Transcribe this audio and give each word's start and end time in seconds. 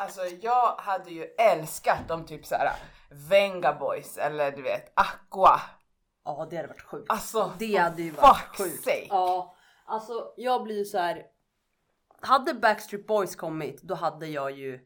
Alltså 0.00 0.20
jag 0.40 0.74
hade 0.78 1.10
ju 1.10 1.24
älskat 1.24 2.10
om 2.10 2.26
typ 2.26 2.46
såhär 2.46 2.72
Venga 3.10 3.72
Boys 3.72 4.18
eller 4.18 4.52
du 4.52 4.62
vet 4.62 4.92
Aqua. 4.94 5.60
Ja 6.24 6.46
det 6.50 6.56
hade 6.56 6.68
varit 6.68 6.82
sjukt. 6.82 7.10
Alltså 7.10 7.52
Det 7.58 7.76
hade 7.76 8.02
ju 8.02 8.10
varit 8.10 8.56
sjukt. 8.58 8.84
sake. 8.84 9.06
Ja, 9.08 9.54
alltså 9.84 10.32
jag 10.36 10.62
blir 10.62 10.78
ju 10.78 10.84
så 10.84 10.98
här. 10.98 11.26
Hade 12.20 12.54
Backstreet 12.54 13.06
Boys 13.06 13.36
kommit, 13.36 13.82
då 13.82 13.94
hade 13.94 14.26
jag 14.26 14.50
ju 14.50 14.80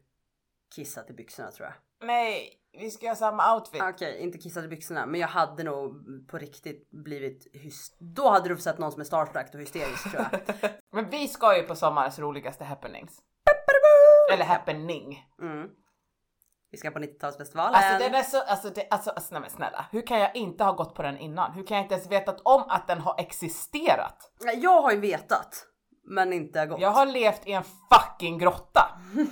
kissat 0.75 1.09
i 1.09 1.13
byxorna 1.13 1.51
tror 1.51 1.67
jag. 1.67 2.07
Nej, 2.07 2.59
vi 2.71 2.91
ska 2.91 3.07
ha 3.07 3.15
samma 3.15 3.55
outfit. 3.55 3.81
Okej, 3.83 4.19
inte 4.19 4.37
kissat 4.37 4.63
i 4.63 4.67
byxorna, 4.67 5.05
men 5.05 5.19
jag 5.19 5.27
hade 5.27 5.63
nog 5.63 6.03
på 6.27 6.37
riktigt 6.37 6.91
blivit 6.91 7.47
hyst. 7.53 7.97
Då 7.99 8.29
hade 8.29 8.49
du 8.49 8.57
sett 8.57 8.77
någon 8.77 8.91
som 8.91 9.01
är 9.01 9.05
starstruck 9.05 9.53
och 9.53 9.59
hysterisk 9.59 10.11
tror 10.11 10.25
jag. 10.31 10.41
Men 10.91 11.09
vi 11.09 11.27
ska 11.27 11.57
ju 11.57 11.63
på 11.63 11.75
sommarens 11.75 12.19
roligaste 12.19 12.63
happenings. 12.63 13.21
Eller 14.33 14.45
happening. 14.45 15.25
Mm. 15.41 15.69
Vi 16.71 16.77
ska 16.77 16.91
på 16.91 16.99
90-talsfestivalen. 16.99 17.71
Alltså 17.73 17.97
den 17.99 18.15
är 18.15 18.23
så, 18.23 18.41
alltså, 18.41 18.69
det, 18.69 18.87
alltså, 18.89 19.09
alltså 19.09 19.33
nej 19.33 19.41
men 19.41 19.49
snälla. 19.49 19.85
Hur 19.91 20.07
kan 20.07 20.19
jag 20.19 20.35
inte 20.35 20.63
ha 20.63 20.71
gått 20.71 20.95
på 20.95 21.01
den 21.01 21.17
innan? 21.17 21.51
Hur 21.51 21.65
kan 21.65 21.77
jag 21.77 21.85
inte 21.85 21.95
ens 21.95 22.11
vetat 22.11 22.41
om 22.43 22.63
att 22.67 22.87
den 22.87 23.01
har 23.01 23.15
existerat? 23.17 24.31
Jag 24.55 24.81
har 24.81 24.91
ju 24.91 24.99
vetat, 24.99 25.65
men 26.03 26.33
inte 26.33 26.65
gått. 26.65 26.79
Jag 26.79 26.91
har 26.91 27.05
levt 27.05 27.47
i 27.47 27.51
en 27.51 27.63
fucking 27.63 28.37
grotta. 28.37 28.89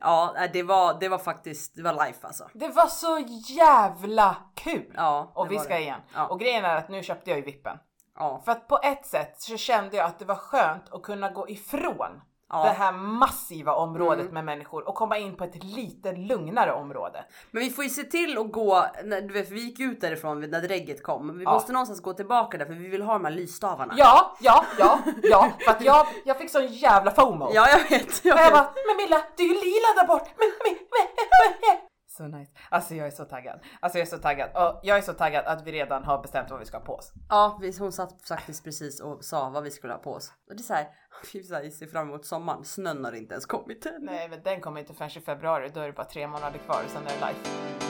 Ja, 0.00 0.34
det 0.52 0.62
var, 0.62 1.00
det 1.00 1.08
var 1.08 1.18
faktiskt, 1.18 1.76
det 1.76 1.82
var 1.82 2.06
life 2.06 2.26
alltså. 2.26 2.48
Det 2.54 2.68
var 2.68 2.86
så 2.86 3.18
jävla 3.48 4.36
kul! 4.54 4.92
Ja, 4.96 5.32
och 5.34 5.50
vi 5.50 5.58
ska 5.58 5.74
det. 5.74 5.80
igen. 5.80 6.00
Ja. 6.14 6.26
Och 6.26 6.40
grejen 6.40 6.64
är 6.64 6.76
att 6.76 6.88
nu 6.88 7.02
köpte 7.02 7.30
jag 7.30 7.38
ju 7.38 7.44
vippen. 7.44 7.78
Ja. 8.14 8.42
För 8.44 8.52
att 8.52 8.68
på 8.68 8.78
ett 8.82 9.06
sätt 9.06 9.40
så 9.40 9.56
kände 9.56 9.96
jag 9.96 10.06
att 10.06 10.18
det 10.18 10.24
var 10.24 10.34
skönt 10.34 10.92
att 10.92 11.02
kunna 11.02 11.30
gå 11.30 11.48
ifrån 11.48 12.20
Ja. 12.48 12.60
Mm. 12.62 12.72
det 12.72 12.78
här 12.84 12.92
massiva 12.92 13.72
området 13.74 14.32
med 14.32 14.44
människor 14.44 14.88
och 14.88 14.94
komma 14.94 15.18
in 15.18 15.36
på 15.36 15.44
ett 15.44 15.64
lite 15.64 16.12
lugnare 16.12 16.72
område. 16.72 17.24
Men 17.50 17.62
vi 17.62 17.70
får 17.70 17.84
ju 17.84 17.90
se 17.90 18.02
till 18.02 18.38
att 18.38 18.52
gå, 18.52 18.86
när, 19.04 19.32
vet, 19.32 19.50
vi 19.50 19.60
gick 19.60 19.80
ut 19.80 20.00
därifrån 20.00 20.40
när 20.40 20.60
drägget 20.60 21.02
kom. 21.02 21.38
Vi 21.38 21.44
Ja. 21.44 21.52
måste 21.52 21.72
någonstans 21.72 22.00
gå 22.00 22.12
tillbaka 22.12 22.58
där 22.58 22.64
för 22.66 22.72
vi 22.72 22.88
vill 22.88 23.02
ha 23.02 23.12
de 23.12 23.24
här 23.24 23.32
lysstavarna. 23.32 23.94
Ja, 23.96 24.36
ja, 24.40 24.64
ja, 24.78 24.98
ja, 25.22 25.50
för 25.64 25.70
att 25.70 25.80
jag, 25.82 26.06
jag 26.24 26.38
fick 26.38 26.50
sån 26.50 26.66
jävla 26.66 27.10
FOMO. 27.10 27.50
Ja, 27.52 27.68
jag 27.68 27.78
vet. 27.90 28.24
Jag 28.24 28.34
Och 28.34 28.40
jag 28.40 28.44
vet. 28.44 28.52
bara, 28.52 28.72
men 28.88 28.96
Milla, 28.96 29.22
det 29.36 29.42
är 29.42 29.46
ju 29.48 29.54
lila 29.54 29.88
där 29.96 30.06
bort! 30.06 30.28
Men, 30.38 30.48
men, 30.64 30.74
men, 30.94 31.76
Så 32.16 32.28
nice. 32.28 32.52
Alltså 32.70 32.94
jag 32.94 33.06
är 33.06 33.10
så 33.10 33.24
taggad. 33.24 33.60
Alltså 33.80 33.98
jag 33.98 34.06
är 34.06 34.10
så 34.10 34.18
taggad. 34.18 34.50
Och 34.54 34.80
jag 34.82 34.98
är 34.98 35.02
så 35.02 35.12
taggad 35.12 35.44
att 35.46 35.66
vi 35.66 35.72
redan 35.72 36.04
har 36.04 36.22
bestämt 36.22 36.50
vad 36.50 36.60
vi 36.60 36.66
ska 36.66 36.76
ha 36.76 36.84
på 36.84 36.94
oss. 36.94 37.12
Ja, 37.28 37.58
vi, 37.60 37.78
hon 37.78 37.92
satt 37.92 38.28
faktiskt 38.28 38.64
precis 38.64 39.00
och 39.00 39.24
sa 39.24 39.50
vad 39.50 39.62
vi 39.62 39.70
skulle 39.70 39.92
ha 39.92 39.98
på 39.98 40.12
oss. 40.12 40.32
Och 40.48 40.56
det 40.56 40.60
är 40.60 40.64
så 40.64 40.74
här, 40.74 40.86
vi 41.32 41.42
så 41.42 41.54
ser 41.78 41.86
fram 41.86 42.08
emot 42.08 42.26
sommaren. 42.26 42.64
Snön 42.64 43.04
har 43.04 43.12
inte 43.12 43.34
ens 43.34 43.46
kommit 43.46 43.86
än. 43.86 44.04
Nej 44.04 44.28
men 44.28 44.42
den 44.42 44.60
kommer 44.60 44.80
inte 44.80 44.94
förrän 44.94 45.10
i 45.16 45.20
februari, 45.20 45.70
då 45.74 45.80
är 45.80 45.86
det 45.86 45.92
bara 45.92 46.06
tre 46.06 46.26
månader 46.26 46.58
kvar 46.58 46.82
och 46.84 46.90
sen 46.90 47.02
är 47.06 47.10
det 47.10 47.26
live. 47.26 47.85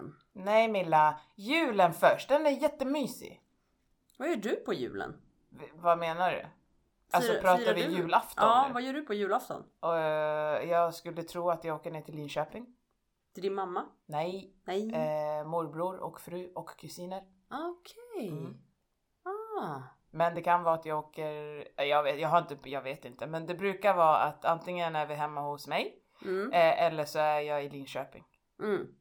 Våren. 0.00 0.16
Nej 0.32 0.68
Milla, 0.68 1.20
julen 1.36 1.92
först, 1.92 2.28
den 2.28 2.46
är 2.46 2.50
jättemysig. 2.50 3.40
Vad 4.18 4.28
gör 4.28 4.36
du 4.36 4.56
på 4.56 4.74
julen? 4.74 5.20
V- 5.50 5.70
vad 5.74 5.98
menar 5.98 6.30
du? 6.32 6.46
Alltså 7.12 7.32
Firar- 7.32 7.40
pratar 7.40 7.74
vi 7.74 7.82
du? 7.86 7.92
julafton 7.92 8.44
Ja, 8.48 8.64
nu? 8.68 8.72
vad 8.74 8.82
gör 8.82 8.92
du 8.92 9.02
på 9.02 9.14
julafton? 9.14 9.64
Eh, 9.82 9.90
jag 10.70 10.94
skulle 10.94 11.22
tro 11.22 11.50
att 11.50 11.64
jag 11.64 11.76
åker 11.76 11.90
ner 11.90 12.02
till 12.02 12.14
Linköping. 12.16 12.66
Till 13.34 13.42
din 13.42 13.54
mamma? 13.54 13.84
Nej, 14.06 14.54
Nej. 14.64 14.94
eh, 14.94 15.46
morbror 15.46 15.96
och 16.00 16.20
fru 16.20 16.52
och 16.54 16.68
kusiner. 16.78 17.22
Okej. 17.50 18.28
Mm. 18.28 18.56
Ah. 19.24 19.80
Men 20.10 20.34
det 20.34 20.42
kan 20.42 20.62
vara 20.62 20.74
att 20.74 20.84
jag 20.86 20.98
åker, 20.98 21.64
eh, 21.76 21.84
jag 21.84 22.02
vet, 22.02 22.20
jag 22.20 22.28
har 22.28 22.38
inte, 22.38 22.70
jag 22.70 22.82
vet 22.82 23.04
inte, 23.04 23.26
men 23.26 23.46
det 23.46 23.54
brukar 23.54 23.94
vara 23.94 24.16
att 24.18 24.44
antingen 24.44 24.96
är 24.96 25.06
vi 25.06 25.14
hemma 25.14 25.40
hos 25.40 25.66
mig 25.68 25.96
Mm. 26.24 26.52
eh, 26.52 26.82
eller 26.82 27.04
så 27.04 27.18
är 27.18 27.40
jag 27.40 27.64
i 27.64 27.68
Linköping. 27.68 28.24
Mm. 28.62 28.94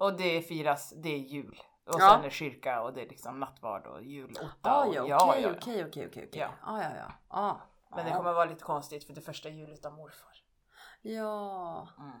Och 0.00 0.16
det 0.16 0.42
firas, 0.42 0.92
det 1.02 1.08
är 1.08 1.18
jul. 1.18 1.60
Och 1.84 2.00
Ja. 2.00 2.10
sen 2.16 2.24
är 2.24 2.30
kyrka 2.30 2.82
och 2.82 2.92
det 2.92 3.02
är 3.02 3.08
liksom 3.08 3.40
nattvard 3.40 3.86
och 3.86 4.02
julotta. 4.02 4.48
Ah, 4.62 4.86
ja, 4.94 5.06
ja, 5.08 5.28
okej, 5.30 5.42
ja, 5.42 5.50
okej, 5.56 5.84
okej, 5.86 6.06
okej. 6.08 6.28
Ja. 6.32 6.48
Ah, 6.62 6.82
ja, 6.82 6.90
ja. 6.96 7.12
Ah. 7.28 7.56
Men 7.96 8.06
det 8.06 8.12
kommer 8.12 8.32
vara 8.32 8.44
lite 8.44 8.64
konstigt 8.64 9.04
för 9.04 9.12
det 9.12 9.20
första 9.20 9.48
jul 9.48 9.70
utan 9.72 9.94
morfar. 9.94 10.32
Ja, 11.02 11.88
Mm. 11.98 12.12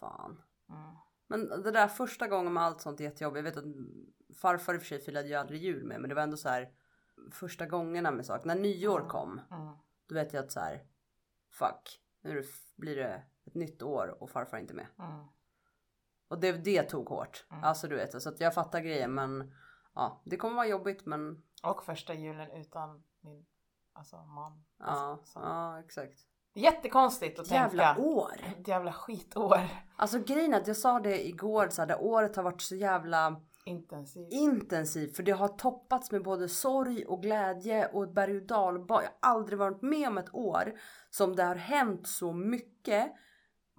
fan. 0.00 0.42
Mm. 0.68 0.94
Men 1.26 1.62
det 1.62 1.70
där 1.70 1.88
första 1.88 2.28
gången 2.28 2.52
med 2.52 2.62
allt 2.62 2.80
sånt 2.80 3.00
är 3.00 3.04
jättejobbigt. 3.04 3.36
Jag 3.36 3.42
vet 3.54 3.56
att 3.56 4.36
farfar 4.36 4.74
i 4.74 4.76
och 4.76 4.80
för 4.80 4.86
sig 4.88 5.00
firade 5.00 5.28
ju 5.28 5.34
aldrig 5.34 5.62
jul 5.62 5.84
med 5.84 6.00
men 6.00 6.08
det 6.08 6.14
var 6.14 6.22
ändå 6.22 6.36
så 6.36 6.48
här 6.48 6.72
första 7.32 7.66
gångerna 7.66 8.10
med 8.10 8.26
saker. 8.26 8.46
När 8.46 8.54
nyår 8.54 9.08
kom, 9.08 9.40
Mm. 9.50 9.72
då 10.08 10.14
vet 10.14 10.32
jag 10.32 10.44
att 10.44 10.52
så 10.52 10.60
här 10.60 10.86
fuck, 11.50 12.00
nu 12.20 12.40
det, 12.40 12.46
blir 12.76 12.96
det 12.96 13.22
ett 13.46 13.54
nytt 13.54 13.82
år 13.82 14.22
och 14.22 14.30
farfar 14.30 14.56
är 14.56 14.60
inte 14.60 14.74
med. 14.74 14.86
Mm. 14.98 15.24
Och 16.30 16.38
det, 16.40 16.52
det 16.52 16.82
tog 16.82 17.08
hårt. 17.08 17.44
Mm. 17.50 17.64
Alltså 17.64 17.88
du 17.88 17.96
vet, 17.96 18.22
så 18.22 18.28
att 18.28 18.40
jag 18.40 18.54
fattar 18.54 18.80
grejen 18.80 19.14
men 19.14 19.52
ja, 19.94 20.22
det 20.24 20.36
kommer 20.36 20.56
vara 20.56 20.66
jobbigt 20.66 21.06
men 21.06 21.42
Och 21.62 21.82
första 21.84 22.14
julen 22.14 22.50
utan 22.50 23.02
min 23.20 23.46
alltså, 23.92 24.16
man. 24.16 24.64
ja, 24.78 24.84
Alltså, 24.86 25.32
så. 25.32 25.40
ja 25.40 25.80
exakt. 25.80 26.18
Jättekonstigt 26.54 27.38
att 27.38 27.50
Jävla 27.50 27.94
tänka. 27.94 28.08
år! 28.08 28.32
Ett 28.60 28.68
jävla 28.68 28.92
skitår. 28.92 29.60
Alltså 29.96 30.18
grejen 30.18 30.54
att 30.54 30.66
jag 30.66 30.76
sa 30.76 31.00
det 31.00 31.26
igår 31.28 31.68
så 31.68 31.82
här, 31.82 31.86
det 31.88 31.96
året 31.96 32.36
har 32.36 32.42
varit 32.42 32.62
så 32.62 32.76
jävla 32.76 33.40
Intensivt. 33.64 34.32
intensivt 34.32 35.16
för 35.16 35.22
det 35.22 35.32
har 35.32 35.48
toppats 35.48 36.10
med 36.12 36.22
både 36.22 36.48
sorg 36.48 37.04
och 37.06 37.22
glädje 37.22 37.86
och 37.88 38.12
berg 38.12 38.36
och 38.36 38.46
dalbad. 38.46 39.02
Jag 39.04 39.10
har 39.28 39.36
aldrig 39.36 39.58
varit 39.58 39.82
med 39.82 40.08
om 40.08 40.18
ett 40.18 40.34
år 40.34 40.72
som 41.10 41.36
det 41.36 41.42
har 41.44 41.54
hänt 41.54 42.08
så 42.08 42.32
mycket 42.32 43.12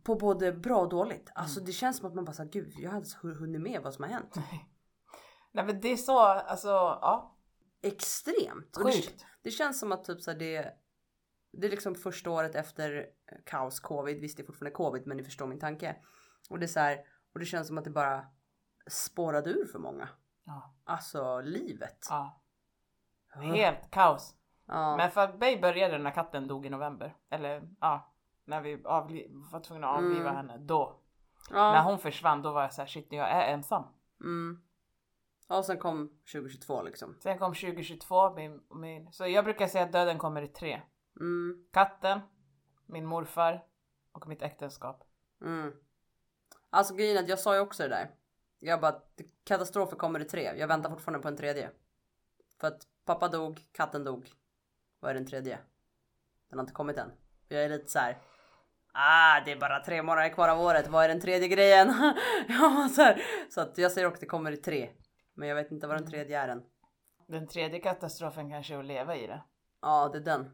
på 0.03 0.15
både 0.15 0.51
bra 0.51 0.77
och 0.81 0.89
dåligt. 0.89 1.31
Alltså 1.35 1.59
Mm. 1.59 1.65
det 1.65 1.71
känns 1.71 1.97
som 1.97 2.07
att 2.07 2.15
man 2.15 2.25
bara 2.25 2.33
sa 2.33 2.43
gud 2.43 2.73
jag 2.77 2.91
har 2.91 2.97
inte 2.97 3.17
hunnit 3.27 3.61
med 3.61 3.81
vad 3.81 3.93
som 3.93 4.03
har 4.03 4.11
hänt. 4.11 4.35
Nej 5.51 5.65
men 5.65 5.81
det 5.81 5.87
är 5.87 5.97
så, 5.97 6.19
alltså 6.19 6.67
ja. 6.69 7.37
Extremt! 7.81 8.77
Och 8.77 8.85
det, 8.85 8.91
Sjukt. 8.91 9.25
det 9.43 9.51
känns 9.51 9.79
som 9.79 9.91
att 9.91 10.03
typ 10.03 10.21
så 10.21 10.31
här, 10.31 10.39
det, 10.39 10.73
det 11.51 11.67
är 11.67 11.71
liksom 11.71 11.95
första 11.95 12.29
året 12.31 12.55
efter 12.55 13.05
kaos 13.45 13.79
covid. 13.79 14.19
Visst 14.21 14.37
det 14.37 14.43
är 14.43 14.45
fortfarande 14.45 14.75
covid 14.75 15.07
men 15.07 15.17
ni 15.17 15.23
förstår 15.23 15.47
min 15.47 15.59
tanke. 15.59 15.95
Och 16.49 16.59
det 16.59 16.65
är 16.65 16.67
så 16.67 16.79
här, 16.79 16.99
och 17.33 17.39
det 17.39 17.45
känns 17.45 17.67
som 17.67 17.77
att 17.77 17.83
det 17.83 17.89
bara 17.89 18.25
spårade 18.87 19.49
ur 19.49 19.65
för 19.65 19.79
många. 19.79 20.09
Ja. 20.45 20.75
Alltså 20.83 21.41
livet. 21.41 22.07
ja. 22.09 22.41
Helt 23.33 23.91
kaos. 23.91 24.35
Ja. 24.65 24.97
Men 24.97 25.11
för 25.11 25.33
mig 25.33 25.61
började 25.61 25.97
när 25.97 26.11
katten 26.11 26.47
dog 26.47 26.65
i 26.65 26.69
november. 26.69 27.15
Eller 27.29 27.69
ja, 27.79 28.10
när 28.45 28.61
vi 28.61 28.75
var 28.75 29.59
tvungna 29.59 29.89
att 29.89 29.97
avliva 29.97 30.29
Mm. 30.29 30.35
henne. 30.35 30.57
Då. 30.57 30.99
ja. 31.49 31.71
När 31.71 31.83
hon 31.83 31.99
försvann 31.99 32.41
då 32.41 32.51
var 32.51 32.61
jag 32.61 32.73
såhär 32.73 32.87
shit 32.87 33.07
jag 33.09 33.29
är 33.29 33.53
ensam. 33.53 33.83
Mm. 34.21 34.61
Ja, 35.47 35.57
och 35.57 35.65
sen 35.65 35.77
kom 35.79 36.07
2022 36.31 36.81
liksom. 36.83 37.15
Sen 37.19 37.37
kom 37.39 37.53
2022, 37.53 38.33
min, 38.33 38.61
min, 38.75 39.11
så 39.11 39.27
jag 39.27 39.43
brukar 39.43 39.67
säga 39.67 39.83
att 39.83 39.91
döden 39.91 40.17
kommer 40.17 40.41
i 40.41 40.47
tre. 40.47 40.81
Mm. 41.19 41.65
Katten, 41.71 42.19
min 42.85 43.05
morfar 43.05 43.65
och 44.11 44.27
mitt 44.27 44.41
äktenskap. 44.41 45.03
Mm. 45.41 45.73
Alltså 46.69 46.95
grejen 46.95 47.23
att 47.23 47.29
jag 47.29 47.39
sa 47.39 47.55
ju 47.55 47.61
också 47.61 47.83
det 47.83 47.89
där. 47.89 48.11
Jag 48.59 48.81
bara, 48.81 49.01
katastrofer 49.43 49.97
kommer 49.97 50.19
i 50.19 50.25
tre. 50.25 50.53
Jag 50.57 50.67
väntar 50.67 50.89
fortfarande 50.89 51.19
på 51.21 51.27
en 51.27 51.37
tredje. 51.37 51.71
För 52.59 52.67
att 52.67 52.87
pappa 53.05 53.27
dog, 53.27 53.65
katten 53.71 54.03
dog. 54.03 54.31
Vad 54.99 55.11
är 55.11 55.15
den 55.15 55.25
tredje? 55.27 55.59
Den 56.49 56.59
har 56.59 56.63
inte 56.63 56.73
kommit 56.73 56.97
än. 56.97 57.11
Jag 57.47 57.63
är 57.63 57.69
lite 57.69 57.89
så 57.89 57.99
här. 57.99 58.17
Ah, 58.93 59.39
det 59.45 59.51
är 59.51 59.59
bara 59.59 59.83
tre 59.83 60.01
månader 60.01 60.29
kvar 60.29 60.49
av 60.49 60.61
året. 60.61 60.87
Vad 60.87 61.03
är 61.03 61.07
den 61.07 61.21
tredje 61.21 61.47
grejen? 61.47 61.87
ja, 62.47 62.89
så, 62.95 63.01
här. 63.01 63.21
så 63.49 63.61
att 63.61 63.77
jag 63.77 63.91
säger 63.91 64.07
också 64.07 64.15
att 64.15 64.21
det 64.21 64.25
kommer 64.25 64.51
i 64.51 64.57
tre. 64.57 64.89
Men 65.33 65.47
jag 65.47 65.55
vet 65.55 65.71
inte 65.71 65.87
vad 65.87 65.97
den 65.97 66.11
tredje 66.11 66.39
är 66.39 66.47
än. 66.47 66.63
Den 67.27 67.47
tredje 67.47 67.79
katastrofen 67.79 68.49
kanske 68.49 68.75
är 68.75 68.79
att 68.79 68.85
leva 68.85 69.15
i 69.15 69.27
det. 69.27 69.41
Ja, 69.81 70.09
det 70.13 70.17
är 70.17 70.21
den. 70.21 70.51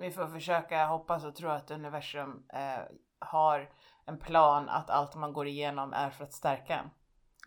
Vi 0.00 0.10
får 0.10 0.26
försöka 0.26 0.86
hoppas 0.86 1.24
och 1.24 1.36
tro 1.36 1.48
att 1.48 1.70
universum 1.70 2.46
eh, 2.52 2.82
har 3.18 3.70
en 4.06 4.18
plan 4.18 4.68
att 4.68 4.90
allt 4.90 5.14
man 5.14 5.32
går 5.32 5.46
igenom 5.46 5.92
är 5.92 6.10
för 6.10 6.24
att 6.24 6.32
stärka 6.32 6.78
en. 6.78 6.90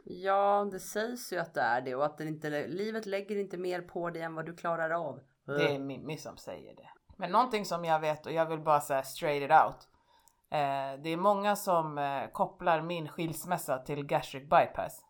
Ja, 0.06 0.68
det 0.72 0.80
sägs 0.80 1.34
ju 1.34 1.38
att 1.38 1.54
det 1.54 1.62
är 1.62 1.82
det 1.82 1.96
och 1.96 2.06
att 2.06 2.18
den 2.18 2.28
inte, 2.28 2.68
livet 2.68 3.06
lägger 3.06 3.38
inte 3.38 3.58
mer 3.58 3.82
på 3.82 4.10
dig 4.10 4.22
än 4.22 4.36
vad 4.36 4.46
du 4.46 4.56
klarar 4.56 4.90
av. 4.90 5.20
Det 5.46 5.76
är 5.76 5.80
Mimmi 5.80 6.18
som 6.18 6.38
säger 6.38 6.76
det. 6.76 6.90
Men 7.18 7.32
någonting 7.32 7.66
som 7.66 7.86
jag 7.86 8.00
vet 8.00 8.26
och 8.26 8.32
jag 8.32 8.46
vill 8.46 8.60
bara 8.60 8.82
säga 8.82 9.04
straight 9.04 9.44
it 9.44 9.52
out. 9.52 9.88
Eh, 10.54 11.00
det 11.04 11.10
är 11.10 11.18
många 11.18 11.56
som 11.56 11.98
eh, 11.98 12.28
kopplar 12.32 12.82
min 12.82 13.08
skilsmässa 13.08 13.78
till 13.78 14.06
gastric 14.06 14.44
bypass. 14.50 15.06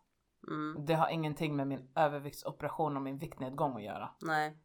Mm, 0.48 0.86
Det 0.86 0.94
har 0.94 1.08
ingenting 1.08 1.56
med 1.56 1.66
min 1.66 1.92
överviktsoperation 1.96 2.96
och 2.96 3.02
min 3.02 3.18
viktnedgång 3.18 3.76
att 3.76 3.82
göra. 3.82 4.10
nej. 4.22 4.58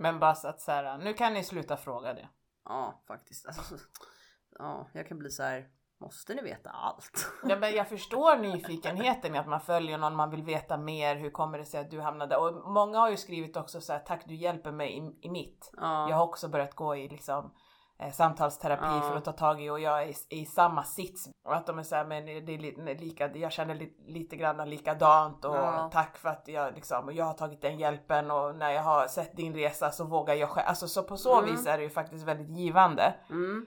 Men 0.00 0.18
bara 0.18 0.34
så 0.34 0.48
att 0.48 0.60
så 0.60 0.72
här, 0.72 0.98
nu 0.98 1.14
kan 1.14 1.34
ni 1.34 1.44
sluta 1.44 1.76
fråga 1.76 2.14
det. 2.14 2.28
Ja, 2.64 3.02
faktiskt. 3.08 3.46
Alltså, 3.46 3.74
ja, 4.58 4.86
jag 4.92 5.08
kan 5.08 5.18
bli 5.18 5.30
så 5.30 5.42
här. 5.42 5.68
Måste 6.00 6.34
ni 6.34 6.42
veta 6.42 6.70
allt? 6.70 7.26
Ja, 7.48 7.56
men 7.56 7.72
jag 7.74 7.88
förstår 7.88 8.36
nyfikenheten 8.36 9.32
med 9.32 9.40
att 9.40 9.46
man 9.48 9.60
följer 9.60 9.98
någon, 9.98 10.16
man 10.16 10.30
vill 10.30 10.42
veta 10.42 10.76
mer, 10.76 11.16
hur 11.16 11.30
kommer 11.30 11.58
det 11.58 11.64
sig 11.64 11.80
att 11.80 11.90
du 11.90 12.00
hamnade 12.00 12.36
Och 12.36 12.70
många 12.70 12.98
har 12.98 13.10
ju 13.10 13.16
skrivit 13.16 13.56
också 13.56 13.80
så 13.80 13.92
här, 13.92 14.00
tack 14.00 14.24
du 14.26 14.34
hjälper 14.34 14.72
mig 14.72 14.98
i, 14.98 15.26
i 15.26 15.30
mitt. 15.30 15.70
Ja. 15.76 16.08
Jag 16.10 16.16
har 16.16 16.24
också 16.24 16.48
börjat 16.48 16.74
gå 16.74 16.96
i 16.96 17.08
liksom 17.08 17.54
eh, 18.02 18.10
samtalsterapi 18.12 18.84
Ja. 18.86 19.00
för 19.00 19.16
att 19.16 19.24
ta 19.24 19.32
tag 19.32 19.62
i 19.62 19.70
och 19.70 19.80
jag 19.80 20.02
är 20.02 20.06
i, 20.06 20.14
i 20.40 20.46
samma 20.46 20.82
sits. 20.84 21.28
Och 21.44 21.54
att 21.56 21.66
de 21.66 21.78
är 21.78 21.82
såhär, 21.82 22.04
men 22.04 22.26
det 22.26 22.32
är 22.32 22.58
li, 22.58 22.94
lika, 22.94 23.36
jag 23.36 23.52
känner 23.52 23.74
li, 23.74 23.96
lite 24.06 24.36
grann 24.36 24.70
likadant 24.70 25.44
och 25.44 25.56
Ja. 25.56 25.90
tack 25.92 26.16
för 26.18 26.28
att 26.28 26.48
jag 26.48 26.74
liksom, 26.74 27.14
jag 27.14 27.24
har 27.24 27.34
tagit 27.34 27.62
den 27.62 27.78
hjälpen 27.78 28.30
och 28.30 28.56
när 28.56 28.70
jag 28.70 28.82
har 28.82 29.06
sett 29.06 29.36
din 29.36 29.54
resa 29.54 29.90
så 29.90 30.04
vågar 30.04 30.34
jag 30.34 30.48
själv. 30.50 30.66
Alltså 30.68 30.88
så 30.88 31.02
på 31.02 31.16
så 31.16 31.38
Mm. 31.38 31.50
vis 31.50 31.66
är 31.66 31.76
det 31.78 31.84
ju 31.84 31.90
faktiskt 31.90 32.24
väldigt 32.24 32.48
givande. 32.58 33.14
Mm, 33.30 33.66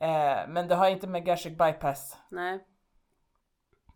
Eh, 0.00 0.48
men 0.48 0.68
det 0.68 0.74
har 0.74 0.88
inte 0.88 1.06
med 1.06 1.24
gastric 1.24 1.58
bypass 1.58 2.18
nej. 2.30 2.64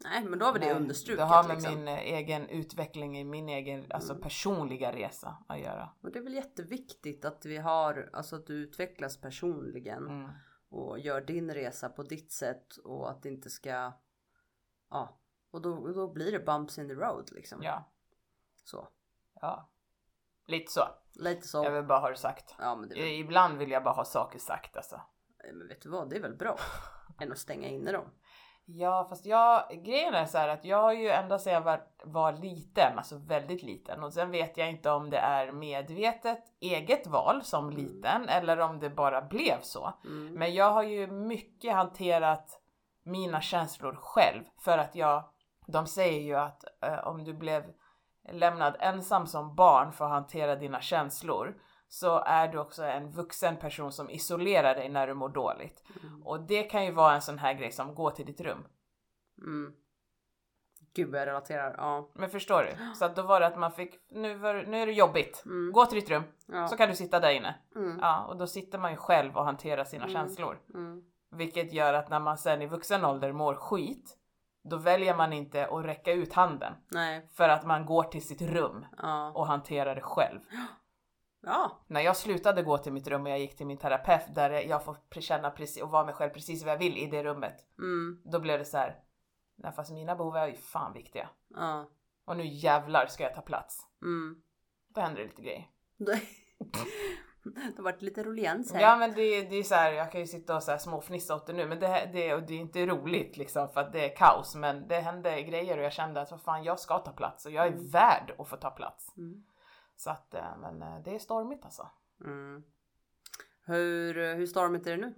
Nej, 0.04 0.24
men 0.24 0.38
då 0.38 0.46
har 0.46 0.52
vi 0.52 0.58
det 0.58 0.74
understruket. 0.74 1.18
Det 1.18 1.24
har 1.24 1.48
med 1.48 1.56
liksom. 1.56 1.74
min 1.74 1.88
egen 1.88 2.48
utveckling 2.48 3.18
i 3.18 3.24
min 3.24 3.48
egen 3.48 3.86
alltså 3.92 4.12
Mm. 4.12 4.22
personliga 4.22 4.92
resa 4.92 5.36
att 5.48 5.60
göra. 5.60 5.90
Och 6.02 6.12
det 6.12 6.18
är 6.18 6.22
väl 6.22 6.34
jätteviktigt 6.34 7.24
att 7.24 7.46
vi 7.46 7.56
har, 7.56 8.10
alltså 8.12 8.36
att 8.36 8.46
du 8.46 8.54
utvecklas 8.54 9.20
personligen. 9.20 10.06
Mm. 10.08 10.30
och 10.70 10.98
gör 10.98 11.20
din 11.20 11.54
resa 11.54 11.88
på 11.88 12.02
ditt 12.02 12.32
sätt 12.32 12.76
och 12.76 13.10
att 13.10 13.22
det 13.22 13.28
inte 13.28 13.50
ska 13.50 13.92
ja 14.90 15.20
och 15.50 15.62
då, 15.62 15.92
då 15.92 16.12
blir 16.12 16.32
det 16.32 16.38
bumps 16.40 16.78
in 16.78 16.88
the 16.88 16.94
road 16.94 17.28
liksom 17.32 17.62
Ja, 17.62 17.92
så 18.64 18.88
ja. 19.40 19.70
Lite 20.46 20.72
så. 20.72 20.80
lite 21.14 21.48
så 21.48 21.64
Jag 21.64 21.70
vill 21.70 21.84
bara 21.84 21.98
ha 21.98 22.10
det 22.10 22.16
sagt. 22.16 22.54
ja 22.58 22.76
men 22.76 22.88
det 22.88 22.94
väl, 22.94 23.04
Ibland 23.08 23.58
vill 23.58 23.70
jag 23.70 23.84
bara 23.84 23.94
ha 23.94 24.04
saker 24.04 24.38
sagt 24.38 24.76
alltså. 24.76 25.00
men 25.54 25.68
vet 25.68 25.82
du 25.82 25.88
vad 25.88 26.10
det 26.10 26.16
är 26.16 26.20
väl 26.20 26.36
bra 26.36 26.58
än 27.20 27.32
att 27.32 27.38
stänga 27.38 27.68
inne 27.68 27.92
dem 27.92 28.10
Ja, 28.70 29.06
fast 29.08 29.26
jag, 29.26 29.62
grejen 29.84 30.14
är 30.14 30.26
så 30.26 30.38
här 30.38 30.48
att 30.48 30.64
jag 30.64 30.82
har 30.82 30.92
ju 30.92 31.08
ända 31.08 31.38
sedan 31.38 31.52
jag 31.52 31.60
var, 31.60 31.80
var 32.04 32.32
liten, 32.32 32.98
alltså 32.98 33.16
väldigt 33.16 33.62
liten 33.62 34.04
och 34.04 34.12
sen 34.12 34.30
vet 34.30 34.56
jag 34.56 34.70
inte 34.70 34.90
om 34.90 35.10
det 35.10 35.18
är 35.18 35.52
medvetet 35.52 36.38
eget 36.60 37.06
val 37.06 37.42
som 37.42 37.70
liten 37.70 38.28
eller 38.28 38.58
om 38.58 38.78
det 38.80 38.90
bara 38.90 39.22
blev 39.22 39.60
så. 39.62 39.92
mm. 40.04 40.34
Men 40.34 40.54
jag 40.54 40.70
har 40.70 40.82
ju 40.82 41.06
mycket 41.06 41.74
hanterat 41.74 42.60
mina 43.02 43.40
känslor 43.40 43.94
själv 43.94 44.44
för 44.58 44.78
att 44.78 44.94
jag, 44.94 45.24
de 45.66 45.86
säger 45.86 46.20
ju 46.20 46.34
att 46.34 46.64
eh, 46.82 47.06
om 47.06 47.24
du 47.24 47.34
blev 47.34 47.64
lämnad 48.32 48.76
ensam 48.80 49.26
som 49.26 49.54
barn 49.54 49.92
för 49.92 50.04
att 50.04 50.10
hantera 50.10 50.56
dina 50.56 50.80
känslor 50.80 51.54
så 51.88 52.18
är 52.18 52.48
du 52.48 52.58
också 52.58 52.82
en 52.84 53.10
vuxen 53.10 53.56
person 53.56 53.92
som 53.92 54.10
isolerar 54.10 54.74
dig 54.74 54.88
när 54.88 55.06
du 55.06 55.14
mår 55.14 55.28
dåligt. 55.28 55.82
Mm. 56.02 56.22
Och 56.22 56.40
det 56.40 56.62
kan 56.62 56.84
ju 56.84 56.90
vara 56.92 57.14
en 57.14 57.22
sån 57.22 57.38
här 57.38 57.54
grej 57.54 57.72
som 57.72 57.94
gå 57.94 58.10
till 58.10 58.26
ditt 58.26 58.40
rum. 58.40 58.64
Mm. 59.42 59.72
gud 60.94 61.14
jag 61.14 61.26
relaterar 61.26 61.74
ja, 61.78 62.08
Men 62.14 62.30
förstår 62.30 62.62
du? 62.62 62.94
Så 62.94 63.04
att 63.04 63.16
då 63.16 63.22
var 63.22 63.40
det 63.40 63.46
att 63.46 63.58
man 63.58 63.72
fick, 63.72 63.94
nu, 64.10 64.34
var, 64.34 64.54
nu 64.54 64.82
är 64.82 64.86
det 64.86 64.92
jobbigt. 64.92 65.42
mm. 65.46 65.72
Gå 65.72 65.86
till 65.86 66.00
ditt 66.00 66.10
rum, 66.10 66.22
ja. 66.46 66.68
så 66.68 66.76
kan 66.76 66.88
du 66.88 66.94
sitta 66.94 67.20
där 67.20 67.30
inne. 67.30 67.54
Mm. 67.76 67.98
Ja, 68.02 68.24
och 68.24 68.36
då 68.36 68.46
sitter 68.46 68.78
man 68.78 68.90
ju 68.90 68.96
själv 68.96 69.36
och 69.36 69.44
hanterar 69.44 69.84
sina 69.84 70.04
Mm. 70.04 70.14
känslor. 70.14 70.58
Mm. 70.74 71.02
Vilket 71.30 71.72
gör 71.72 71.94
att 71.94 72.08
när 72.10 72.20
man 72.20 72.38
sen 72.38 72.62
i 72.62 72.66
vuxen 72.66 73.04
ålder 73.04 73.32
mår 73.32 73.54
skit, 73.54 74.14
då 74.62 74.76
väljer 74.76 75.16
man 75.16 75.32
inte 75.32 75.66
att 75.66 75.84
räcka 75.84 76.12
ut 76.12 76.32
handen. 76.32 76.72
nej 76.90 77.28
För 77.32 77.48
att 77.48 77.66
man 77.66 77.86
går 77.86 78.02
till 78.02 78.26
sitt 78.26 78.42
rum 78.42 78.86
ja 78.98 79.32
och 79.34 79.46
hanterar 79.46 79.94
det 79.94 80.00
själv. 80.00 80.40
ja 81.42 81.78
När 81.86 82.00
jag 82.00 82.16
slutade 82.16 82.62
gå 82.62 82.78
till 82.78 82.92
mitt 82.92 83.08
rum 83.08 83.22
och 83.22 83.30
jag 83.30 83.38
gick 83.38 83.56
till 83.56 83.66
min 83.66 83.78
terapeut 83.78 84.34
där 84.34 84.50
jag 84.50 84.84
får 84.84 84.96
känna 85.20 85.50
precis 85.50 85.82
och 85.82 85.90
vara 85.90 86.04
mig 86.04 86.14
själv 86.14 86.30
precis 86.30 86.64
vad 86.64 86.72
jag 86.72 86.78
vill 86.78 86.98
i 86.98 87.06
det 87.06 87.24
rummet. 87.24 87.54
mm. 87.78 88.22
Då 88.24 88.40
blev 88.40 88.58
det 88.58 88.64
så 88.64 88.76
här. 88.78 88.96
Nej 89.56 89.72
fast 89.72 89.90
mina 89.92 90.16
behov 90.16 90.36
är 90.36 90.46
ju 90.48 90.54
fan 90.56 90.92
viktiga. 90.92 91.28
ja 91.48 91.90
Och 92.24 92.36
nu 92.36 92.46
jävlar 92.46 93.06
ska 93.06 93.22
jag 93.22 93.34
ta 93.34 93.40
plats. 93.40 93.80
mm. 94.02 94.42
Då 94.94 95.00
händer 95.00 95.20
det 95.20 95.26
lite 95.26 95.42
grejer. 95.42 95.66
det 95.96 96.20
har 97.76 97.82
varit 97.82 98.02
lite 98.02 98.22
ruljans 98.24 98.72
här 98.72 98.80
Ja 98.80 98.96
men 98.96 99.10
det, 99.14 99.42
det 99.42 99.56
är 99.56 99.62
så 99.62 99.74
här, 99.74 99.92
jag 99.92 100.12
kan 100.12 100.20
ju 100.20 100.26
sitta 100.26 100.56
och 100.56 100.62
så 100.62 100.70
här 100.70 100.78
småfnissa 100.78 101.34
åt 101.34 101.46
det 101.46 101.52
nu 101.52 101.66
men 101.66 101.80
det, 101.80 102.10
det, 102.12 102.34
och 102.34 102.42
det 102.42 102.54
är 102.54 102.58
inte 102.58 102.86
roligt 102.86 103.36
liksom 103.36 103.68
för 103.68 103.80
att 103.80 103.92
det 103.92 104.04
är 104.12 104.16
kaos 104.16 104.54
men 104.54 104.88
det 104.88 105.00
hände 105.00 105.42
grejer 105.42 105.78
och 105.78 105.84
jag 105.84 105.92
kände 105.92 106.20
att 106.20 106.30
vad 106.30 106.40
fan 106.42 106.64
jag 106.64 106.80
ska 106.80 106.98
ta 106.98 107.12
plats 107.12 107.46
och 107.46 107.52
jag 107.52 107.66
är 107.66 107.72
Mm. 107.72 107.90
värd 107.90 108.34
att 108.38 108.48
få 108.48 108.56
ta 108.56 108.70
plats. 108.70 109.16
mm. 109.16 109.44
Så 109.98 110.10
att 110.10 110.34
eh, 110.34 110.56
men 110.56 110.82
eh, 110.82 110.98
det 111.04 111.14
är 111.14 111.18
stormigt 111.18 111.64
alltså. 111.64 111.90
Mm. 112.24 112.64
Hur, 113.64 114.34
hur 114.34 114.46
stormigt 114.46 114.86
är 114.86 114.90
det 114.90 114.96
nu? 114.96 115.14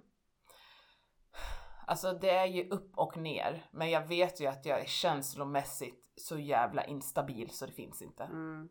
Alltså 1.87 2.13
det 2.13 2.29
är 2.29 2.45
ju 2.45 2.69
upp 2.69 2.91
och 2.97 3.17
ner 3.17 3.65
men 3.71 3.89
jag 3.89 4.07
vet 4.07 4.41
ju 4.41 4.47
att 4.47 4.65
jag 4.65 4.79
är 4.79 4.85
känslomässigt 4.85 6.11
så 6.15 6.37
jävla 6.37 6.83
instabil 6.83 7.49
så 7.49 7.65
det 7.65 7.71
finns 7.71 8.01
inte. 8.01 8.23
Mm. 8.23 8.69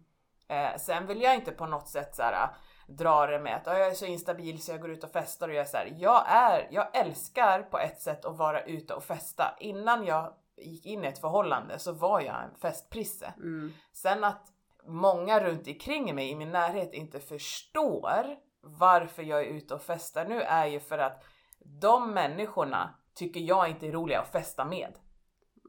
Eh, 0.49 0.77
sen 0.77 1.07
vill 1.07 1.23
jag 1.23 1.35
inte 1.35 1.53
på 1.53 1.67
något 1.67 1.89
sätt 1.89 2.15
så 2.15 2.23
här, 2.23 2.49
dra 2.87 3.27
det 3.27 3.41
med 3.41 3.57
att 3.57 3.67
"Ja, 3.67 3.79
jag 3.79 3.89
är 3.89 3.95
så 3.95 4.07
instabil 4.07 4.63
så 4.63 4.73
jag 4.73 4.81
går 4.81 4.91
ut 4.91 5.05
och 5.05 5.11
festar 5.11 5.49
och 5.49 5.55
jag 5.55 5.61
är 5.61 5.69
så 5.69 5.77
här, 5.77 5.97
jag 5.99 6.25
är, 6.29 6.69
jag 6.71 6.97
älskar 6.97 7.63
på 7.63 7.79
ett 7.79 8.01
sätt 8.01 8.25
att 8.25 8.37
vara 8.37 8.63
ute 8.63 8.95
och 8.95 9.05
festa. 9.05 9.57
Innan 9.61 10.05
jag 10.05 10.35
gick 10.57 10.87
in 10.87 11.05
i 11.05 11.07
ett 11.07 11.19
förhållande 11.19 11.79
så 11.79 11.93
var 11.93 12.21
jag 12.21 12.45
en 12.45 12.55
festprisse. 12.55 13.35
Mm. 13.37 13.73
Sen 13.93 14.25
att 14.25 14.47
många 14.87 15.45
runt 15.45 15.67
omkring 15.67 16.15
mig 16.15 16.31
i 16.31 16.35
min 16.35 16.51
närhet 16.51 16.93
inte 16.93 17.21
förstår 17.21 18.37
varför 18.63 19.23
jag 19.23 19.41
är 19.41 19.47
ute 19.47 19.75
och 19.75 19.83
festar 19.83 20.25
nu 20.25 20.43
är 20.43 20.67
ju 20.67 20.81
för 20.81 20.99
att 20.99 21.25
de 21.81 22.15
människorna 22.15 22.95
tycker 23.15 23.41
jag 23.41 23.69
inte 23.69 23.87
är 23.87 23.93
roliga 23.93 24.21
att 24.21 24.33
festa 24.33 24.65
med. 24.65 24.93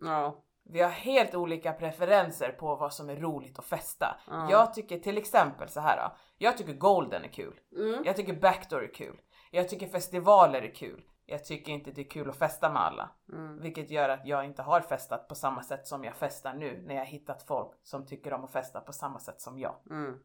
Ja. 0.02 0.44
Vi 0.63 0.81
har 0.81 0.90
helt 0.90 1.36
olika 1.36 1.74
preferenser 1.74 2.50
på 2.50 2.75
vad 2.75 2.94
som 2.94 3.10
är 3.10 3.16
roligt 3.16 3.60
att 3.60 3.66
festa. 3.66 4.19
Ja. 4.28 4.48
Jag 4.52 4.74
tycker 4.74 5.00
till 5.00 5.18
exempel 5.18 5.69
så 5.69 5.80
här. 5.80 5.98
Då, 5.98 6.16
jag 6.38 6.58
tycker 6.58 6.74
Golden 6.74 7.24
är 7.24 7.28
kul. 7.28 7.60
Mm. 7.78 8.04
Jag 8.06 8.16
tycker 8.16 8.34
Backdoor 8.34 8.84
är 8.84 8.94
kul. 8.94 9.22
Jag 9.52 9.69
tycker 9.69 9.88
festivaler 9.88 10.62
är 10.62 10.75
kul. 10.75 11.04
Jag 11.31 11.45
tycker 11.45 11.72
inte 11.72 11.92
det 11.92 12.01
är 12.01 12.10
kul 12.10 12.30
att 12.30 12.38
festa 12.38 12.69
med 12.69 12.81
alla. 12.81 13.10
Mm. 13.33 13.62
Vilket 13.62 13.92
gör 13.92 14.10
att 14.10 14.25
jag 14.25 14.45
inte 14.45 14.62
har 14.62 14.81
festat 14.81 15.28
på 15.28 15.36
samma 15.36 15.63
sätt 15.63 15.88
som 15.88 16.04
jag 16.04 16.16
festar 16.16 16.54
nu 16.54 16.83
när 16.88 16.95
jag 16.95 17.06
hittat 17.06 17.44
folk 17.44 17.72
som 17.83 18.06
tycker 18.06 18.33
om 18.33 18.44
att 18.44 18.51
festa 18.51 18.81
på 18.81 18.94
samma 18.94 19.19
sätt 19.19 19.42
som 19.42 19.60
jag. 19.60 19.75
Mm. 19.89 20.19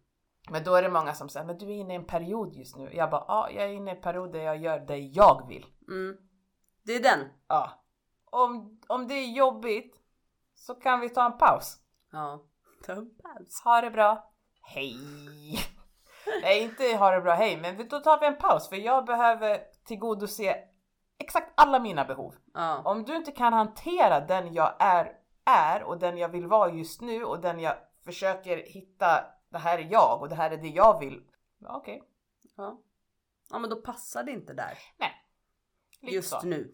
Men 0.51 0.65
då 0.65 0.75
är 0.75 0.83
det 0.83 0.89
många 0.89 1.15
som 1.15 1.29
säger, 1.29 1.47
men 1.47 1.59
du 1.59 1.67
är 1.67 1.75
inne 1.75 1.93
i 1.93 1.97
en 1.97 2.07
period 2.07 2.55
just 2.55 2.77
nu. 2.77 2.91
Jag 2.93 3.11
bara, 3.11 3.25
ja, 3.29 3.51
jag 3.51 3.65
är 3.65 3.69
inne 3.69 3.91
i 3.91 3.95
en 3.95 4.03
period 4.03 4.33
där 4.33 4.41
jag 4.41 4.57
gör 4.57 4.81
det 4.81 4.99
jag 4.99 5.49
vill. 5.49 5.67
Mm. 5.89 6.17
Det 6.83 6.93
är 6.93 7.03
den. 7.03 7.29
Ja. 7.49 7.85
Om, 8.25 8.81
om 8.87 9.09
det 9.09 9.15
är 9.15 9.33
jobbigt 9.33 9.97
så 10.55 10.75
kan 10.75 11.01
vi 11.01 11.09
ta 11.09 11.27
en 11.27 11.39
paus. 11.39 11.77
Ja. 12.13 12.45
Ta 12.87 12.93
en 12.93 13.11
paus. 13.15 13.63
Ha 13.65 13.81
det 13.81 13.91
bra. 13.91 14.33
Hej! 14.63 14.99
Nej, 16.43 16.63
inte 16.63 16.97
ha 16.97 17.11
det 17.11 17.21
bra 17.21 17.35
hej, 17.35 17.57
men 17.57 17.89
då 17.89 18.01
tar 18.01 18.21
vi 18.21 18.27
en 18.27 18.39
paus 18.39 18.69
för 18.69 18.77
jag 18.77 19.05
behöver 19.05 19.61
tillgodose 19.85 20.57
exakt 21.19 21.53
alla 21.55 21.79
mina 21.79 22.05
behov. 22.05 22.35
Ja. 22.55 22.83
Om 22.85 23.05
du 23.05 23.17
inte 23.17 23.33
kan 23.33 23.53
hantera 23.53 24.21
den 24.21 24.55
jag 24.55 24.75
är, 24.79 25.13
är 25.45 25.83
och 25.83 25.99
den 25.99 26.19
jag 26.19 26.29
vill 26.29 26.47
vara 26.47 26.71
just 26.71 27.01
nu 27.01 27.25
och 27.25 27.41
den 27.41 27.61
jag 27.61 27.75
försöker 28.05 28.57
hitta, 28.57 29.25
det 29.49 29.59
här 29.59 29.79
är 29.79 29.89
jag 29.91 30.21
och 30.21 30.29
det 30.29 30.35
här 30.35 30.51
är 30.51 30.57
det 30.57 30.69
jag 30.69 31.01
vill. 31.01 31.23
Ja, 31.59 31.77
Okej, 31.77 32.03
ja. 32.57 32.81
Ja 33.51 33.59
men 33.59 33.71
då 33.71 33.77
passar 33.77 34.23
det 34.23 34.33
inte 34.33 34.53
där. 34.53 34.79
lite 36.01 36.15
Just 36.15 36.31
så. 36.31 36.47
nu. 36.47 36.71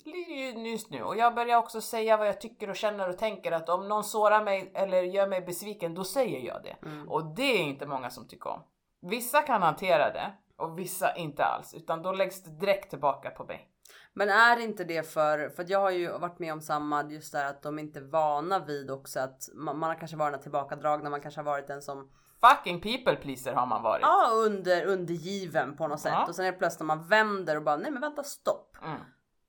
Just 0.56 0.90
nu. 0.90 1.02
Och 1.02 1.16
jag 1.16 1.34
börjar 1.34 1.56
också 1.56 1.80
säga 1.80 2.16
vad 2.16 2.28
jag 2.28 2.40
tycker 2.40 2.70
och 2.70 2.76
känner 2.76 3.08
och 3.08 3.18
tänker 3.18 3.52
att 3.52 3.68
om 3.68 3.88
någon 3.88 4.04
sårar 4.04 4.44
mig 4.44 4.72
eller 4.74 5.02
gör 5.02 5.26
mig 5.26 5.40
besviken, 5.40 5.94
då 5.94 6.04
säger 6.04 6.40
jag 6.40 6.62
det. 6.62 6.76
Mm. 6.86 7.08
Och 7.08 7.24
det 7.34 7.42
är 7.42 7.62
inte 7.62 7.86
många 7.86 8.10
som 8.10 8.28
tycker 8.28 8.50
om. 8.50 8.60
Vissa 9.00 9.42
kan 9.42 9.62
hantera 9.62 10.12
det 10.12 10.32
och 10.56 10.78
vissa 10.78 11.16
inte 11.16 11.44
alls, 11.44 11.74
utan 11.74 12.02
då 12.02 12.12
läggs 12.12 12.42
det 12.42 12.50
direkt 12.50 12.90
tillbaka 12.90 13.30
på 13.30 13.44
mig. 13.44 13.71
Men 14.14 14.28
är 14.28 14.60
inte 14.60 14.84
det 14.84 15.02
för, 15.12 15.48
för 15.48 15.64
jag 15.68 15.80
har 15.80 15.90
ju 15.90 16.18
varit 16.18 16.38
med 16.38 16.52
om 16.52 16.60
samma, 16.60 17.04
just 17.10 17.32
där 17.32 17.46
att 17.50 17.62
de 17.62 17.78
inte 17.78 17.98
är 17.98 18.02
vana 18.04 18.58
vid 18.58 18.90
också 18.90 19.20
att 19.20 19.48
man, 19.54 19.78
man 19.78 19.88
har 19.90 19.96
kanske 19.98 20.16
varit 20.16 20.32
den 20.34 20.42
tillbakadragna, 20.42 21.10
man 21.10 21.20
kanske 21.20 21.38
har 21.40 21.44
varit 21.44 21.66
den 21.66 21.82
som 21.82 22.10
Fucking 22.40 22.80
people 22.80 23.16
pleaser 23.16 23.52
har 23.52 23.66
man 23.66 23.82
varit. 23.82 24.02
ja 24.02 24.30
under, 24.34 24.84
undergiven 24.86 25.76
på 25.76 25.86
något 25.88 26.00
sätt 26.00 26.12
Ja. 26.12 26.26
och 26.28 26.34
sen 26.34 26.44
är 26.46 26.52
det 26.52 26.58
plötsligt 26.58 26.80
när 26.80 26.96
man 26.96 27.08
vänder 27.08 27.56
och 27.56 27.62
bara 27.62 27.76
nej 27.76 27.90
men 27.90 28.00
vänta 28.00 28.22
stopp. 28.22 28.76
Mm. 28.84 29.00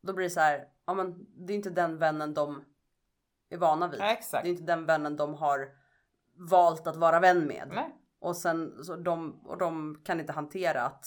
Då 0.02 0.14
blir 0.14 0.24
det 0.24 0.30
så 0.30 0.40
här, 0.40 0.64
ja 0.88 0.94
men 0.94 1.26
det 1.46 1.54
är 1.54 1.58
inte 1.58 1.70
den 1.70 1.98
vännen 1.98 2.34
de 2.34 2.64
är 3.50 3.58
vana 3.58 3.88
vid. 3.88 4.00
Ja. 4.00 4.18
Det 4.32 4.38
är 4.38 4.46
inte 4.52 4.64
den 4.64 4.86
vännen 4.86 5.18
de 5.18 5.34
har 5.34 5.68
valt 6.50 6.88
att 6.88 6.96
vara 6.96 7.20
vän 7.20 7.48
med. 7.48 7.68
Nej. 7.74 7.96
Och 8.20 8.36
sen 8.38 8.84
så 8.84 8.96
de, 8.96 9.42
och 9.46 9.58
de 9.58 10.02
kan 10.06 10.20
inte 10.20 10.34
hantera 10.34 10.82
att 10.82 11.06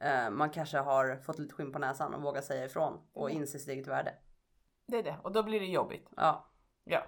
eh, 0.00 0.30
man 0.30 0.50
kanske 0.50 0.78
har 0.78 1.16
fått 1.16 1.38
lite 1.38 1.54
skinn 1.54 1.72
på 1.72 1.78
näsan 1.78 2.14
och 2.14 2.22
vågar 2.22 2.40
säga 2.42 2.64
ifrån 2.64 3.00
och 3.12 3.30
inse 3.30 3.58
sitt 3.58 3.68
eget 3.68 3.86
värde. 3.86 4.14
Det 4.86 4.98
är 4.98 5.02
det, 5.02 5.16
och 5.22 5.32
då 5.32 5.42
blir 5.42 5.60
det 5.60 5.66
jobbigt. 5.66 6.08
Ja. 6.16 6.46
Ja. 6.84 7.02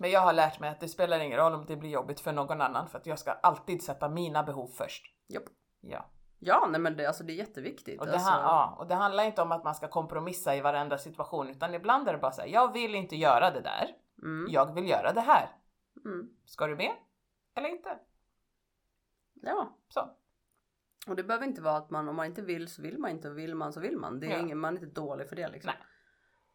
Men 0.00 0.10
jag 0.10 0.20
har 0.20 0.32
lärt 0.32 0.60
mig 0.60 0.70
att 0.70 0.80
det 0.80 0.88
spelar 0.88 1.20
ingen 1.20 1.38
roll 1.38 1.54
om 1.54 1.66
det 1.66 1.76
blir 1.76 1.90
jobbigt 1.90 2.20
för 2.20 2.32
någon 2.32 2.60
annan 2.60 2.88
för 2.88 2.98
att 2.98 3.06
jag 3.06 3.18
ska 3.18 3.32
alltid 3.32 3.82
sätta 3.82 4.08
mina 4.08 4.42
behov 4.42 4.66
först. 4.66 5.04
Japp. 5.28 5.42
Ja. 5.80 6.04
Ja, 6.38 6.66
nej 6.70 6.80
men 6.80 6.96
det, 6.96 7.06
alltså, 7.06 7.24
det 7.24 7.32
är 7.32 7.36
jätteviktigt. 7.36 8.00
Och 8.00 8.06
det, 8.06 8.12
alltså, 8.12 8.28
ja, 8.30 8.76
och 8.78 8.86
det 8.86 8.94
handlar 8.94 9.24
inte 9.24 9.42
om 9.42 9.52
att 9.52 9.64
man 9.64 9.74
ska 9.74 9.88
kompromissa 9.88 10.56
i 10.56 10.60
varenda 10.60 10.98
situation 10.98 11.50
utan 11.50 11.74
ibland 11.74 12.08
är 12.08 12.12
det 12.12 12.18
bara 12.18 12.32
så 12.32 12.40
här, 12.40 12.48
jag 12.48 12.72
vill 12.72 12.94
inte 12.94 13.16
göra 13.16 13.50
det 13.50 13.60
där. 13.60 13.96
mm, 14.22 14.46
Jag 14.50 14.74
vill 14.74 14.88
göra 14.88 15.12
det 15.12 15.20
här. 15.20 15.48
mm, 16.04 16.30
Ska 16.44 16.66
du 16.66 16.76
med? 16.76 16.92
Eller 17.54 17.68
inte? 17.68 17.98
ja. 19.34 19.76
Så. 19.88 20.10
Och 21.08 21.16
det 21.16 21.22
behöver 21.24 21.46
inte 21.46 21.62
vara 21.62 21.76
att 21.76 21.90
man, 21.90 22.08
om 22.08 22.16
man 22.16 22.26
inte 22.26 22.42
vill 22.42 22.68
så 22.68 22.82
vill 22.82 22.98
man 22.98 23.10
inte 23.10 23.30
och 23.30 23.38
vill 23.38 23.54
man 23.54 23.72
så 23.72 23.80
vill 23.80 23.96
man. 23.96 24.20
Det 24.20 24.26
är 24.26 24.30
Ja. 24.30 24.38
ingen, 24.38 24.58
man 24.58 24.76
är 24.76 24.80
inte 24.82 25.00
dålig 25.00 25.28
för 25.28 25.36
det 25.36 25.48
liksom. 25.48 25.72
Nej. 25.74 25.86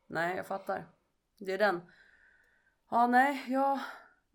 Nej, 0.07 0.38
jag 0.38 0.48
fattar. 0.48 0.88
Det 1.39 1.53
är 1.53 1.57
den. 1.57 1.81
Ja, 2.91 3.07
nej, 3.07 3.45
jag, 3.48 3.79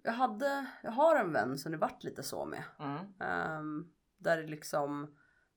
jag 0.02 0.12
hade, 0.12 0.66
jag 0.82 0.90
har 0.90 1.16
en 1.16 1.32
vän 1.32 1.58
som 1.58 1.72
det 1.72 1.78
vart 1.78 2.04
lite 2.04 2.22
så 2.22 2.44
med. 2.44 2.64
Mm. 2.78 2.98
Ehm, 3.20 3.86
där 4.18 4.36
det 4.36 4.46
liksom 4.48 5.14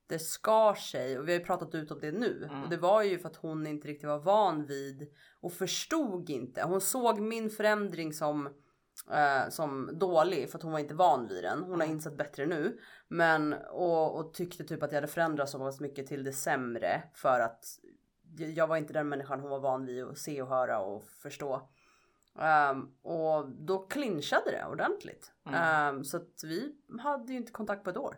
det 0.08 0.20
skar 0.20 0.74
sig 0.74 1.20
och 1.20 1.28
vi 1.28 1.32
har 1.34 1.40
ju 1.40 1.46
pratat 1.46 1.76
ut 1.76 1.92
om 1.92 2.00
det 2.00 2.12
nu. 2.12 2.44
Mm. 2.50 2.64
Och 2.64 2.70
det 2.70 2.78
var 2.78 3.04
ju 3.04 3.20
för 3.20 3.30
att 3.30 3.36
hon 3.36 3.68
inte 3.68 3.88
riktigt 3.88 4.08
var 4.08 4.20
van 4.20 4.66
vid 4.66 5.14
och 5.40 5.54
förstod 5.54 6.30
inte. 6.30 6.64
Hon 6.64 6.82
såg 6.82 7.20
min 7.20 7.50
förändring 7.50 8.14
som, 8.14 8.50
eh, 9.12 9.50
som 9.50 9.90
dålig 10.00 10.50
för 10.50 10.58
att 10.58 10.64
hon 10.64 10.72
var 10.72 10.80
inte 10.80 10.94
van 10.94 11.28
vid 11.28 11.44
den. 11.44 11.60
Hon 11.64 11.70
har 11.72 11.76
Mm. 11.86 11.92
insett 11.92 12.18
bättre 12.18 12.46
nu. 12.46 12.80
Men 13.08 13.54
och, 13.54 14.16
och 14.20 14.34
tyckte 14.34 14.64
typ 14.64 14.84
att 14.84 14.92
jag 14.92 14.98
hade 14.98 15.08
förändrats 15.08 15.52
så 15.52 15.60
pass 15.60 15.80
mycket 15.80 16.08
till 16.08 16.24
det 16.24 16.34
sämre 16.34 17.04
för 17.14 17.40
att 17.40 17.66
jag- 18.38 18.68
var 18.68 18.78
inte 18.78 18.94
den 18.94 19.10
människan 19.10 19.40
hon 19.40 19.50
var 19.50 19.60
van 19.60 19.86
vid 19.86 20.04
att 20.04 20.18
se 20.18 20.42
och 20.42 20.48
höra 20.48 20.80
och 20.80 21.04
förstå. 21.06 21.70
Ehm, 22.40 22.92
och 23.02 23.50
då 23.50 23.80
clinchade 23.88 24.52
det 24.52 24.66
ordentligt. 24.72 25.32
Mm. 25.46 25.60
Ehm, 25.62 26.04
så 26.04 26.18
att 26.18 26.44
vi 26.44 26.76
hade 27.00 27.32
ju 27.32 27.38
inte 27.38 27.52
kontakt 27.52 27.84
på 27.84 27.90
ett 27.90 27.98
år. 27.98 28.18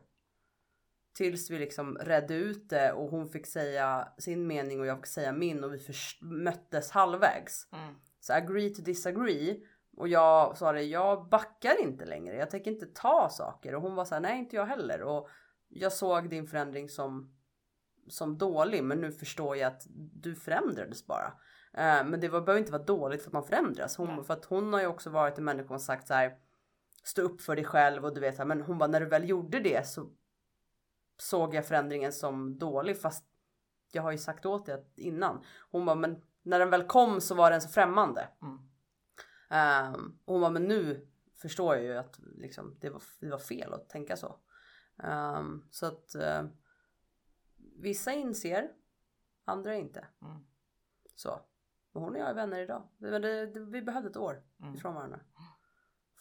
Tills 1.15 1.49
vi 1.51 1.59
liksom 1.59 1.97
redde 2.01 2.33
ut 2.33 2.69
det 2.69 2.91
och 2.93 3.09
hon 3.09 3.29
fick 3.29 3.47
säga 3.47 4.07
sin 4.17 4.47
mening 4.47 4.79
och 4.79 4.85
jag 4.85 4.97
fick 4.97 5.05
säga 5.07 5.31
min 5.31 5.63
och 5.63 5.73
vi 5.73 5.79
möttes 6.21 6.91
halvvägs. 6.91 7.67
Mm. 7.71 7.95
Så 8.19 8.33
agree 8.33 8.69
to 8.69 8.81
disagree. 8.81 9.59
Och 9.97 10.07
jag 10.07 10.57
sa 10.57 10.71
det, 10.71 10.83
jag 10.83 11.29
backar 11.29 11.81
inte 11.81 12.05
längre. 12.05 12.35
Jag 12.35 12.49
tänker 12.49 12.71
inte 12.71 12.85
ta 12.85 13.29
saker. 13.29 13.75
Och 13.75 13.81
hon 13.81 13.95
var 13.95 14.05
så 14.05 14.15
här, 14.15 14.21
nej 14.21 14.39
inte 14.39 14.55
jag 14.55 14.65
heller. 14.65 15.01
Och 15.01 15.29
jag 15.69 15.91
såg 15.91 16.29
din 16.29 16.47
förändring 16.47 16.89
som, 16.89 17.35
som 18.07 18.37
dålig. 18.37 18.83
Men 18.83 19.01
nu 19.01 19.11
förstår 19.11 19.57
jag 19.57 19.67
att 19.67 19.83
du 20.13 20.35
förändrades 20.35 21.07
bara. 21.07 21.27
Eh, 21.73 22.05
men 22.05 22.19
det 22.19 22.29
var, 22.29 22.41
behöver 22.41 22.59
inte 22.59 22.71
vara 22.71 22.83
dåligt 22.83 23.21
för 23.21 23.29
att 23.29 23.33
man 23.33 23.43
förändras. 23.43 23.97
Hon, 23.97 24.23
för 24.23 24.33
att 24.33 24.45
hon 24.45 24.73
har 24.73 24.79
ju 24.79 24.87
också 24.87 25.09
varit 25.09 25.37
en 25.37 25.43
människa 25.43 25.67
som 25.67 25.79
sagt 25.79 26.07
så 26.07 26.13
här. 26.13 26.37
Stå 27.03 27.21
upp 27.21 27.41
för 27.41 27.55
dig 27.55 27.65
själv 27.65 28.05
och 28.05 28.13
du 28.13 28.21
vet. 28.21 28.47
Men 28.47 28.61
hon 28.61 28.77
bara, 28.77 28.87
när 28.87 28.99
du 28.99 29.05
väl 29.05 29.29
gjorde 29.29 29.59
det 29.59 29.87
så 29.87 30.09
såg 31.17 31.55
jag 31.55 31.65
förändringen 31.65 32.13
som 32.13 32.57
dålig. 32.57 33.01
Fast 33.01 33.25
jag 33.91 34.03
har 34.03 34.11
ju 34.11 34.17
sagt 34.17 34.45
åt 34.45 34.65
dig 34.65 34.85
innan. 34.95 35.43
Hon 35.71 35.85
bara, 35.85 35.95
men 35.95 36.21
när 36.43 36.59
den 36.59 36.69
väl 36.69 36.83
kom 36.83 37.21
så 37.21 37.35
var 37.35 37.51
den 37.51 37.61
så 37.61 37.69
främmande. 37.69 38.27
Mm. 38.41 38.59
Um, 39.53 40.19
och 40.25 40.33
hon 40.33 40.41
bara, 40.41 40.51
men 40.51 40.63
nu 40.63 41.07
förstår 41.35 41.75
jag 41.75 41.83
ju 41.83 41.97
att 41.97 42.19
liksom, 42.19 42.77
det, 42.79 42.89
var, 42.89 43.01
det 43.19 43.29
var 43.29 43.39
fel 43.39 43.73
att 43.73 43.89
tänka 43.89 44.17
så. 44.17 44.39
Ehm, 44.97 45.63
så 45.71 45.85
att 45.85 46.15
eh, 46.15 46.45
vissa 47.75 48.11
inser, 48.11 48.71
andra 49.45 49.75
inte. 49.75 50.07
Mm. 50.21 50.45
Så. 51.15 51.41
Och 51.91 52.01
hon 52.01 52.13
och 52.13 52.19
jag 52.19 52.29
är 52.29 52.33
vänner 52.33 52.59
idag. 52.59 52.89
Men 52.97 53.21
det, 53.21 53.45
det, 53.45 53.59
vi 53.59 53.81
behövde 53.81 54.09
ett 54.09 54.17
år 54.17 54.43
Mm. 54.59 54.75
ifrån 54.75 54.95
varandra. 54.95 55.19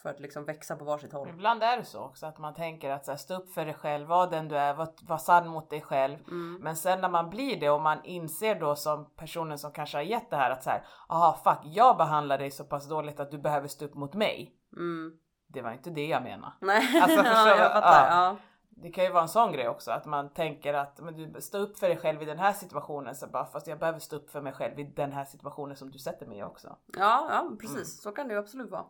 För 0.03 0.11
att 0.11 0.21
liksom 0.21 0.45
växa 0.45 0.77
på 0.77 0.85
varsitt 0.85 1.13
håll. 1.13 1.29
Ibland 1.29 1.63
är 1.63 1.77
det 1.77 1.85
så 1.85 2.01
också 2.01 2.27
att 2.27 2.39
man 2.39 2.55
tänker 2.55 2.91
att 2.91 3.05
så 3.05 3.11
här, 3.11 3.19
stå 3.19 3.35
upp 3.35 3.53
för 3.53 3.65
dig 3.65 3.75
själv, 3.75 4.09
var 4.09 4.31
den 4.31 4.49
du 4.49 4.57
är, 4.57 4.75
var, 4.75 4.89
var 5.03 5.19
sann 5.19 5.49
mot 5.49 5.71
dig 5.71 5.81
själv. 5.81 6.19
Mm. 6.29 6.59
Men 6.63 6.77
sen 6.77 7.01
när 7.01 7.09
man 7.09 7.31
blir 7.31 7.61
det 7.61 7.71
och 7.71 7.81
man 7.81 8.05
inser 8.05 8.61
då 8.61 8.77
som 8.77 9.11
personen 9.17 9.59
som 9.59 9.73
kanske 9.73 9.99
har 9.99 10.03
gett 10.03 10.31
det 10.31 10.37
här 10.37 10.51
att 10.51 10.63
så 10.63 10.71
här, 10.71 10.85
aha 11.09 11.41
fuck, 11.45 11.59
jag 11.65 11.97
behandlar 11.97 12.39
dig 12.39 12.51
så 12.51 12.65
pass 12.65 12.89
dåligt 12.89 13.21
att 13.21 13.31
du 13.31 13.39
behöver 13.39 13.69
stå 13.69 13.85
upp 13.85 13.95
mot 13.95 14.15
mig. 14.15 14.57
Mm. 14.77 15.13
Det 15.47 15.63
var 15.63 15.73
inte 15.73 15.91
det 15.91 16.07
jag 16.07 16.23
menade. 16.23 16.53
Nej, 16.61 17.01
Alltså, 17.03 17.19
ja, 17.25 17.49
jag? 17.49 17.59
jag 17.59 17.73
fattar. 17.73 18.17
Ja. 18.17 18.37
Det 18.71 18.91
kan 18.91 19.05
ju 19.05 19.11
vara 19.11 19.23
en 19.23 19.29
sån 19.29 19.53
grej 19.53 19.69
också 19.69 19.91
att 19.91 20.07
man 20.07 20.29
tänker 20.33 20.75
att 20.75 21.01
men 21.01 21.17
du 21.17 21.41
stå 21.41 21.59
upp 21.59 21.79
för 21.79 21.89
dig 21.89 21.97
själv 21.97 22.23
i 22.23 22.25
den 22.25 22.39
här 22.39 22.53
situationen 22.53 23.15
så 23.15 23.27
bara 23.27 23.47
fast 23.47 23.67
jag 23.67 23.79
behöver 23.79 23.99
stå 23.99 24.17
upp 24.17 24.31
för 24.31 24.41
mig 24.41 24.53
själv 24.53 24.79
i 24.79 24.85
den 24.85 25.13
här 25.13 25.25
situationen 25.25 25.77
som 25.77 25.91
du 25.91 25.99
sätter 25.99 26.27
mig 26.27 26.39
i 26.39 26.43
också. 26.43 26.77
Ja, 26.87 27.27
ja 27.31 27.51
precis. 27.61 27.75
Mm. 27.75 27.85
Så 27.85 28.13
kan 28.13 28.29
det 28.29 28.35
ju 28.35 28.41
absolut 28.41 28.71
vara. 28.71 28.85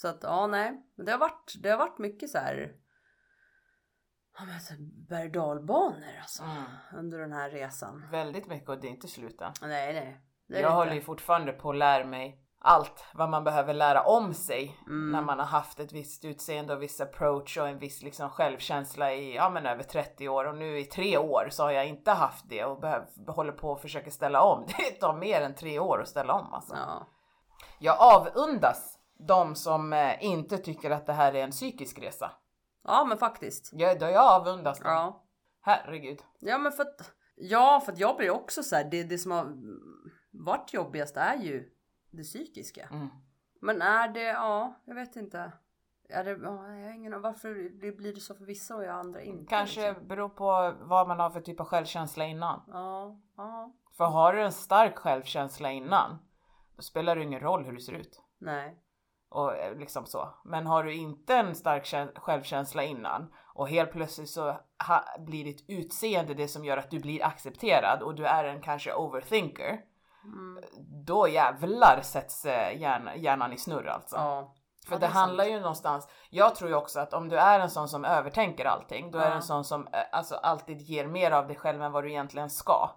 Så 0.00 0.08
att 0.08 0.22
ja, 0.22 0.46
nej. 0.46 0.82
Men 0.96 1.06
det 1.06 1.12
har 1.12 1.18
varit, 1.18 1.54
det 1.62 1.70
har 1.70 1.78
varit 1.78 1.98
mycket 1.98 2.30
så 2.30 2.38
här. 2.38 2.72
Ja, 4.38 4.44
men 4.44 4.60
så 4.60 4.74
berg 5.08 5.30
alltså. 6.22 6.42
Mm. 6.42 6.64
Under 6.94 7.18
den 7.18 7.32
här 7.32 7.50
resan. 7.50 8.08
Väldigt 8.10 8.46
mycket 8.46 8.68
och 8.68 8.80
det 8.80 8.86
är 8.86 8.90
inte 8.90 9.08
slut 9.08 9.40
än. 9.40 9.52
Nej, 9.62 9.92
nej. 9.92 10.20
Jag 10.46 10.70
det 10.70 10.74
håller 10.74 10.90
ju 10.90 10.96
inte. 10.96 11.06
fortfarande 11.06 11.52
på 11.52 11.70
att 11.70 11.76
lära 11.76 12.04
mig 12.04 12.44
allt 12.58 13.04
vad 13.14 13.28
man 13.30 13.44
behöver 13.44 13.74
lära 13.74 14.02
om 14.02 14.34
sig 14.34 14.78
Mm. 14.86 15.12
när 15.12 15.22
man 15.22 15.38
har 15.38 15.46
haft 15.46 15.80
ett 15.80 15.92
visst 15.92 16.24
utseende 16.24 16.72
och 16.72 16.82
viss 16.82 17.00
approach 17.00 17.58
och 17.58 17.68
en 17.68 17.78
viss 17.78 18.02
liksom 18.02 18.30
självkänsla 18.30 19.12
i 19.12 19.34
ja, 19.34 19.50
men 19.50 19.66
över 19.66 19.82
30 19.82 20.28
år 20.28 20.44
och 20.44 20.56
nu 20.56 20.78
i 20.78 20.84
tre 20.84 21.18
år 21.18 21.48
så 21.50 21.62
har 21.62 21.70
jag 21.70 21.86
inte 21.86 22.10
haft 22.10 22.48
det 22.48 22.64
och 22.64 22.80
behöv, 22.80 23.02
håller 23.26 23.52
på 23.52 23.72
att 23.72 23.80
försöka 23.82 24.10
ställa 24.10 24.42
om. 24.42 24.66
Det 24.78 24.90
tar 24.90 25.12
mer 25.14 25.40
än 25.40 25.54
tre 25.54 25.78
år 25.78 26.00
att 26.02 26.08
ställa 26.08 26.32
om 26.34 26.54
alltså. 26.54 26.74
Ja. 26.76 27.06
Jag 27.78 27.96
avundas 28.00 28.99
de 29.26 29.54
som 29.54 29.92
eh, 29.92 30.24
inte 30.24 30.58
tycker 30.58 30.90
att 30.90 31.06
det 31.06 31.12
här 31.12 31.34
är 31.34 31.44
en 31.44 31.50
psykisk 31.50 31.98
resa. 31.98 32.30
ja, 32.84 33.04
men 33.08 33.18
faktiskt. 33.18 33.70
Jag, 33.72 34.02
jag 34.02 34.16
avundas 34.16 34.78
dem. 34.80 34.92
Ja. 34.92 35.24
Herregud. 35.60 36.18
Ja, 36.38 36.58
men 36.58 36.72
för 36.72 36.82
att. 36.82 37.12
Ja, 37.36 37.82
för 37.84 37.92
att 37.92 37.98
jag 37.98 38.16
blir 38.16 38.30
också 38.30 38.62
så 38.62 38.76
här. 38.76 38.84
Det, 38.84 39.02
det 39.04 39.18
som 39.18 39.32
har 39.32 39.56
varit 40.30 40.72
jobbigast 40.74 41.16
är 41.16 41.36
ju 41.36 41.70
det 42.10 42.22
psykiska. 42.22 42.88
Mm. 42.92 43.08
Men 43.60 43.82
är 43.82 44.08
det, 44.08 44.22
ja, 44.22 44.74
jag 44.84 44.94
vet 44.94 45.16
inte. 45.16 45.52
Är 46.08 46.24
det, 46.24 46.30
ja, 46.30 46.74
jag 46.74 46.86
har 46.86 46.94
ingen. 46.94 47.22
Varför 47.22 47.80
det 47.80 47.92
blir 47.92 48.14
det 48.14 48.20
så 48.20 48.34
för 48.34 48.44
vissa 48.44 48.76
och 48.76 48.84
jag 48.84 48.94
andra 48.94 49.22
inte? 49.22 49.50
Kanske 49.50 49.88
liksom? 49.88 50.08
beror 50.08 50.28
på 50.28 50.74
vad 50.80 51.08
man 51.08 51.20
har 51.20 51.30
för 51.30 51.40
typ 51.40 51.60
av 51.60 51.66
självkänsla 51.66 52.24
innan. 52.24 52.62
Ja, 52.66 53.20
ja, 53.36 53.72
För 53.96 54.04
har 54.04 54.32
du 54.32 54.42
en 54.42 54.52
stark 54.52 54.98
självkänsla 54.98 55.70
innan, 55.70 56.18
då 56.76 56.82
spelar 56.82 57.16
det 57.16 57.22
ingen 57.22 57.40
roll 57.40 57.64
hur 57.64 57.72
du 57.72 57.80
ser 57.80 57.92
ut. 57.92 58.22
nej. 58.38 58.82
Och 59.30 59.56
eh, 59.56 59.76
liksom 59.76 60.06
så. 60.06 60.28
Men 60.44 60.66
har 60.66 60.84
du 60.84 60.94
inte 60.94 61.34
en 61.36 61.54
stark 61.54 61.84
kä- 61.84 62.18
självkänsla 62.20 62.82
innan 62.82 63.32
och 63.54 63.68
helt 63.68 63.92
plötsligt 63.92 64.28
så 64.30 64.56
blir 65.18 65.44
ditt 65.44 65.64
utseende 65.68 66.34
det 66.34 66.48
som 66.48 66.64
gör 66.64 66.76
att 66.76 66.90
du 66.90 67.00
blir 67.00 67.24
accepterad 67.24 68.02
och 68.02 68.14
du 68.14 68.26
är 68.26 68.44
en 68.44 68.60
kanske 68.62 68.94
overthinker. 68.94 69.80
Mm. 70.24 70.64
Då 71.06 71.28
jävlar 71.28 72.00
sätts 72.02 72.44
eh, 72.46 72.80
hjärn, 72.80 73.10
hjärnan 73.16 73.52
i 73.52 73.58
snurr 73.58 73.86
alltså. 73.86 74.16
Ja. 74.16 74.54
För 74.88 74.94
Ja, 74.94 74.98
det, 75.00 75.06
är 75.06 75.10
handlar 75.10 75.44
sant. 75.44 75.54
ju 75.56 75.60
någonstans, 75.60 76.08
jag 76.30 76.54
tror 76.54 76.70
ju 76.70 76.76
också 76.76 77.00
att 77.00 77.14
om 77.14 77.28
du 77.28 77.38
är 77.38 77.60
en 77.60 77.70
sån 77.70 77.88
som 77.88 78.04
övertänker 78.04 78.64
allting, 78.64 79.10
då 79.10 79.18
är 79.18 79.22
Ja. 79.24 79.28
du 79.30 79.34
en 79.36 79.42
sån 79.42 79.64
som 79.64 79.86
eh, 79.86 80.00
alltså 80.12 80.34
alltid 80.34 80.80
ger 80.80 81.06
mer 81.06 81.30
av 81.30 81.46
dig 81.46 81.56
själv 81.56 81.82
än 81.82 81.92
vad 81.92 82.04
du 82.04 82.10
egentligen 82.10 82.50
ska. 82.50 82.90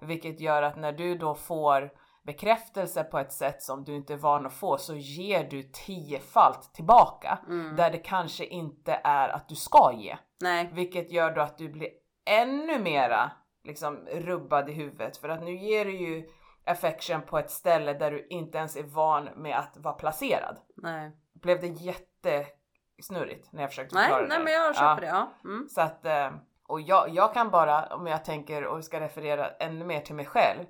Vilket 0.00 0.40
gör 0.40 0.62
att 0.62 0.76
när 0.76 0.92
du 0.92 1.18
då 1.18 1.34
får 1.34 1.90
bekräftelse 2.22 3.04
på 3.04 3.18
ett 3.18 3.32
sätt 3.32 3.62
som 3.62 3.84
du 3.84 3.96
inte 3.96 4.12
är 4.12 4.16
van 4.16 4.46
att 4.46 4.52
få 4.52 4.78
så 4.78 4.94
ger 4.94 5.44
du 5.44 5.62
tiofalt 5.62 6.74
tillbaka. 6.74 7.38
mm. 7.48 7.76
Där 7.76 7.90
det 7.90 7.98
kanske 7.98 8.44
inte 8.44 9.00
är 9.04 9.28
att 9.28 9.48
du 9.48 9.54
ska 9.54 9.92
ge. 9.96 10.16
nej. 10.40 10.70
Vilket 10.72 11.12
gör 11.12 11.30
då 11.34 11.40
att 11.40 11.58
du 11.58 11.68
blir 11.68 11.88
ännu 12.30 12.78
mera 12.78 13.30
liksom 13.64 13.96
rubbad 14.06 14.70
i 14.70 14.72
huvudet. 14.72 15.16
För 15.16 15.28
att 15.28 15.42
nu 15.42 15.56
ger 15.56 15.84
du 15.84 15.96
ju 15.96 16.28
affection 16.64 17.22
på 17.22 17.38
ett 17.38 17.50
ställe 17.50 17.92
där 17.92 18.10
du 18.10 18.26
inte 18.30 18.58
ens 18.58 18.76
är 18.76 18.82
van 18.82 19.24
med 19.24 19.58
att 19.58 19.76
vara 19.76 19.94
placerad. 19.94 20.56
Nej, 20.76 21.10
Blev 21.32 21.60
det 21.60 21.66
jättesnurrigt 21.66 23.52
när 23.52 23.60
jag 23.62 23.70
försökte 23.70 23.96
förklara 23.96 24.20
nej, 24.20 24.28
det? 24.28 24.34
nej 24.34 24.44
men 24.44 24.52
jag 24.52 24.76
köper 24.76 25.00
det. 25.00 25.06
Ja. 25.06 25.32
Mm. 25.44 25.68
Så 25.68 25.80
att, 25.80 26.04
eh, 26.04 26.30
och 26.66 26.80
jag, 26.80 27.08
jag 27.08 27.34
kan 27.34 27.50
bara, 27.50 27.86
om 27.86 28.06
jag 28.06 28.24
tänker 28.24 28.64
och 28.64 28.84
ska 28.84 29.00
referera 29.00 29.48
ännu 29.50 29.84
mer 29.84 30.00
till 30.00 30.14
mig 30.14 30.26
själv. 30.26 30.64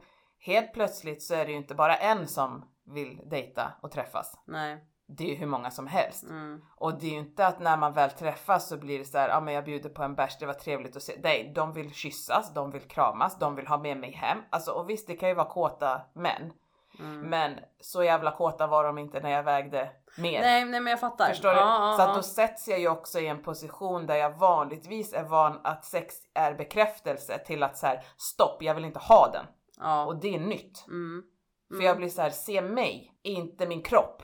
Helt 0.44 0.72
plötsligt 0.72 1.22
så 1.22 1.34
är 1.34 1.44
det 1.44 1.50
ju 1.50 1.56
inte 1.56 1.74
bara 1.74 1.96
en 1.96 2.28
som 2.28 2.64
vill 2.86 3.20
dejta 3.24 3.72
och 3.82 3.90
träffas. 3.90 4.38
Nej. 4.44 4.84
Det 5.06 5.24
är 5.24 5.28
ju 5.28 5.34
hur 5.34 5.46
många 5.46 5.70
som 5.70 5.86
helst. 5.86 6.22
Mm. 6.22 6.62
Och 6.76 6.98
det 6.98 7.06
är 7.06 7.10
ju 7.10 7.18
inte 7.18 7.46
att 7.46 7.60
när 7.60 7.76
man 7.76 7.92
väl 7.92 8.10
träffas 8.10 8.68
så 8.68 8.76
blir 8.76 8.98
det 8.98 9.04
så 9.04 9.18
här, 9.18 9.28
ja 9.28 9.40
men 9.40 9.54
jag 9.54 9.64
bjuder 9.64 9.88
på 9.88 10.02
en 10.02 10.14
bärs, 10.14 10.38
det 10.38 10.46
var 10.46 10.54
trevligt 10.54 10.96
att 10.96 11.02
se. 11.02 11.18
Nej, 11.22 11.52
de 11.54 11.72
vill 11.72 11.92
kyssas, 11.92 12.54
de 12.54 12.70
vill 12.70 12.82
kramas, 12.82 13.38
de 13.38 13.54
vill 13.54 13.66
ha 13.66 13.78
med 13.78 13.96
mig 13.96 14.12
hem. 14.12 14.38
Alltså 14.50 14.70
och 14.70 14.90
visst, 14.90 15.06
det 15.06 15.16
kan 15.16 15.28
ju 15.28 15.34
vara 15.34 15.48
kåta 15.48 16.00
män. 16.14 16.52
Mm. 16.98 17.20
Men 17.20 17.58
så 17.80 18.04
jävla 18.04 18.30
kåta 18.30 18.66
var 18.66 18.84
de 18.84 18.98
inte 18.98 19.20
när 19.20 19.30
jag 19.30 19.42
vägde 19.42 19.90
mer. 20.18 20.40
Nej, 20.40 20.64
nej 20.64 20.80
men 20.80 20.90
jag 20.90 21.00
fattar. 21.00 21.28
Förstår 21.28 21.50
du? 21.50 21.56
Ja, 21.56 21.90
ja, 21.90 21.96
så 21.96 22.02
att 22.02 22.16
då 22.16 22.22
sätts 22.22 22.68
jag 22.68 22.78
ju 22.78 22.88
också 22.88 23.20
i 23.20 23.26
en 23.26 23.42
position 23.42 24.06
där 24.06 24.16
jag 24.16 24.30
vanligtvis 24.38 25.12
är 25.12 25.24
van 25.24 25.60
att 25.64 25.84
sex 25.84 26.14
är 26.34 26.54
bekräftelse 26.54 27.38
till 27.38 27.62
att 27.62 27.76
så 27.76 27.86
här 27.86 28.04
stopp, 28.16 28.62
jag 28.62 28.74
vill 28.74 28.84
inte 28.84 28.98
ha 28.98 29.30
den. 29.32 29.46
Ja. 29.82 30.06
Och 30.06 30.16
det 30.16 30.34
är 30.34 30.40
nytt. 30.40 30.84
Mm. 30.88 31.24
För 31.76 31.82
jag 31.82 31.96
blir 31.96 32.08
så 32.08 32.22
här, 32.22 32.30
se 32.30 32.62
mig, 32.62 33.14
inte 33.22 33.66
min 33.66 33.82
kropp. 33.82 34.22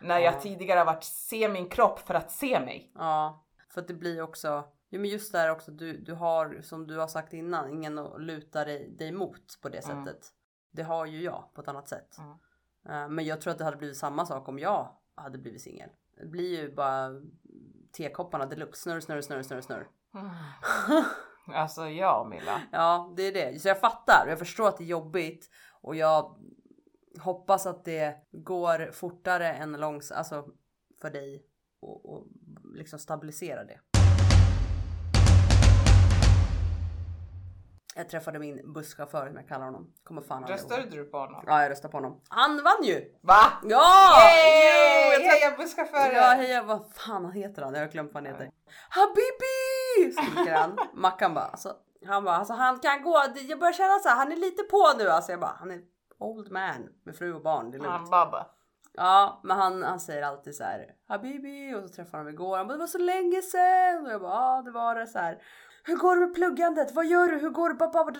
När 0.00 0.18
jag 0.18 0.34
Ja. 0.34 0.40
tidigare 0.40 0.78
har 0.78 0.86
varit 0.86 1.04
se 1.04 1.48
min 1.48 1.68
kropp 1.68 1.98
för 1.98 2.14
att 2.14 2.30
se 2.32 2.60
mig. 2.60 2.92
Ja, 2.94 3.44
för 3.68 3.80
att 3.80 3.88
det 3.88 3.94
blir 3.94 4.22
också. 4.22 4.48
Ja 4.88 4.98
men 4.98 5.10
just 5.10 5.32
där 5.32 5.50
också, 5.50 5.70
du, 5.70 5.96
du 5.98 6.12
har 6.14 6.60
som 6.62 6.86
du 6.86 6.98
har 6.98 7.06
sagt 7.06 7.32
innan, 7.32 7.70
ingen 7.70 7.98
att 7.98 8.20
luta 8.22 8.64
dig, 8.64 8.90
dig 8.98 9.12
mot 9.12 9.60
på 9.62 9.68
det 9.68 9.88
Mm. 9.88 10.04
sättet. 10.04 10.26
Det 10.70 10.82
har 10.82 11.06
ju 11.06 11.22
jag 11.22 11.50
på 11.54 11.60
ett 11.60 11.68
annat 11.68 11.88
sätt. 11.88 12.16
Mm. 12.18 12.32
Eh, 12.88 13.08
men 13.08 13.24
jag 13.24 13.40
tror 13.40 13.50
att 13.52 13.58
det 13.58 13.64
hade 13.64 13.76
blivit 13.76 13.96
samma 13.96 14.26
sak 14.26 14.48
om 14.48 14.58
jag 14.58 14.88
hade 15.14 15.38
blivit 15.38 15.62
singel. 15.62 15.90
Det 16.16 16.26
blir 16.26 16.60
ju 16.60 16.74
bara 16.74 17.10
tekopparna 17.96 18.46
deluxe, 18.46 18.82
snurr, 18.82 19.00
snurr, 19.00 19.20
snurr, 19.20 19.42
snurr, 19.42 19.60
snurr. 19.60 19.88
Alltså 21.46 21.88
ja 21.88 22.24
Milla. 22.30 22.60
Ja, 22.72 23.12
det 23.16 23.22
är 23.22 23.32
det. 23.32 23.58
Så 23.62 23.68
jag 23.68 23.80
fattar. 23.80 24.26
Jag 24.28 24.38
förstår 24.38 24.68
att 24.68 24.76
det 24.78 24.84
är 24.84 24.86
jobbigt 24.86 25.50
och 25.82 25.96
jag 25.96 26.36
hoppas 27.20 27.66
att 27.66 27.84
det 27.84 28.14
går 28.32 28.90
fortare 28.92 29.52
än 29.52 29.72
långs, 29.72 30.10
alltså 30.12 30.44
för 31.00 31.10
dig 31.10 31.42
och, 31.80 32.12
och 32.12 32.26
liksom 32.74 32.98
stabilisera 32.98 33.64
det. 33.64 33.80
Jag 37.96 38.08
träffade 38.08 38.38
min 38.38 38.72
busschaufför 38.72 39.26
som 39.26 39.36
jag 39.36 39.48
kallar 39.48 39.64
honom. 39.64 39.92
Kommer 40.04 40.22
fan 40.22 40.36
aldrig. 40.38 40.54
Röstade 40.54 40.86
du 40.90 41.04
på 41.04 41.18
honom? 41.18 41.44
Ja, 41.46 41.62
jag 41.62 41.70
röstade 41.70 41.92
på 41.92 41.96
honom. 41.96 42.20
Han 42.28 42.62
vann 42.64 42.82
ju! 42.84 43.14
Va? 43.22 43.40
Ja! 43.62 44.16
Yay! 44.20 45.18
träff- 45.18 45.30
Heja 45.30 45.56
busschaufförer! 45.56 46.12
Ja, 46.14 46.22
heja, 46.22 46.62
vad 46.62 46.92
fan 46.92 47.32
heter 47.32 47.62
han? 47.62 47.74
Jag 47.74 47.80
har 47.80 47.88
glömt 47.88 48.14
vad 48.14 48.22
han 48.26 48.32
heter. 48.32 48.50
Habibi! 48.88 49.53
Skriker 50.12 50.54
han. 50.54 50.78
Mackan 50.94 51.34
bara, 51.34 51.44
alltså, 51.44 51.72
han 52.06 52.24
bara, 52.24 52.36
alltså 52.36 52.54
han 52.54 52.78
kan 52.78 53.02
gå. 53.02 53.22
Jag 53.48 53.58
börjar 53.58 53.72
känna 53.72 53.98
så 53.98 54.08
här, 54.08 54.16
han 54.16 54.32
är 54.32 54.36
lite 54.36 54.62
på 54.62 54.92
nu. 54.98 55.08
Alltså 55.08 55.32
jag 55.32 55.40
bara, 55.40 55.56
han 55.58 55.70
är 55.70 55.80
old 56.18 56.50
man 56.52 56.88
med 57.04 57.16
fru 57.16 57.34
och 57.34 57.42
barn. 57.42 57.70
Det 57.70 57.76
är 57.76 57.78
lugnt. 57.78 57.92
Han 57.92 58.10
babba. 58.10 58.46
Ja, 58.96 59.40
men 59.44 59.56
han, 59.56 59.82
han 59.82 60.00
säger 60.00 60.22
alltid 60.22 60.54
så 60.56 60.64
här 60.64 60.86
Habibi 61.08 61.74
och 61.74 61.82
så 61.82 61.88
träffade 61.88 62.16
han 62.16 62.24
mig 62.24 62.34
igår. 62.34 62.56
Han 62.56 62.66
bara 62.66 62.72
det 62.72 62.78
var 62.78 62.86
så 62.86 62.98
länge 62.98 63.42
sedan 63.42 64.06
och 64.06 64.12
jag 64.12 64.20
bara 64.20 64.32
ja 64.32 64.62
det 64.64 64.70
var 64.70 64.94
det 64.94 65.06
så 65.06 65.18
här. 65.18 65.42
Hur 65.84 65.96
går 65.96 66.16
det 66.16 66.20
med 66.26 66.34
pluggandet? 66.34 66.94
Vad 66.94 67.06
gör 67.06 67.28
du? 67.28 67.38
Hur 67.38 67.50
går 67.50 67.68
det? 67.68 67.74
Pappa, 67.74 68.12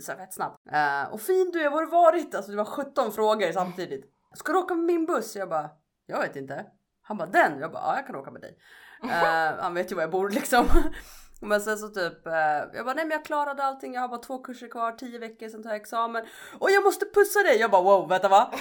Så 0.00 0.12
här, 0.12 0.18
fett 0.18 0.34
snabbt. 0.34 0.66
Eh, 0.72 1.12
och 1.12 1.20
fin 1.20 1.50
du 1.52 1.62
är, 1.62 1.70
var 1.70 1.76
har 1.76 1.84
du 1.84 1.90
varit? 1.90 2.34
Alltså 2.34 2.50
det 2.50 2.56
var 2.56 2.64
17 2.64 3.12
frågor 3.12 3.52
samtidigt. 3.52 4.04
Ska 4.34 4.52
du 4.52 4.58
åka 4.58 4.74
med 4.74 4.84
min 4.84 5.06
buss? 5.06 5.36
Jag 5.36 5.48
bara 5.48 5.70
jag 6.06 6.20
vet 6.20 6.36
inte. 6.36 6.66
Han 7.02 7.16
bara 7.16 7.28
den? 7.28 7.60
Jag 7.60 7.72
bara 7.72 7.82
ja 7.82 7.96
jag 7.96 8.06
kan 8.06 8.16
åka 8.16 8.30
med 8.30 8.40
dig. 8.40 8.58
Eh, 9.02 9.54
han 9.60 9.74
vet 9.74 9.90
ju 9.92 9.94
var 9.94 10.02
jag 10.02 10.10
bor 10.10 10.28
liksom. 10.28 10.68
Men 11.44 11.60
sen 11.60 11.78
så 11.78 11.88
typ, 11.88 12.26
eh, 12.26 12.32
jag 12.72 12.84
bara 12.84 12.94
nej 12.94 13.04
men 13.04 13.10
jag 13.10 13.24
klarade 13.24 13.64
allting, 13.64 13.94
jag 13.94 14.00
har 14.00 14.08
bara 14.08 14.20
två 14.20 14.38
kurser 14.38 14.68
kvar, 14.68 14.92
10 14.92 15.18
veckor 15.18 15.48
sen 15.48 15.62
tar 15.62 15.70
jag 15.70 15.80
examen. 15.80 16.24
Och 16.58 16.70
jag 16.70 16.84
måste 16.84 17.06
pussa 17.06 17.42
dig! 17.42 17.56
Jag 17.56 17.70
bara 17.70 17.82
wow 17.82 18.08
vänta 18.08 18.28
va? 18.28 18.50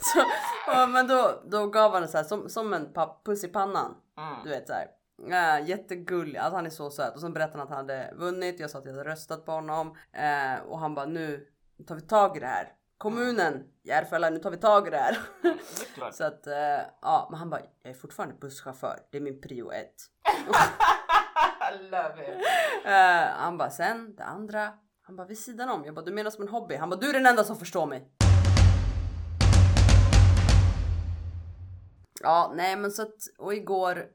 så, 0.00 0.24
men 0.86 1.06
då, 1.06 1.42
då 1.44 1.66
gav 1.66 1.92
han 1.92 2.08
så 2.08 2.16
här 2.16 2.24
som, 2.24 2.48
som 2.48 2.74
en 2.74 2.92
puss 3.24 3.44
i 3.44 3.48
pannan. 3.48 3.94
Mm. 4.18 4.44
Du 4.44 4.50
vet 4.50 4.66
så 4.66 4.72
här. 4.72 4.86
Ja, 5.28 5.58
jättegullig, 5.58 6.38
alltså 6.38 6.56
han 6.56 6.66
är 6.66 6.70
så 6.70 6.90
söt. 6.90 7.14
Och 7.14 7.20
sen 7.20 7.32
berättade 7.32 7.58
han 7.58 7.66
att 7.66 7.68
han 7.68 7.78
hade 7.78 8.14
vunnit, 8.16 8.60
jag 8.60 8.70
sa 8.70 8.78
att 8.78 8.84
jag 8.84 8.92
hade 8.92 9.10
röstat 9.10 9.46
på 9.46 9.52
honom. 9.52 9.96
Eh, 10.12 10.54
och 10.68 10.78
han 10.78 10.94
bara 10.94 11.06
nu 11.06 11.46
tar 11.86 11.94
vi 11.94 12.00
tag 12.00 12.36
i 12.36 12.40
det 12.40 12.46
här. 12.46 12.72
Kommunen, 12.98 13.64
Järfälla 13.82 14.30
nu 14.30 14.38
tar 14.38 14.50
vi 14.50 14.56
tag 14.56 14.86
i 14.86 14.90
det 14.90 14.96
här. 14.96 15.18
Det 15.42 16.12
så 16.12 16.24
att 16.24 16.46
eh, 16.46 16.80
ja, 17.02 17.28
men 17.30 17.38
han 17.38 17.50
bara 17.50 17.60
jag 17.82 17.90
är 17.90 17.94
fortfarande 17.94 18.34
busschaufför, 18.34 18.98
det 19.10 19.18
är 19.18 19.22
min 19.22 19.40
prio 19.40 19.72
ett. 19.72 19.94
Love 21.80 22.22
it. 22.22 22.44
Eh, 22.84 23.26
han 23.36 23.58
bara 23.58 23.70
sen 23.70 24.16
det 24.16 24.24
andra. 24.24 24.72
Han 25.02 25.16
bara 25.16 25.26
vid 25.26 25.38
sidan 25.38 25.68
om. 25.68 25.84
Jag 25.84 25.94
bara 25.94 26.04
du 26.04 26.12
menar 26.12 26.30
som 26.30 26.42
en 26.42 26.48
hobby? 26.48 26.76
Han 26.76 26.90
bara 26.90 27.00
du 27.00 27.08
är 27.08 27.12
den 27.12 27.26
enda 27.26 27.44
som 27.44 27.56
förstår 27.56 27.86
mig. 27.86 28.12
Ja, 32.22 32.52
nej 32.56 32.76
men 32.76 32.90
så 32.90 33.02
att 33.02 33.16
och 33.38 33.54
igår 33.54 34.06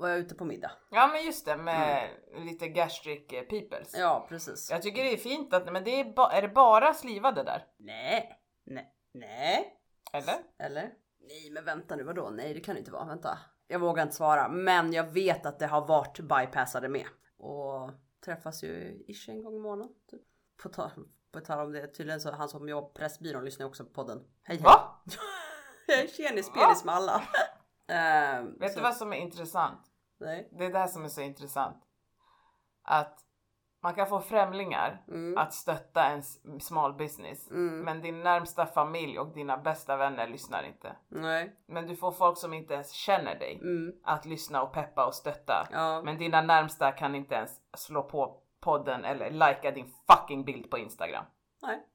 var 0.00 0.08
jag 0.08 0.18
ute 0.18 0.34
på 0.34 0.44
middag. 0.44 0.72
Ja 0.90 1.06
men 1.12 1.24
just 1.24 1.46
det 1.46 1.56
med 1.56 2.08
lite 2.36 2.68
gastric 2.68 3.32
eh, 3.32 3.42
peoples. 3.42 3.94
Ja, 3.98 4.26
precis. 4.28 4.70
Jag 4.70 4.82
tycker 4.82 5.04
det 5.04 5.12
är 5.12 5.16
fint 5.16 5.54
att, 5.54 5.72
men 5.72 5.84
det 5.84 6.00
är, 6.00 6.12
ba, 6.14 6.30
är 6.30 6.42
det 6.42 6.48
bara 6.48 6.94
slivade 6.94 7.42
där? 7.42 7.66
Nej, 7.78 8.38
nej, 8.66 8.94
nej. 9.14 9.76
Eller? 10.12 10.34
Eller? 10.58 10.92
Nej, 11.20 11.50
men 11.50 11.64
vänta 11.64 11.96
nu, 11.96 12.02
vadå? 12.02 12.30
Nej, 12.30 12.54
det 12.54 12.60
kan 12.60 12.74
det 12.74 12.78
inte 12.78 12.92
vara. 12.92 13.04
Vänta. 13.04 13.38
Jag 13.66 13.78
vågar 13.78 14.02
inte 14.02 14.14
svara, 14.14 14.48
men 14.48 14.92
jag 14.92 15.04
vet 15.12 15.46
att 15.46 15.58
det 15.58 15.66
har 15.66 15.86
varit 15.86 16.20
bypassade 16.20 16.88
med 16.88 17.06
och 17.38 17.90
träffas 18.24 18.62
ju 18.64 19.04
ish 19.08 19.28
en 19.28 19.42
gång 19.42 19.56
i 19.56 19.58
månaden. 19.58 19.94
Typ. 20.10 20.22
På 20.62 20.68
tal, 20.68 20.90
på 21.32 21.40
tal 21.40 21.66
om 21.66 21.72
det, 21.72 21.86
tydligen 21.86 22.20
så 22.20 22.30
han 22.32 22.48
som 22.48 22.68
jobbar 22.68 22.88
på 22.88 22.94
Pressbyrån 22.94 23.44
lyssnar 23.44 23.66
också 23.66 23.84
på 23.84 23.90
podden. 23.90 24.18
Hej 24.42 24.56
hej! 24.56 24.64
Va? 24.64 25.02
Jag 25.86 25.98
är 25.98 26.06
tjenis 26.08 26.50
penis 26.52 26.84
med 26.84 26.94
alla. 26.94 27.22
Ehm, 27.88 28.58
Vet 28.58 28.72
så- 28.72 28.78
du 28.78 28.82
vad 28.82 28.96
som 28.96 29.12
är 29.12 29.16
intressant? 29.16 29.80
Nej. 30.20 30.48
Det 30.52 30.64
är 30.64 30.72
det 30.72 30.88
som 30.88 31.04
är 31.04 31.08
så 31.08 31.20
intressant. 31.20 31.76
Att 32.82 33.18
man 33.82 33.94
kan 33.94 34.06
få 34.06 34.20
främlingar 34.20 35.04
Mm. 35.08 35.38
att 35.38 35.54
stötta 35.54 36.04
en 36.04 36.22
small 36.60 36.92
business. 36.94 37.50
Mm. 37.50 37.80
Men 37.80 38.00
din 38.00 38.20
närmsta 38.22 38.66
familj 38.66 39.18
och 39.18 39.34
dina 39.34 39.56
bästa 39.56 39.96
vänner 39.96 40.28
lyssnar 40.28 40.62
inte. 40.62 40.96
Nej. 41.08 41.56
Men 41.66 41.86
du 41.86 41.96
får 41.96 42.12
folk 42.12 42.38
som 42.38 42.54
inte 42.54 42.74
ens 42.74 42.90
känner 42.92 43.38
dig 43.38 43.58
Mm. 43.62 43.92
att 44.04 44.24
lyssna 44.26 44.62
och 44.62 44.72
peppa 44.72 45.06
och 45.06 45.14
stötta. 45.14 45.68
Ja. 45.72 46.02
Men 46.02 46.18
dina 46.18 46.40
närmsta 46.42 46.92
kan 46.92 47.14
inte 47.14 47.34
ens 47.34 47.60
slå 47.76 48.02
på 48.02 48.40
podden 48.60 49.04
eller 49.04 49.30
likea 49.30 49.70
din 49.70 49.92
fucking 50.12 50.44
bild 50.44 50.70
på 50.70 50.78
Instagram. 50.78 51.24
Nej. 51.62 51.86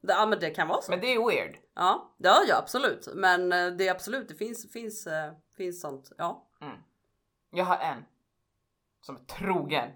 Ja, 0.00 0.26
men 0.26 0.38
det 0.40 0.50
kan 0.50 0.68
vara 0.68 0.80
så. 0.80 0.92
Men 0.92 1.00
det 1.00 1.14
är 1.14 1.28
weird. 1.28 1.56
Ja, 1.74 2.14
ja, 2.16 2.36
ja 2.48 2.58
absolut. 2.58 3.08
Men 3.14 3.52
eh, 3.52 3.66
det 3.66 3.88
är 3.88 3.90
absolut, 3.90 4.28
det 4.28 4.34
finns, 4.34 4.72
finns, 4.72 5.06
eh, 5.06 5.32
finns 5.56 5.80
sånt. 5.80 6.12
Ja. 6.18 6.46
Mm. 7.52 7.58
Jag 7.58 7.64
har 7.64 7.76
en 7.76 8.04
som 9.00 9.16
är 9.16 9.20
trogen 9.20 9.90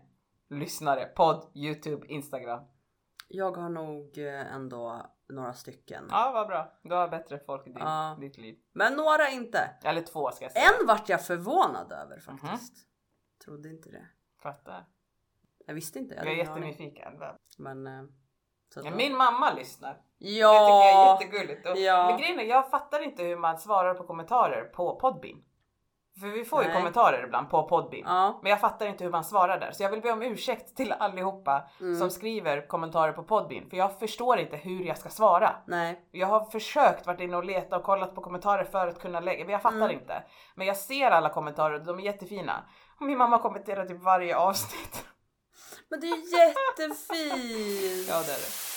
lyssnare. 0.50 1.04
Podd, 1.04 1.50
Youtube, 1.54 2.06
Instagram. 2.06 2.60
Jag 3.28 3.56
har 3.56 3.68
nog 3.68 4.18
eh, 4.18 4.54
ändå 4.54 5.06
några 5.28 5.52
stycken. 5.52 6.06
Ja, 6.10 6.30
vad 6.34 6.46
bra. 6.46 6.72
Du 6.82 6.94
har 6.94 7.08
bättre 7.08 7.38
folk 7.38 7.66
i 7.66 7.70
din, 7.70 7.78
Ja. 7.78 8.16
ditt 8.20 8.38
liv. 8.38 8.58
Men 8.72 8.94
några 8.94 9.28
inte. 9.30 9.70
Eller 9.84 10.02
två 10.02 10.30
ska 10.30 10.44
jag 10.44 10.52
säga. 10.52 10.64
En 10.80 10.86
vart 10.86 11.08
jag 11.08 11.26
förvånad 11.26 11.92
över 11.92 12.20
faktiskt. 12.20 12.74
Trodde 13.44 13.68
inte 13.68 13.88
det. 13.90 14.06
Fattar. 14.42 14.84
Jag 15.66 15.74
visste 15.74 15.98
inte. 15.98 16.14
Jag 16.14 16.20
hade 16.20 16.30
är 16.32 16.36
jättenyfiken. 16.36 17.20
Men... 17.58 17.86
eh, 17.86 18.04
Ja, 18.84 18.90
min 18.96 19.16
mamma 19.16 19.52
lyssnar. 19.54 19.92
Det 19.92 20.24
tycker 20.24 20.40
Ja! 20.40 20.84
jag 20.84 21.18
är 21.20 21.24
jättegulligt. 21.24 21.66
Och, 21.68 21.76
Ja. 21.76 22.06
Men 22.10 22.18
grejen 22.18 22.38
är, 22.38 22.44
jag 22.44 22.70
fattar 22.70 23.00
inte 23.02 23.22
hur 23.22 23.36
man 23.36 23.58
svarar 23.58 23.94
på 23.94 24.04
kommentarer 24.04 24.64
på 24.64 24.96
Podbean. 24.96 25.44
För 26.20 26.27
vi 26.27 26.44
får 26.44 26.62
ju 26.62 26.68
Nej. 26.68 26.77
kommentarer 26.77 27.24
ibland 27.24 27.50
på 27.50 27.62
Podbean. 27.68 28.14
Ja. 28.14 28.38
Men 28.42 28.50
jag 28.50 28.61
fattar 28.61 28.87
inte 28.87 29.05
hur 29.05 29.11
man 29.11 29.24
svarar 29.24 29.61
där. 29.61 29.72
Så 29.72 29.83
jag 29.83 29.90
vill 29.90 30.00
be 30.00 30.12
om 30.12 30.22
ursäkt 30.22 30.77
till 30.77 30.92
allihopa 30.92 31.68
Mm. 31.81 31.98
som 31.98 32.11
skriver 32.11 32.66
kommentarer 32.68 33.12
på 33.12 33.22
Podbean. 33.22 33.70
För 33.70 33.77
jag 33.77 33.98
förstår 33.98 34.38
inte 34.38 34.57
hur 34.57 34.85
jag 34.85 34.98
ska 34.98 35.09
svara. 35.09 35.57
Nej. 35.66 36.09
Jag 36.11 36.27
har 36.27 36.44
försökt 36.44 37.07
varit 37.07 37.20
inne 37.20 37.37
och 37.37 37.44
leta 37.44 37.77
och 37.77 37.83
kollat 37.83 38.14
på 38.14 38.20
kommentarer 38.20 38.64
för 38.64 38.88
att 38.88 39.00
kunna 39.00 39.20
lägga, 39.20 39.44
men 39.44 39.53
jag 39.53 39.62
fattar 39.62 39.77
Mm. 39.77 39.90
inte. 39.90 40.22
Men 40.55 40.66
jag 40.66 40.77
ser 40.77 41.11
alla 41.11 41.29
kommentarer 41.29 41.74
och 41.81 41.85
de 41.87 41.98
är 41.98 42.03
jättefina. 42.03 42.64
Och 43.00 43.07
min 43.07 43.18
mamma 43.18 43.38
kommenterar 43.38 43.87
typ 43.87 44.03
varje 44.03 44.37
avsnitt. 44.37 45.05
Men 45.90 46.00
det 46.00 46.07
är 46.07 46.16
jättefint! 46.16 48.09
Ja 48.09 48.14
det 48.22 48.33
är 48.33 48.40
det. 48.40 48.73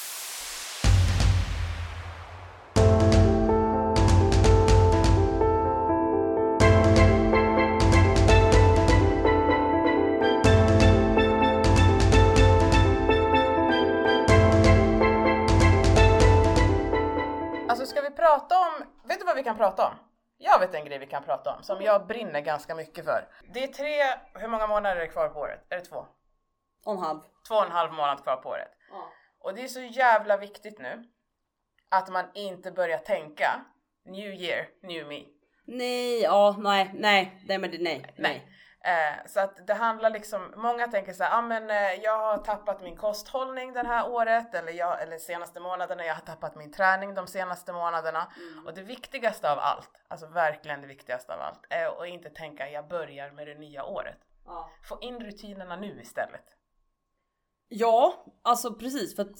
Kan 19.48 19.58
prata 19.58 19.88
om? 19.88 19.94
Jag 20.38 20.60
vet 20.60 20.74
en 20.74 20.86
grej 20.86 21.00
vi 21.00 21.06
kan 21.06 21.24
prata 21.24 21.56
om 21.56 21.64
som 21.64 21.82
jag 21.82 22.08
brinner 22.08 22.42
ganska 22.42 22.76
mycket 22.76 23.06
för. 23.06 23.28
Det 23.54 23.64
är 23.64 23.68
tre, 23.68 24.04
hur 24.42 24.48
många 24.48 24.68
månader 24.68 24.96
är 24.96 25.00
det 25.00 25.08
kvar 25.08 25.30
på 25.30 25.40
året? 25.40 25.66
Är 25.70 25.76
det 25.78 25.86
två? 25.86 26.06
Och 26.86 26.94
en 26.94 27.00
halv. 27.00 27.20
Två 27.48 27.56
och 27.56 27.66
en 27.66 27.72
halv 27.72 27.94
månad 27.94 28.24
kvar 28.24 28.36
på 28.36 28.50
året. 28.50 28.72
Ja. 28.92 29.12
Och 29.40 29.54
det 29.56 29.64
är 29.64 29.68
så 29.68 29.82
jävla 29.82 30.38
viktigt 30.38 30.80
nu 30.80 31.04
att 31.90 32.10
man 32.10 32.26
inte 32.34 32.72
börjar 32.72 32.98
tänka 32.98 33.66
New 34.06 34.34
year, 34.34 34.68
new 34.82 35.08
me. 35.08 35.24
Nej, 35.66 36.22
ja, 36.22 36.56
nej, 36.60 36.92
nej, 36.94 37.42
nej 37.48 37.58
men 37.58 37.72
det, 37.72 37.78
nej, 37.78 38.14
nej. 38.18 38.52
Eh, 38.88 39.26
så 39.26 39.40
att 39.40 39.68
det 39.68 39.74
handlar 39.74 40.10
liksom, 40.10 40.54
många 40.56 40.88
tänker 40.88 41.14
så 41.14 41.24
här, 41.24 41.38
ah, 41.38 41.42
men 41.42 41.70
eh, 41.70 41.94
jag 42.04 42.18
har 42.18 42.38
tappat 42.38 42.82
min 42.82 42.98
kosthållning 42.98 43.74
det 43.74 43.88
här 43.88 44.10
året 44.10 44.56
eller, 44.56 44.72
jag, 44.72 45.02
eller 45.02 45.18
senaste 45.18 45.60
månaderna, 45.60 46.06
jag 46.06 46.14
har 46.14 46.22
tappat 46.22 46.56
min 46.56 46.72
träning 46.72 47.14
de 47.14 47.28
senaste 47.28 47.74
månaderna. 47.74 48.32
Och 48.66 48.74
det 48.74 48.82
viktigaste 48.82 49.52
av 49.52 49.60
allt, 49.60 49.92
alltså 50.08 50.28
verkligen 50.28 50.82
det 50.82 50.88
viktigaste 50.88 51.34
av 51.34 51.42
allt, 51.42 51.66
är 51.70 52.02
att 52.02 52.08
inte 52.08 52.30
tänka 52.30 52.70
jag 52.70 52.88
börjar 52.88 53.32
med 53.32 53.48
det 53.48 53.56
nya 53.56 53.84
året. 53.84 54.18
Ja. 54.46 54.70
Få 54.90 54.98
in 55.02 55.20
rutinerna 55.20 55.76
nu 55.76 56.02
istället. 56.02 56.46
Ja, 57.68 58.26
alltså 58.42 58.74
precis 58.74 59.16
för 59.16 59.24
att 59.24 59.38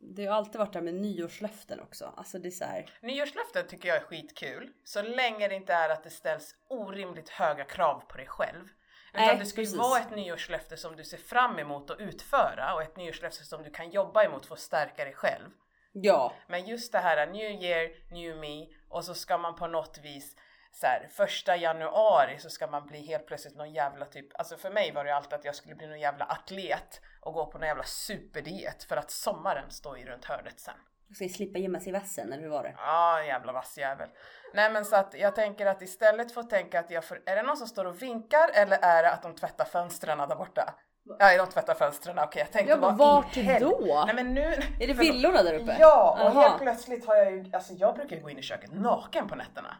det 0.00 0.26
har 0.26 0.36
alltid 0.36 0.58
varit 0.58 0.72
det 0.72 0.78
här 0.78 0.84
med 0.84 0.94
nyårslöften 0.94 1.80
också. 1.80 2.12
Alltså 2.16 2.38
det 2.38 2.48
är 2.48 2.50
så 2.50 2.64
här. 2.64 2.90
Nyårslöften 3.00 3.66
tycker 3.66 3.88
jag 3.88 3.96
är 3.96 4.00
skitkul. 4.04 4.70
Så 4.84 5.02
länge 5.02 5.48
det 5.48 5.54
inte 5.54 5.72
är 5.72 5.88
att 5.88 6.04
det 6.04 6.10
ställs 6.10 6.54
orimligt 6.68 7.28
höga 7.28 7.64
krav 7.64 8.02
på 8.08 8.16
dig 8.16 8.26
själv. 8.26 8.68
Utan 9.14 9.26
Nej, 9.26 9.38
det 9.38 9.46
ska 9.46 9.60
ju 9.60 9.66
precis. 9.66 9.78
vara 9.78 10.00
ett 10.00 10.16
nyårslöfte 10.16 10.76
som 10.76 10.96
du 10.96 11.04
ser 11.04 11.16
fram 11.16 11.58
emot 11.58 11.90
att 11.90 12.00
utföra 12.00 12.74
och 12.74 12.82
ett 12.82 12.96
nyårslöfte 12.96 13.44
som 13.44 13.62
du 13.62 13.70
kan 13.70 13.90
jobba 13.90 14.24
emot 14.24 14.46
för 14.46 14.54
att 14.54 14.60
stärka 14.60 15.04
dig 15.04 15.14
själv. 15.14 15.50
Ja, 15.92 16.34
Men 16.48 16.66
just 16.66 16.92
det 16.92 16.98
här 16.98 17.26
new 17.26 17.62
year, 17.62 17.90
new 18.12 18.36
me 18.36 18.66
och 18.88 19.04
så 19.04 19.14
ska 19.14 19.38
man 19.38 19.54
på 19.54 19.66
något 19.66 19.98
vis 20.02 20.36
så 20.72 20.86
här, 20.86 21.08
första 21.12 21.56
januari 21.56 22.38
så 22.38 22.50
ska 22.50 22.66
man 22.66 22.86
bli 22.86 23.06
helt 23.06 23.26
plötsligt 23.26 23.56
någon 23.56 23.72
jävla 23.72 24.06
typ, 24.06 24.26
alltså 24.38 24.56
för 24.56 24.70
mig 24.70 24.92
var 24.92 25.04
det 25.04 25.14
alltid 25.14 25.32
att 25.32 25.44
jag 25.44 25.54
skulle 25.54 25.74
bli 25.74 25.86
någon 25.86 26.00
jävla 26.00 26.24
atlet 26.24 27.00
och 27.20 27.34
gå 27.34 27.46
på 27.46 27.58
någon 27.58 27.68
jävla 27.68 27.84
superdiet 27.84 28.84
för 28.84 28.96
att 28.96 29.10
sommaren 29.10 29.70
står 29.70 29.98
ju 29.98 30.04
runt 30.04 30.24
hörnet 30.24 30.60
sen. 30.60 30.74
ska 31.14 31.24
jag 31.24 31.30
slippa 31.30 31.58
gömma 31.58 31.80
sig 31.80 31.88
i 31.88 31.92
vassen 31.92 32.32
eller 32.32 32.42
hur 32.42 32.50
var 32.50 32.62
det? 32.62 32.74
Ja, 32.76 32.82
ah, 32.86 33.22
jävla 33.22 33.52
vass 33.52 33.78
jävel. 33.78 34.08
Nej 34.54 34.72
men 34.72 34.84
så 34.84 34.96
att 34.96 35.14
jag 35.14 35.34
tänker 35.34 35.66
att 35.66 35.82
istället 35.82 36.34
för 36.34 36.40
att 36.40 36.50
tänka 36.50 36.80
att 36.80 36.90
jag 36.90 37.04
får, 37.04 37.22
är 37.26 37.36
det 37.36 37.42
någon 37.42 37.56
som 37.56 37.66
står 37.66 37.84
och 37.84 38.02
vinkar 38.02 38.50
eller 38.54 38.78
är 38.82 39.02
det 39.02 39.10
att 39.10 39.22
de 39.22 39.34
tvättar 39.34 39.64
fönstren 39.64 40.18
där 40.18 40.36
borta? 40.36 40.74
Ja, 41.18 41.36
de 41.36 41.46
tvättar 41.46 41.74
fönstren, 41.74 42.18
okej 42.18 42.40
jag 42.40 42.52
tänkte 42.52 42.70
Ja, 42.70 42.80
men 42.80 42.96
vart 42.96 43.36
hel- 43.36 43.62
då? 43.62 44.02
Nej 44.06 44.14
men 44.14 44.34
nu... 44.34 44.46
Är 44.80 44.86
det 44.86 44.92
villorna 44.92 45.42
där 45.42 45.54
uppe? 45.54 45.76
Ja, 45.78 46.18
och 46.20 46.26
Aha. 46.26 46.40
helt 46.40 46.62
plötsligt 46.62 47.06
har 47.06 47.16
jag 47.16 47.32
ju, 47.32 47.50
alltså 47.52 47.72
jag 47.72 47.94
brukar 47.94 48.16
ju 48.16 48.22
gå 48.22 48.30
in 48.30 48.38
i 48.38 48.42
köket 48.42 48.72
naken 48.72 49.28
på 49.28 49.34
nätterna. 49.34 49.76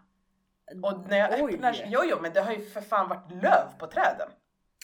Och 0.83 1.09
när 1.09 1.19
jag 1.19 1.43
Oj. 1.43 1.55
öppnar, 1.55 1.85
jo 1.87 2.01
jo 2.05 2.19
men 2.21 2.33
det 2.33 2.41
har 2.41 2.53
ju 2.53 2.71
för 2.71 2.81
fan 2.81 3.09
varit 3.09 3.31
löv 3.43 3.79
på 3.79 3.87
träden. 3.87 4.29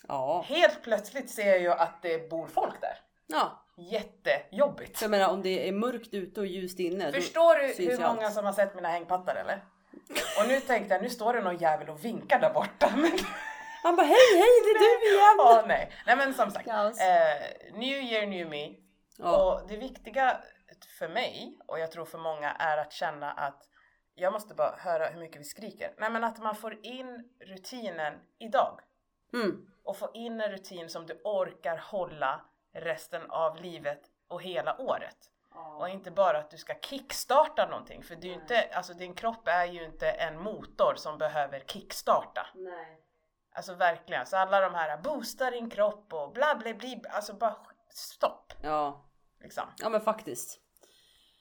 Ja. 0.09 0.45
Helt 0.47 0.83
plötsligt 0.83 1.31
ser 1.31 1.47
jag 1.47 1.61
ju 1.61 1.73
att 1.73 2.03
det 2.03 2.31
bor 2.31 2.47
folk 2.47 2.81
där. 2.81 2.99
Ja. 3.27 3.65
Jättejobbigt. 3.77 4.99
Så 4.99 5.05
jag 5.05 5.11
menar 5.11 5.29
om 5.29 5.43
det 5.43 5.69
är 5.69 5.73
mörkt 5.73 6.15
ute 6.15 6.41
och 6.41 6.47
ljust 6.47 6.79
inne. 6.79 7.13
Förstår 7.13 7.57
du 7.57 7.75
syns 7.75 7.91
hur 7.91 8.07
många 8.07 8.27
allt. 8.27 8.35
som 8.35 8.45
har 8.45 8.53
sett 8.53 8.75
mina 8.75 8.89
hängpattar 8.89 9.35
eller? 9.35 9.65
Och 10.41 10.49
nu 10.49 10.61
tänkte 10.61 10.95
jag, 10.95 11.03
nu 11.03 11.11
står 11.11 11.35
det 11.35 11.41
någon 11.41 11.57
jävel 11.57 11.89
och 11.89 12.05
vinkar 12.05 12.41
där 12.41 12.53
borta. 12.53 12.93
Men... 12.97 13.11
Han 13.83 13.97
bara 13.97 14.07
hej 14.07 14.17
hej 14.33 14.63
det 14.65 14.71
är 14.71 15.01
du 15.01 15.15
igen! 15.15 15.37
Åh 15.39 15.67
nej. 15.67 15.93
Nej 16.07 16.17
men 16.17 16.35
som 16.35 16.51
sagt. 16.51 16.65
Kaos. 16.65 17.01
Eh, 17.01 17.73
new 17.73 18.03
year, 18.03 18.27
new 18.27 18.49
me. 18.49 18.75
Ja. 19.19 19.37
Och 19.37 19.69
det 19.69 19.77
viktiga 19.77 20.37
för 20.99 21.09
mig 21.09 21.59
och 21.67 21.79
jag 21.79 21.93
tror 21.93 22.05
för 22.05 22.19
många 22.19 22.53
är 22.53 22.79
att 22.79 22.93
känna 22.93 23.33
att 23.33 23.63
jag 24.21 24.33
måste 24.33 24.55
bara 24.55 24.77
höra 24.77 25.07
hur 25.07 25.21
mycket 25.21 25.41
vi 25.41 25.45
skriker. 25.45 25.95
Nej 25.99 26.11
men 26.11 26.25
att 26.25 26.39
man 26.39 26.55
får 26.55 26.87
in 26.87 27.29
rutinen 27.41 28.21
idag. 28.39 28.81
Mm. 29.33 29.71
Och 29.83 29.97
få 29.97 30.11
in 30.15 30.41
en 30.41 30.51
rutin 30.51 30.89
som 30.89 31.07
du 31.07 31.21
orkar 31.25 31.77
hålla 31.77 32.45
resten 32.73 33.31
av 33.31 33.57
livet 33.57 34.03
och 34.29 34.43
hela 34.43 34.81
året. 34.81 35.17
Och 35.79 35.89
inte 35.89 36.11
bara 36.11 36.39
att 36.39 36.51
du 36.51 36.59
ska 36.59 36.75
kickstarta 36.75 37.67
någonting 37.67 38.03
för 38.03 38.15
ju 38.15 38.33
inte, 38.33 38.69
alltså 38.73 38.95
din 38.95 39.15
kropp 39.15 39.49
är 39.49 39.65
ju 39.65 39.85
inte 39.85 40.11
en 40.11 40.39
motor 40.43 40.95
som 40.97 41.19
behöver 41.19 41.61
kickstarta. 41.61 42.47
Nej. 42.55 43.05
Alltså 43.53 43.75
verkligen, 43.75 44.27
så 44.27 44.37
alla 44.37 44.61
de 44.61 44.75
här 44.75 44.99
boosta 44.99 45.51
din 45.51 45.71
kropp 45.71 46.13
och 46.13 46.33
bla 46.33 46.55
bla 46.55 46.75
bla, 46.75 47.11
alltså 47.11 47.35
bara 47.35 47.57
stopp 47.91 48.53
Ja. 48.63 49.05
liksom. 49.41 49.65
ja 49.79 49.89
men 49.89 50.01
faktiskt. 50.01 50.61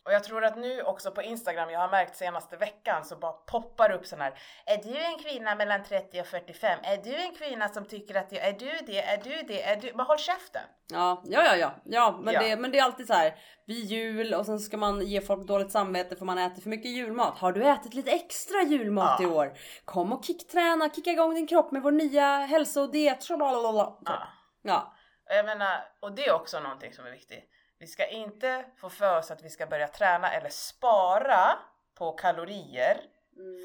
Och 0.07 0.13
jag 0.13 0.23
tror 0.23 0.43
att 0.45 0.57
nu 0.57 0.81
också 0.81 1.11
på 1.11 1.21
Instagram, 1.21 1.69
jag 1.69 1.79
har 1.79 1.89
märkt 1.89 2.15
senaste 2.15 2.57
veckan 2.57 3.05
så 3.05 3.15
bara 3.15 3.31
poppar 3.31 3.91
upp 3.91 4.05
sån 4.05 4.21
här 4.21 4.33
Är 4.65 4.77
du 4.77 4.97
en 4.97 5.17
kvinna 5.17 5.55
mellan 5.55 5.83
30 5.83 6.21
och 6.21 6.27
45? 6.27 6.79
Är 6.83 6.97
du 6.97 7.15
en 7.15 7.35
kvinna 7.35 7.69
som 7.69 7.85
tycker 7.85 8.15
att 8.15 8.31
jag, 8.31 8.45
är 8.47 8.53
du 8.53 8.71
det? 8.85 9.01
Är 9.01 9.17
du 9.23 9.43
det? 9.47 9.63
Är 9.63 9.75
du? 9.75 9.91
Men 9.95 10.05
håll 10.05 10.17
käften! 10.17 10.61
Ja, 10.91 11.21
ja, 11.25 11.43
ja, 11.45 11.55
ja, 11.55 11.75
ja, 11.85 12.19
men, 12.21 12.33
Ja. 12.33 12.41
Det, 12.41 12.55
men 12.55 12.71
det 12.71 12.79
är 12.79 12.83
alltid 12.83 13.07
så 13.07 13.13
här 13.13 13.35
vid 13.65 13.85
jul 13.85 14.33
och 14.33 14.45
sen 14.45 14.59
ska 14.59 14.77
man 14.77 15.01
ge 15.01 15.21
folk 15.21 15.47
dåligt 15.47 15.71
samvete 15.71 16.15
för 16.15 16.25
man 16.25 16.37
äter 16.37 16.61
för 16.61 16.69
mycket 16.69 16.91
julmat. 16.91 17.37
Har 17.37 17.51
du 17.51 17.67
ätit 17.67 17.93
lite 17.93 18.11
extra 18.11 18.61
julmat 18.61 19.19
Ja. 19.19 19.27
i 19.27 19.31
år? 19.31 19.53
Kom 19.85 20.13
och 20.13 20.25
kickträna, 20.25 20.89
kicka 20.89 21.09
igång 21.09 21.35
din 21.35 21.47
kropp 21.47 21.71
med 21.71 21.81
vår 21.81 21.91
nya 21.91 22.37
hälso 22.37 22.81
och 22.81 22.91
diet. 22.91 23.29
Ja. 23.29 24.27
Ja, 24.61 24.93
jag 25.29 25.45
menar, 25.45 25.85
och 25.99 26.11
det 26.11 26.27
är 26.27 26.33
också 26.33 26.59
någonting 26.59 26.93
som 26.93 27.05
är 27.05 27.11
viktigt. 27.11 27.49
Vi 27.79 27.87
ska 27.87 28.07
inte 28.07 28.65
få 28.75 28.89
för 28.89 29.17
oss 29.17 29.31
att 29.31 29.43
vi 29.43 29.49
ska 29.49 29.65
börja 29.65 29.87
träna 29.87 30.33
eller 30.33 30.49
spara 30.49 31.59
på 31.95 32.11
kalorier. 32.11 33.01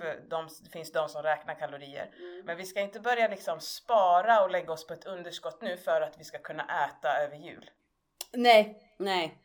För 0.00 0.20
de, 0.28 0.48
det 0.62 0.70
finns 0.70 0.92
de 0.92 1.08
som 1.08 1.22
räknar 1.22 1.54
kalorier. 1.54 2.10
Men 2.44 2.56
vi 2.56 2.64
ska 2.64 2.80
inte 2.80 3.00
börja 3.00 3.28
liksom 3.28 3.60
spara 3.60 4.42
och 4.42 4.50
lägga 4.50 4.72
oss 4.72 4.86
på 4.86 4.92
ett 4.92 5.04
underskott 5.04 5.62
nu 5.62 5.76
för 5.76 6.00
att 6.00 6.20
vi 6.20 6.24
ska 6.24 6.38
kunna 6.38 6.84
äta 6.84 7.18
över 7.18 7.36
jul. 7.36 7.70
nej, 8.32 8.94
nej, 8.98 9.38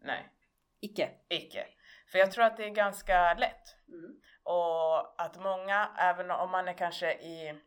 Nej. 0.00 0.32
icke. 0.80 1.10
Icke. 1.28 1.66
För 2.12 2.18
jag 2.18 2.32
tror 2.32 2.44
att 2.44 2.56
det 2.56 2.64
är 2.64 2.70
ganska 2.70 3.34
lätt. 3.34 3.76
Och 4.42 5.22
att 5.22 5.36
många, 5.40 5.90
även 5.98 6.30
om 6.30 6.50
man 6.50 6.68
är 6.68 6.72
kanske 6.72 7.12
i, 7.12 7.60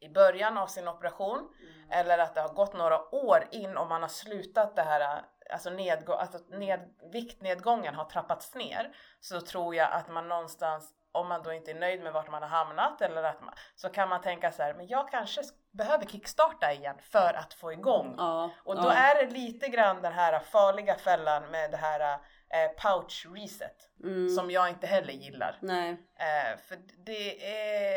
i 0.00 0.08
början 0.08 0.58
av 0.58 0.66
sin 0.66 0.88
operation 0.88 1.54
eller 1.90 2.18
att 2.18 2.34
det 2.34 2.40
har 2.40 2.54
gått 2.54 2.72
några 2.74 3.14
år 3.14 3.48
in 3.52 3.76
och 3.76 3.88
man 3.88 4.02
har 4.02 4.08
slutat 4.08 4.76
det 4.76 4.82
här, 4.82 5.24
alltså, 5.52 5.70
nedgå, 5.70 6.12
alltså 6.12 6.38
ned, 6.48 6.80
viktnedgången 7.12 7.94
har 7.94 8.04
trappats 8.04 8.54
ner 8.54 8.96
så 9.20 9.40
tror 9.40 9.74
jag 9.74 9.92
att 9.92 10.08
man 10.08 10.28
någonstans 10.28 10.92
om 11.12 11.28
man 11.28 11.42
då 11.42 11.52
inte 11.52 11.70
är 11.70 11.74
nöjd 11.74 12.02
med 12.02 12.12
vart 12.12 12.30
man 12.30 12.42
har 12.42 12.48
hamnat 12.48 13.00
eller 13.02 13.22
att 13.22 13.40
man, 13.40 13.54
så 13.74 13.88
kan 13.88 14.08
man 14.08 14.20
tänka 14.22 14.52
så 14.52 14.62
här, 14.62 14.74
men 14.74 14.86
jag 14.86 15.10
kanske 15.10 15.42
behöver 15.72 16.04
kickstarta 16.04 16.72
igen 16.72 16.96
för 17.02 17.34
att 17.34 17.54
få 17.54 17.72
igång 17.72 18.14
Ja, 18.18 18.50
och 18.64 18.76
då 18.76 18.82
ja. 18.88 18.92
är 18.92 19.26
det 19.26 19.30
lite 19.32 19.68
grann 19.68 20.02
den 20.02 20.12
här 20.12 20.38
farliga 20.38 20.94
fällan 20.94 21.50
med 21.50 21.70
det 21.70 21.76
här 21.76 22.18
eh, 22.50 22.70
pouch 22.82 23.26
reset 23.34 23.76
Mm. 24.04 24.28
som 24.28 24.50
jag 24.50 24.68
inte 24.68 24.86
heller 24.86 25.12
gillar. 25.12 25.58
Nej. 25.62 25.90
Eh, 26.18 26.58
för 26.58 26.76
det 27.06 27.46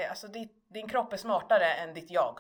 är, 0.04 0.10
alltså 0.10 0.28
di- 0.28 0.54
din 0.70 0.88
kropp 0.90 1.14
är 1.14 1.18
smartare 1.18 1.74
än 1.74 1.94
ditt 1.94 2.12
jag. 2.12 2.40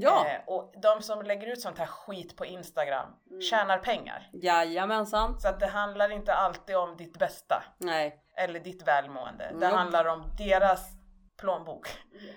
Ja, 0.00 0.26
Eh, 0.28 0.40
och 0.46 0.74
de 0.82 1.02
som 1.02 1.22
lägger 1.22 1.46
ut 1.46 1.60
sånt 1.60 1.78
här 1.78 1.86
skit 1.86 2.36
på 2.36 2.46
Instagram 2.46 3.08
tjänar 3.50 3.78
pengar. 3.78 4.30
jajamensan. 4.32 5.40
Så 5.40 5.48
att 5.48 5.60
det 5.60 5.66
handlar 5.66 6.10
inte 6.12 6.34
alltid 6.34 6.76
om 6.76 6.96
ditt 6.96 7.18
bästa 7.18 7.64
Nej. 7.78 8.20
eller 8.36 8.60
ditt 8.60 8.86
välmående. 8.88 9.44
Det 9.60 9.68
Jo. 9.70 9.76
handlar 9.76 10.04
om 10.04 10.22
deras 10.38 10.88
plånbok. 11.36 11.88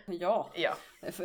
Ja. 0.06 0.50
Ja, 0.54 0.74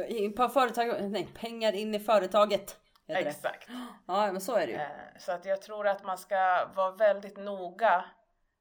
in 0.08 0.34
på 0.34 0.48
företag, 0.48 0.96
nej, 1.10 1.28
pengar 1.34 1.72
in 1.72 1.94
i 1.94 1.98
företaget. 2.00 2.76
det. 3.06 3.14
exakt. 3.14 3.68
Ja 4.06 4.32
men 4.32 4.40
så 4.40 4.54
är 4.56 4.66
det 4.66 4.72
ju. 4.72 4.78
Eh, 4.78 4.88
Så 5.18 5.32
att 5.32 5.44
jag 5.44 5.62
tror 5.62 5.86
att 5.88 6.04
man 6.04 6.18
ska 6.18 6.68
vara 6.74 6.90
väldigt 6.90 7.36
noga 7.36 8.04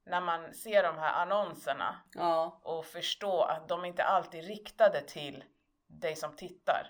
när 0.05 0.21
man 0.21 0.53
ser 0.53 0.83
de 0.83 0.97
här 0.97 1.13
annonserna 1.13 1.95
Ja. 2.15 2.59
och 2.63 2.85
förstå 2.85 3.41
att 3.41 3.67
de 3.67 3.85
inte 3.85 4.03
alltid 4.03 4.43
är 4.43 4.47
riktade 4.47 5.01
till 5.01 5.43
dig 5.87 6.15
som 6.15 6.35
tittar. 6.35 6.87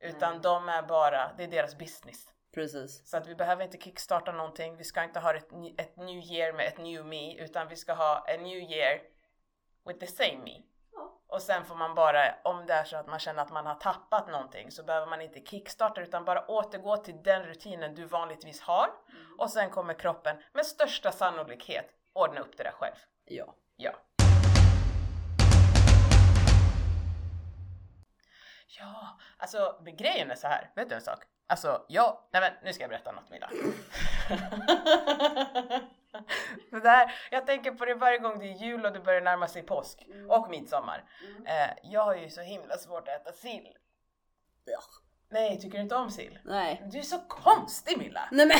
Utan 0.00 0.42
de 0.42 0.68
är 0.68 0.82
bara, 0.82 1.32
det 1.36 1.44
är 1.44 1.48
deras 1.48 1.78
business. 1.78 2.32
Precis. 2.54 3.10
Så 3.10 3.16
att 3.16 3.26
vi 3.26 3.34
behöver 3.34 3.64
inte 3.64 3.78
kickstarta 3.78 4.32
någonting, 4.32 4.76
vi 4.76 4.84
ska 4.84 5.02
inte 5.02 5.20
ha 5.20 5.34
ett, 5.34 5.48
ett 5.78 5.96
new 5.96 6.18
year 6.18 6.52
med 6.52 6.66
ett 6.66 6.78
new 6.78 7.06
me, 7.06 7.36
utan 7.44 7.68
vi 7.68 7.76
ska 7.76 7.92
ha 7.92 8.24
en 8.28 8.42
new 8.42 8.58
year 8.58 9.00
with 9.86 9.98
the 9.98 10.06
same 10.06 10.38
me. 10.44 10.62
Och 11.28 11.42
sen 11.42 11.64
får 11.64 11.74
man 11.74 11.94
bara, 11.94 12.34
om 12.44 12.66
det 12.66 12.74
är 12.74 12.84
så 12.84 12.96
att 12.96 13.06
man 13.06 13.18
känner 13.18 13.42
att 13.42 13.52
man 13.52 13.66
har 13.66 13.74
tappat 13.74 14.28
någonting 14.28 14.70
så 14.70 14.82
behöver 14.82 15.06
man 15.06 15.20
inte 15.20 15.40
kickstarta 15.40 16.00
utan 16.00 16.24
bara 16.24 16.46
återgå 16.46 16.96
till 16.96 17.22
den 17.22 17.42
rutinen 17.42 17.94
du 17.94 18.04
vanligtvis 18.04 18.60
har. 18.60 18.90
Och 19.38 19.50
sen 19.50 19.70
kommer 19.70 19.94
kroppen 19.94 20.42
med 20.52 20.66
största 20.66 21.12
sannolikhet 21.12 21.86
ordna 22.12 22.40
upp 22.40 22.56
det 22.56 22.62
där 22.62 22.72
själv. 22.72 22.94
Ja. 23.24 23.54
Ja. 23.76 23.92
Ja, 28.78 29.18
alltså 29.38 29.74
grejen 29.98 30.30
är 30.30 30.34
så 30.34 30.46
här. 30.46 30.70
vet 30.76 30.88
du 30.88 30.94
en 30.94 31.00
sak? 31.00 31.18
Alltså, 31.48 31.84
jag, 31.88 32.18
nej 32.32 32.42
men 32.42 32.52
nu 32.64 32.72
ska 32.72 32.82
jag 32.82 32.90
berätta 32.90 33.12
något 33.12 33.30
Milla. 33.30 33.50
det 36.70 36.80
där, 36.80 37.14
jag 37.30 37.46
tänker 37.46 37.70
på 37.70 37.84
det 37.84 37.94
varje 37.94 38.18
gång 38.18 38.38
det 38.38 38.44
är 38.44 38.54
jul 38.56 38.86
och 38.86 38.92
det 38.92 39.00
börjar 39.00 39.20
närma 39.20 39.48
sig 39.48 39.62
påsk 39.62 40.06
och 40.28 40.50
midsommar. 40.50 41.04
Eh, 41.46 41.70
jag 41.82 42.04
har 42.04 42.14
ju 42.14 42.30
så 42.30 42.40
himla 42.40 42.76
svårt 42.76 43.08
att 43.08 43.20
äta 43.20 43.32
sill. 43.32 43.68
Ja. 44.64 44.78
Nej, 45.30 45.60
tycker 45.60 45.78
du 45.78 45.82
inte 45.82 45.96
om 45.96 46.10
sill? 46.10 46.38
Nej. 46.44 46.82
Du 46.92 46.98
är 46.98 47.02
så 47.02 47.18
konstig 47.18 47.98
Milla! 47.98 48.28
Nej 48.32 48.46
men. 48.46 48.56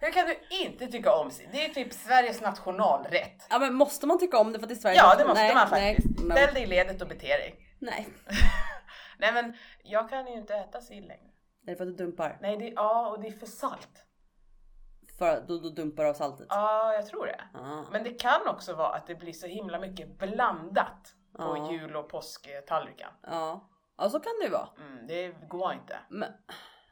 Hur 0.00 0.12
kan 0.12 0.26
du 0.26 0.38
inte 0.50 0.86
tycka 0.86 1.12
om 1.12 1.30
sill? 1.30 1.48
Det 1.52 1.64
är 1.64 1.68
typ 1.68 1.92
Sveriges 1.92 2.40
nationalrätt. 2.40 3.46
Ja 3.50 3.58
men 3.58 3.74
måste 3.74 4.06
man 4.06 4.18
tycka 4.18 4.38
om 4.38 4.52
det 4.52 4.58
för 4.58 4.64
att 4.64 4.68
det 4.68 4.74
är 4.74 4.76
Sverige? 4.76 4.96
Ja, 4.96 5.14
det 5.18 5.24
måste 5.24 5.42
nej, 5.44 5.54
man 5.54 5.68
nej, 5.70 5.94
faktiskt. 5.94 6.20
men- 6.20 6.36
Ställ 6.36 6.54
dig 6.54 6.62
i 6.62 6.66
ledet 6.66 7.02
och 7.02 7.08
bete 7.08 7.26
dig. 7.26 7.56
Nej. 7.78 8.08
Nej 9.18 9.32
men 9.32 9.54
jag 9.82 10.08
kan 10.08 10.26
ju 10.26 10.32
inte 10.32 10.54
äta 10.54 10.80
sill 10.80 11.08
längre. 11.08 11.30
Är 11.66 11.70
det 11.70 11.76
för 11.76 11.86
att 11.86 11.96
du 11.96 12.04
dumpar? 12.04 12.38
Nej, 12.40 12.56
det, 12.56 12.68
ja 12.68 13.08
och 13.10 13.20
det 13.20 13.28
är 13.28 13.32
för 13.32 13.46
salt. 13.46 14.04
För 15.18 15.36
att 15.36 15.48
då, 15.48 15.58
då 15.58 15.68
dumpar 15.68 16.04
du 16.04 16.10
av 16.10 16.14
saltet? 16.14 16.46
Ja, 16.50 16.94
jag 16.94 17.06
tror 17.06 17.26
det. 17.26 17.40
Ah. 17.54 17.82
Men 17.92 18.04
det 18.04 18.10
kan 18.10 18.48
också 18.48 18.74
vara 18.74 18.94
att 18.94 19.06
det 19.06 19.14
blir 19.14 19.32
så 19.32 19.46
himla 19.46 19.78
mycket 19.78 20.18
blandat 20.18 21.14
på 21.32 21.56
Ja. 21.56 21.72
jul 21.72 21.96
och 21.96 22.08
påsktallriken. 22.08 23.10
Ja. 23.22 23.68
Ja 23.96 24.10
så 24.10 24.20
kan 24.20 24.32
det 24.40 24.44
ju 24.44 24.50
vara. 24.52 24.68
Mm, 24.78 25.06
det 25.06 25.48
går 25.48 25.72
inte. 25.72 25.98
Men 26.08 26.32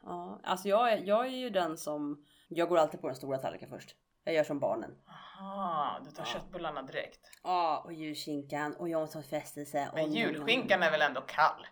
Ja, 0.03 0.39
alltså 0.43 0.67
jag 0.67 0.91
är, 0.93 0.97
jag 0.97 1.25
är 1.25 1.29
ju 1.29 1.49
den 1.49 1.77
som, 1.77 2.25
jag 2.47 2.69
går 2.69 2.77
alltid 2.77 3.01
på 3.01 3.07
den 3.07 3.15
stora 3.15 3.37
tallriken 3.37 3.69
först. 3.69 3.95
Jag 4.23 4.33
gör 4.35 4.43
som 4.43 4.59
barnen. 4.59 4.97
Aha, 5.07 5.99
du 6.05 6.11
tar 6.11 6.23
köttbullarna 6.25 6.81
direkt. 6.81 7.19
Ja, 7.43 7.81
och 7.85 7.93
julskinkan 7.93 8.75
och 8.75 8.89
Janssons 8.89 9.29
frestelse. 9.29 9.91
Men 9.93 10.11
julskinkan 10.13 10.83
är 10.83 10.91
väl 10.91 11.01
ändå 11.01 11.21
kall? 11.21 11.67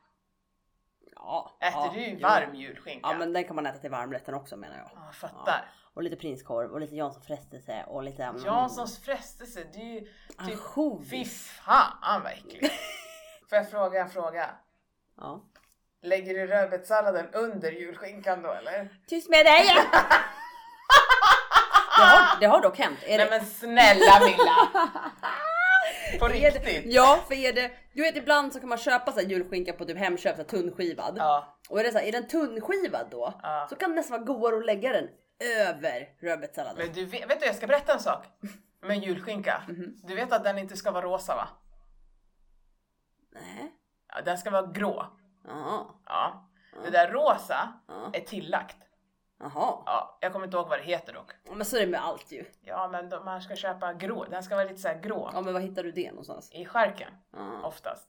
Ja. 1.25 1.57
Äter 1.59 1.79
ja, 1.79 1.91
du 1.93 2.05
jo. 2.05 2.19
varm 2.19 2.55
julskinka? 2.55 3.09
Ja 3.09 3.17
men 3.17 3.33
den 3.33 3.43
kan 3.43 3.55
man 3.55 3.65
äta 3.65 3.77
till 3.77 3.91
varmrätten 3.91 4.33
också 4.33 4.57
menar 4.57 4.77
jag. 4.77 4.91
Ja, 4.95 5.11
fattar. 5.11 5.71
Och 5.93 6.03
lite 6.03 6.15
prinskorv 6.15 6.71
och 6.71 6.79
lite 6.79 6.95
Janssons 6.95 7.27
frestelse 7.27 7.83
och 7.87 8.03
lite... 8.03 8.23
Mm, 8.23 8.43
Janssons 8.45 8.99
frestelse, 8.99 9.63
det 9.73 9.79
är 9.79 9.93
ju 9.93 9.99
typ... 9.99 10.09
Ansjovis. 10.37 11.09
Fy 11.09 11.25
fan 11.25 12.21
vad 12.23 12.31
äckligt. 12.31 12.73
Får 13.49 13.57
jag 13.57 13.69
fråga 13.69 14.01
en 14.01 14.09
fråga? 14.09 14.49
Ja. 15.17 15.43
Lägger 16.01 16.33
du 16.33 16.47
rödbetssalladen 16.47 17.33
under 17.33 17.71
julskinkan 17.71 18.41
då 18.41 18.51
eller? 18.51 18.89
Tyst 19.07 19.29
med 19.29 19.45
dig! 19.45 19.65
det, 21.97 22.03
har, 22.03 22.39
det 22.39 22.45
har 22.45 22.61
dock 22.61 22.77
hänt. 22.77 22.99
Är 23.03 23.17
Nej 23.17 23.25
det, 23.25 23.29
men 23.29 23.45
snälla 23.45 24.19
Milla! 24.25 24.89
På 26.19 26.25
är 26.25 26.29
det, 26.29 26.49
riktigt? 26.49 26.93
ja, 26.93 27.23
för 27.27 27.35
är 27.35 27.53
det, 27.53 27.71
du 27.93 28.01
vet 28.01 28.15
ibland 28.15 28.53
så 28.53 28.59
kan 28.59 28.69
man 28.69 28.77
köpa 28.77 29.11
så 29.11 29.19
här 29.19 29.27
julskinka 29.27 29.73
på 29.73 29.85
typ 29.85 29.97
Hemköp, 29.97 30.35
så 30.35 30.41
här 30.41 30.49
tunnskivad. 30.49 31.15
Ja. 31.17 31.59
Och 31.69 31.79
är, 31.79 31.83
det 31.83 31.91
så 31.91 31.97
här, 31.97 32.05
är 32.05 32.11
den 32.11 32.27
tunnskivad 32.27 33.07
då 33.11 33.33
Ja. 33.43 33.67
så 33.69 33.75
kan 33.75 33.89
det 33.89 33.95
nästan 33.95 34.17
vara 34.25 34.25
godare 34.37 34.57
att 34.57 34.65
lägga 34.65 34.93
den 34.93 35.09
över 35.59 36.07
rödbetssalladen. 36.21 36.85
Men 36.85 36.95
du 36.95 37.05
vet, 37.05 37.29
vet 37.29 37.39
du, 37.39 37.45
jag 37.45 37.55
ska 37.55 37.67
berätta 37.67 37.93
en 37.93 37.99
sak. 37.99 38.25
Med 38.81 38.97
julskinka. 39.03 39.61
Mhm. 39.67 39.95
Du 40.03 40.15
vet 40.15 40.31
att 40.33 40.43
den 40.43 40.57
inte 40.57 40.77
ska 40.77 40.91
vara 40.91 41.05
rosa 41.05 41.35
va? 41.35 41.47
Nej. 43.33 43.71
Ja, 44.15 44.21
den 44.21 44.37
ska 44.37 44.49
vara 44.49 44.65
grå. 44.67 45.05
Ja. 45.47 46.01
Ja. 46.05 46.49
Det 46.83 46.89
där 46.89 47.07
rosa 47.11 47.73
är 48.13 48.19
tillagt. 48.21 48.77
Jaha. 49.39 49.83
Ja, 49.85 50.17
jag 50.21 50.33
kommer 50.33 50.45
inte 50.45 50.57
ihåg 50.57 50.67
vad 50.69 50.79
det 50.79 50.83
heter 50.83 51.13
dock. 51.13 51.31
Men 51.55 51.65
så 51.65 51.77
är 51.77 51.81
det 51.81 51.87
med 51.87 52.03
allt 52.05 52.31
ju. 52.31 52.45
Ja, 52.61 52.87
men 52.91 53.09
de, 53.09 53.25
man 53.25 53.41
ska 53.41 53.55
köpa 53.55 53.93
grå. 53.93 54.25
Den 54.29 54.43
ska 54.43 54.55
vara 54.55 54.65
lite 54.65 54.81
så 54.81 54.87
här 54.87 54.99
grå. 55.01 55.29
Ja 55.33 55.41
men 55.41 55.53
var 55.53 55.61
hittar 55.61 55.83
du 55.83 55.91
det 55.91 56.09
någonstans? 56.09 56.51
I 56.51 56.65
skärken 56.65 57.11
Ja. 57.33 57.61
oftast. 57.63 58.07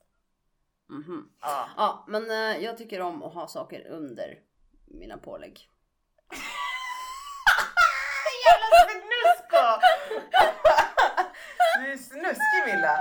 Mhm. 0.88 1.28
Ja. 1.40 1.68
Ja 1.76 2.04
men 2.08 2.30
eh, 2.30 2.64
jag 2.64 2.78
tycker 2.78 3.00
om 3.00 3.22
att 3.22 3.34
ha 3.34 3.46
saker 3.48 3.86
under 3.88 4.38
mina 4.86 5.18
pålägg. 5.18 5.60
Jävla 8.46 9.00
snusko! 9.00 9.80
Du 11.80 11.86
är 11.92 11.96
snuskig 11.96 12.74
Milla. 12.74 12.96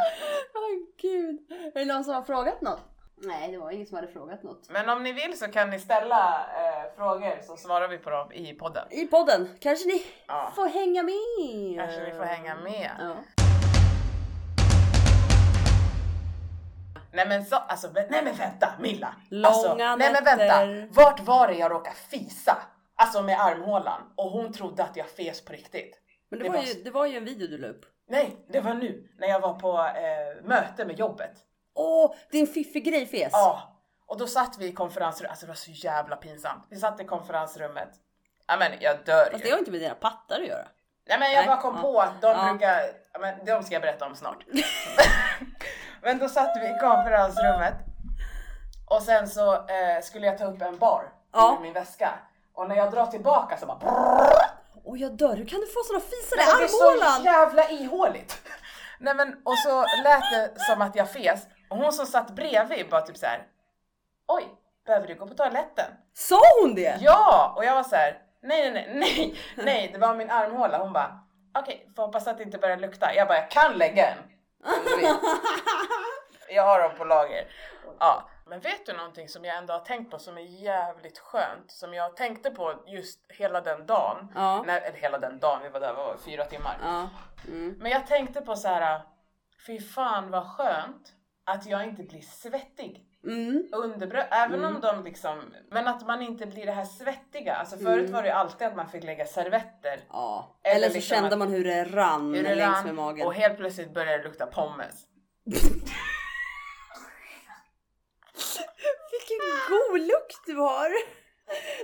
Åh 0.53 0.69
gud. 1.01 1.51
Är 1.75 1.79
det 1.79 1.85
någon 1.93 2.03
som 2.03 2.13
har 2.13 2.21
frågat 2.21 2.61
något? 2.61 2.81
Nej 3.17 3.51
det 3.51 3.57
var 3.57 3.71
ingen 3.71 3.87
som 3.87 3.95
hade 3.95 4.07
frågat 4.07 4.43
något. 4.43 4.69
Men 4.69 4.89
om 4.89 5.03
ni 5.03 5.13
vill 5.13 5.37
så 5.39 5.47
kan 5.47 5.69
ni 5.69 5.79
ställa 5.79 6.47
eh, 6.57 6.95
frågor 6.97 7.41
så 7.41 7.57
svarar 7.57 7.87
vi 7.87 7.97
på 7.97 8.09
dem 8.09 8.31
i 8.31 8.53
podden. 8.53 8.87
I 8.91 9.07
podden 9.07 9.49
kanske 9.59 9.87
ni 9.87 10.03
Ja. 10.27 10.51
får 10.55 10.65
hänga 10.67 11.03
med. 11.03 11.79
Kanske 11.79 12.03
ni 12.03 12.17
får 12.17 12.23
hänga 12.23 12.55
med. 12.55 12.91
Ja. 12.99 13.15
Nej 17.11 17.27
men 17.27 17.45
så, 17.45 17.55
alltså, 17.55 17.87
nej 17.93 18.21
men 18.23 18.35
vänta 18.35 18.69
Milla! 18.79 19.15
Långa 19.29 19.47
alltså, 19.47 19.75
nej 19.75 19.97
men 19.97 20.13
vänta, 20.23 20.35
nätter. 20.35 20.89
vart 20.91 21.19
var 21.19 21.47
det 21.47 21.53
jag 21.53 21.71
råkade 21.71 21.95
fisa? 21.95 22.57
Alltså 22.95 23.21
med 23.21 23.41
armhålan 23.41 24.01
och 24.15 24.29
hon 24.31 24.53
trodde 24.53 24.83
att 24.83 24.95
jag 24.97 25.09
fes 25.09 25.45
på 25.45 25.53
riktigt. 25.53 25.99
Men 26.29 26.39
det, 26.39 26.45
Det 26.45 26.49
var 26.49 26.57
var 26.57 26.63
ju, 26.65 26.73
det 26.83 26.91
var 26.91 27.05
ju 27.05 27.17
en 27.17 27.25
video 27.25 27.47
du 27.47 27.57
la 27.57 27.67
upp. 27.67 27.85
Nej, 28.09 28.45
det 28.49 28.59
var 28.61 28.73
nu 28.73 29.09
när 29.19 29.27
jag 29.27 29.39
var 29.39 29.53
på 29.53 29.77
eh, 29.77 30.47
möte 30.47 30.85
med 30.85 30.99
jobbet. 30.99 31.31
Åh, 31.75 32.15
din 32.31 32.47
fiffig 32.47 32.85
grej 32.85 33.05
fes. 33.07 33.29
Ja, 33.31 33.71
och 34.07 34.17
då 34.17 34.27
satt 34.27 34.57
vi 34.57 34.65
i 34.67 34.73
konferensrummet, 34.73 35.29
alltså 35.31 35.45
det 35.45 35.49
var 35.49 35.55
så 35.55 35.71
jävla 35.71 36.15
pinsamt. 36.15 36.65
Vi 36.69 36.77
satt 36.79 36.99
i 37.01 37.05
konferensrummet. 37.05 37.89
Ja 38.47 38.57
men 38.57 38.71
jag 38.79 39.05
dör 39.05 39.29
Fast 39.31 39.43
det 39.43 39.47
ju. 39.49 39.53
har 39.53 39.59
inte 39.59 39.71
med 39.71 39.79
dina 39.81 39.95
pattar 39.95 40.41
att 40.41 40.47
göra. 40.47 40.67
Nej 41.07 41.19
men 41.19 41.31
jag 41.31 41.39
Nej, 41.39 41.47
bara 41.47 41.61
kom 41.61 41.75
ja. 41.75 41.81
på 41.81 42.01
att 42.01 42.21
de 42.21 42.27
Ja. 42.27 42.49
brukar, 42.49 42.81
ja, 43.13 43.19
men 43.19 43.45
de 43.45 43.63
ska 43.63 43.73
jag 43.75 43.81
berätta 43.81 44.05
om 44.05 44.15
snart. 44.15 44.45
men 46.01 46.17
då 46.19 46.29
satt 46.29 46.57
vi 46.61 46.65
i 46.67 46.77
konferensrummet 46.79 47.73
och 48.89 49.01
sen 49.01 49.27
så 49.29 49.53
eh, 49.53 50.01
skulle 50.03 50.25
jag 50.25 50.37
ta 50.37 50.45
upp 50.45 50.61
en 50.61 50.77
bar 50.77 51.03
Ja. 51.33 51.55
ur 51.59 51.61
min 51.63 51.73
väska. 51.73 52.13
Och 52.53 52.69
när 52.69 52.75
jag 52.75 52.91
drar 52.91 53.05
tillbaka 53.05 53.57
så 53.57 53.65
bara 53.65 53.77
Åh 54.83 54.99
jag 55.01 55.11
dör, 55.17 55.35
hur 55.35 55.45
kan 55.45 55.59
du 55.59 55.67
få 55.67 55.79
såna 55.87 55.99
fisar 55.99 56.35
i 56.35 56.45
men 56.45 56.57
det 56.59 56.63
är 56.63 56.67
så 56.67 56.89
armhålan? 56.91 57.23
jävla 57.23 57.69
ihåligt. 57.69 58.41
Nej 58.99 59.15
men 59.15 59.41
och 59.43 59.57
så 59.57 59.81
lät 60.03 60.21
det 60.31 60.51
som 60.59 60.81
att 60.81 60.95
jag 60.95 61.11
fes 61.11 61.47
och 61.69 61.77
hon 61.77 61.93
som 61.93 62.05
satt 62.05 62.31
bredvid 62.31 62.89
bara 62.89 63.01
typ 63.01 63.17
så 63.17 63.25
här. 63.25 63.47
Oj, 64.27 64.45
behöver 64.85 65.07
du 65.07 65.15
gå 65.15 65.27
på 65.27 65.33
toaletten? 65.33 65.91
Sa 66.13 66.39
hon 66.61 66.75
det? 66.75 66.97
Ja! 67.01 67.53
Och 67.57 67.65
jag 67.65 67.75
var 67.75 67.83
så 67.83 67.95
här. 67.95 68.21
Nej, 68.41 68.71
nej, 68.71 68.91
nej, 68.93 69.35
nej, 69.55 69.89
det 69.93 69.99
var 69.99 70.15
min 70.15 70.29
armhåla. 70.29 70.77
Hon 70.77 70.93
bara, 70.93 71.19
okej, 71.59 71.89
får 71.95 72.03
hoppas 72.03 72.27
att 72.27 72.37
det 72.37 72.43
inte 72.43 72.57
börjar 72.57 72.77
lukta. 72.77 73.15
Jag 73.15 73.27
bara, 73.27 73.37
jag 73.37 73.51
kan 73.51 73.73
lägga 73.73 74.07
en. 74.07 74.17
Jag 76.49 76.63
har 76.63 76.79
dem 76.79 76.91
på 76.97 77.03
lager. 77.03 77.47
Ja, 77.99 78.29
men 78.45 78.59
vet 78.59 78.85
du 78.85 78.93
någonting 78.93 79.29
som 79.29 79.45
jag 79.45 79.57
ändå 79.57 79.73
har 79.73 79.79
tänkt 79.79 80.11
på 80.11 80.19
som 80.19 80.37
är 80.37 80.41
jävligt 80.41 81.19
skönt? 81.19 81.71
Som 81.71 81.93
jag 81.93 82.15
tänkte 82.15 82.51
på 82.51 82.73
just 82.87 83.19
hela 83.29 83.61
den 83.61 83.85
dagen. 83.85 84.31
Ja. 84.35 84.63
När, 84.63 84.81
eller 84.81 84.97
hela 84.97 85.19
den 85.19 85.39
dagen, 85.39 85.59
vi 85.63 85.69
var 85.69 85.79
där 85.79 85.93
var 85.93 86.17
fyra 86.25 86.45
timmar. 86.45 86.77
Ja. 86.83 87.09
Mm. 87.47 87.75
Men 87.79 87.91
jag 87.91 88.07
tänkte 88.07 88.41
på 88.41 88.55
så 88.55 88.67
här. 88.67 89.01
fy 89.67 89.81
fan 89.81 90.31
vad 90.31 90.47
skönt 90.47 91.14
att 91.45 91.65
jag 91.65 91.83
inte 91.83 92.03
blir 92.03 92.21
svettig 92.21 93.01
Mm. 93.23 93.69
underbröd, 93.73 94.27
även 94.31 94.65
om 94.65 94.81
de 94.81 95.03
liksom, 95.03 95.41
men 95.71 95.87
att 95.87 96.07
man 96.07 96.21
inte 96.21 96.45
blir 96.45 96.65
det 96.65 96.71
här 96.71 96.85
svettiga. 96.85 97.55
Alltså 97.55 97.77
förut 97.77 98.09
var 98.09 98.21
det 98.21 98.27
ju 98.27 98.33
alltid 98.33 98.67
att 98.67 98.75
man 98.75 98.89
fick 98.89 99.03
lägga 99.03 99.25
servetter. 99.25 99.99
Ja. 100.09 100.59
Eller 100.63 100.75
Eller, 100.75 100.87
så 100.89 100.93
liksom 100.93 101.15
kände 101.15 101.29
att- 101.33 101.37
man 101.39 101.49
hur 101.49 101.63
det 101.63 101.83
rann 101.83 102.33
hur 102.33 102.43
det 102.43 102.55
längs 102.55 102.83
med 102.85 102.95
magen. 102.95 103.27
Och 103.27 103.33
helt 103.33 103.57
plötsligt 103.57 103.93
började 103.93 104.17
det 104.17 104.23
lukta 104.23 104.45
pommes. 104.45 104.95
Vilken 109.11 109.37
god 109.69 109.99
lukt 110.01 110.45
du 110.45 110.55
har! 110.55 110.89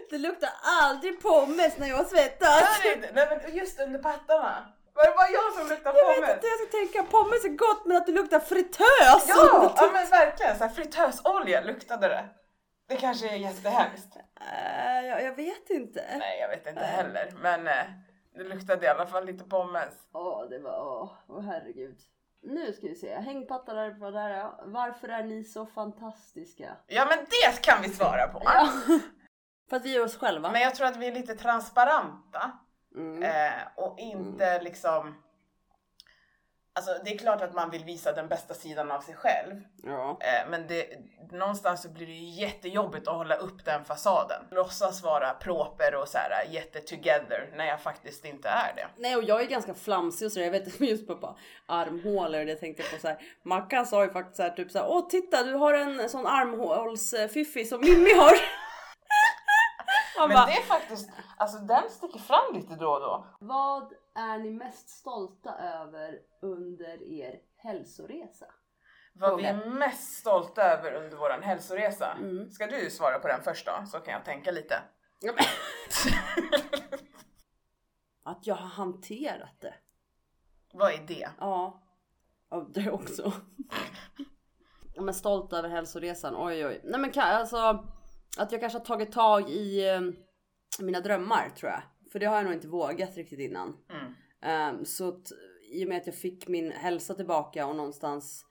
Det 0.10 0.18
luktar 0.18 0.50
aldrig 0.82 1.22
pommes 1.22 1.78
när 1.78 1.88
jag 1.88 2.08
svettas. 2.08 2.86
Inte? 2.96 3.10
Nej 3.14 3.42
men 3.46 3.56
just 3.56 3.80
under 3.80 4.00
pattarna. 4.00 4.74
Var 4.94 5.04
det 5.06 5.14
bara 5.16 5.30
jag 5.30 5.54
som 5.54 5.68
luktade 5.70 5.98
Jag 5.98 6.08
vet 6.08 6.16
pommes? 6.16 6.34
inte, 6.36 6.48
jag 6.48 6.60
ska 6.60 6.78
tänka 6.78 7.12
pommes 7.12 7.46
är 7.46 7.50
gott 7.50 7.86
men 7.86 7.98
att 7.98 8.06
det 8.06 8.12
luktar 8.12 8.40
fritös! 8.40 9.26
Ja, 9.28 9.74
ja 9.78 9.90
men 9.94 10.10
verkligen. 10.10 10.58
Så 10.58 10.64
här, 10.64 10.72
fritösolja 10.72 11.62
luktade 11.62 12.08
det. 12.08 12.26
Det 12.88 12.96
kanske 12.96 13.30
är 13.30 13.36
jättehemskt. 13.36 14.18
Äh, 14.18 15.08
jag, 15.08 15.24
jag 15.24 15.36
vet 15.36 15.70
inte. 15.70 16.06
Nej 16.20 16.40
jag 16.40 16.48
vet 16.50 16.68
inte 16.68 16.82
Nej. 16.82 16.90
heller. 16.90 17.34
Men 17.42 17.68
eh, 17.68 17.86
det 18.36 18.44
luktade 18.44 18.86
i 18.86 18.90
alla 18.90 19.06
fall 19.08 19.26
lite 19.26 19.44
pommes. 19.44 19.94
Åh, 20.14 20.44
det 20.50 20.60
var, 20.60 20.80
åh, 20.80 21.12
åh 21.28 21.42
herregud. 21.42 22.00
Nu 22.44 22.74
ska 22.74 22.88
vi 22.88 22.96
se, 22.96 23.16
hängpattar 23.16 23.76
där 23.76 23.92
på 23.92 24.12
där 24.12 24.30
ja. 24.30 24.60
Varför 24.66 25.08
är 25.08 25.24
ni 25.24 25.44
så 25.44 25.66
fantastiska? 25.66 26.78
Ja 26.88 27.06
men 27.06 27.18
det 27.18 27.62
kan 27.62 27.82
vi 27.82 27.90
svara 27.90 28.28
på. 28.28 28.40
För 29.70 29.78
att 29.78 29.86
vi 29.86 29.96
är 29.96 30.04
oss 30.04 30.18
själva. 30.18 30.52
Men 30.52 30.62
jag 30.62 30.76
tror 30.76 30.88
att 30.88 30.98
vi 30.98 31.08
är 31.08 31.12
lite 31.12 31.36
transparenta. 31.36 32.52
Mm. 32.96 33.24
Eh, 33.24 33.62
och 33.76 34.00
inte 34.00 34.62
liksom... 34.62 35.24
Alltså 36.74 36.92
det 37.06 37.14
är 37.14 37.18
klart 37.18 37.42
att 37.42 37.54
man 37.54 37.70
vill 37.70 37.84
visa 37.84 38.12
den 38.12 38.28
bästa 38.28 38.54
sidan 38.54 38.92
av 38.92 39.02
sig 39.02 39.16
själv. 39.16 39.62
Ja. 39.84 40.18
Eh, 40.22 40.50
men 40.50 40.68
det, 40.68 40.86
någonstans 41.32 41.82
så 41.82 41.90
blir 41.90 42.06
det 42.06 42.14
ju 42.14 42.42
jättejobbigt 42.42 43.08
att 43.08 43.16
hålla 43.16 43.36
upp 43.36 43.66
den 43.66 43.86
fasaden. 43.86 44.44
Låtsas 44.52 45.04
vara 45.04 45.34
proper 45.34 45.96
och 45.96 46.08
så 46.08 46.18
här 46.18 46.46
jättetogether 46.50 47.50
när 47.56 47.66
jag 47.66 47.82
faktiskt 47.82 48.26
inte 48.26 48.50
är 48.50 48.76
det. 48.76 48.88
Nej 48.98 49.16
och 49.16 49.24
jag 49.24 49.42
är 49.42 49.46
ganska 49.46 49.74
flamsig 49.74 50.26
och 50.26 50.32
så 50.32 50.40
jag 50.40 50.52
vet 50.52 50.68
inte 50.68 50.86
just 50.86 51.08
på, 51.08 51.38
armhålor 51.66 52.46
det 52.46 52.56
tänkte 52.56 52.84
jag 52.84 52.92
på 52.92 53.00
så 53.00 53.08
här. 53.08 53.18
Mackan 53.44 53.86
sa 53.86 54.04
ju 54.04 54.10
faktiskt 54.10 54.38
så 54.38 54.44
här 54.44 54.50
typ 54.50 54.72
så 54.72 54.80
här. 54.80 54.88
Åh 54.90 55.08
titta 55.10 55.44
du 55.44 55.54
har 55.54 55.74
en 55.74 56.10
sån 56.10 56.28
armhålsfiffi 56.28 57.66
som 57.66 57.82
Mimmi 57.82 58.14
har. 58.14 58.34
Han 60.22 60.30
Men 60.30 60.36
bara, 60.36 60.46
det 60.46 60.58
är 60.58 60.62
faktiskt, 60.62 61.10
alltså 61.38 61.58
den 61.58 61.90
sticker 61.90 62.20
fram 62.20 62.54
lite 62.54 62.76
då 62.76 62.90
och 62.90 63.00
då. 63.00 63.26
Vad 63.40 63.94
är 64.16 64.38
ni 64.38 64.52
mest 64.52 64.90
stolta 64.90 65.56
över 65.58 66.20
under 66.42 67.04
er 67.04 67.40
hälsoresa? 67.58 68.46
Vad 69.14 69.38
vi 69.38 69.46
är 69.46 69.66
mest 69.66 70.20
stolta 70.20 70.62
över 70.62 70.94
under 70.94 71.18
våran 71.18 71.44
hälsoresa. 71.44 72.12
Mm. 72.12 72.52
Ska 72.52 72.68
du 72.68 72.90
svara 72.90 73.20
på 73.20 73.28
den 73.28 73.44
först 73.44 73.66
då? 73.66 73.86
Så 73.86 74.00
kan 74.00 74.14
jag 74.14 74.26
tänka 74.26 74.52
lite. 74.52 74.82
Att 78.24 78.48
jag 78.48 78.56
har 78.56 78.68
hanterat 78.68 79.62
det. 79.62 79.74
Vad 80.74 80.94
är 80.94 81.08
det? 81.08 81.30
Ja. 81.40 81.84
Ja, 82.50 82.68
det 82.74 82.92
också. 82.92 83.32
Ja, 84.94 85.02
men 85.02 85.14
stolt 85.14 85.54
över 85.54 85.70
hälsoresan. 85.70 86.36
Oj, 86.38 86.66
oj. 86.66 86.82
Nej, 86.84 87.00
men 87.00 87.12
alltså 87.16 87.88
att 88.38 88.52
jag 88.52 88.62
kanske 88.62 88.80
har 88.80 88.86
tagit 88.86 89.12
tag 89.12 89.50
i 89.50 89.90
eh, 89.90 90.02
mina 90.80 91.00
drömmar 91.00 91.50
tror 91.50 91.72
jag. 91.72 91.82
För 92.12 92.20
det 92.20 92.26
har 92.26 92.36
jag 92.36 92.46
nog 92.46 92.54
inte 92.54 92.68
vågat 92.68 93.18
riktigt 93.18 93.40
innan. 93.40 93.78
Mm. 93.90 94.14
Ehm, 94.42 94.86
så 94.86 95.08
att, 95.08 95.32
i 95.72 95.86
och 95.86 95.90
med 95.90 95.98
att 95.98 96.06
jag 96.06 96.16
fick 96.16 96.48
min 96.48 96.72
hälsa 96.72 97.14
tillbaka 97.14 97.68
och 97.68 97.76
någonstans 97.76 98.46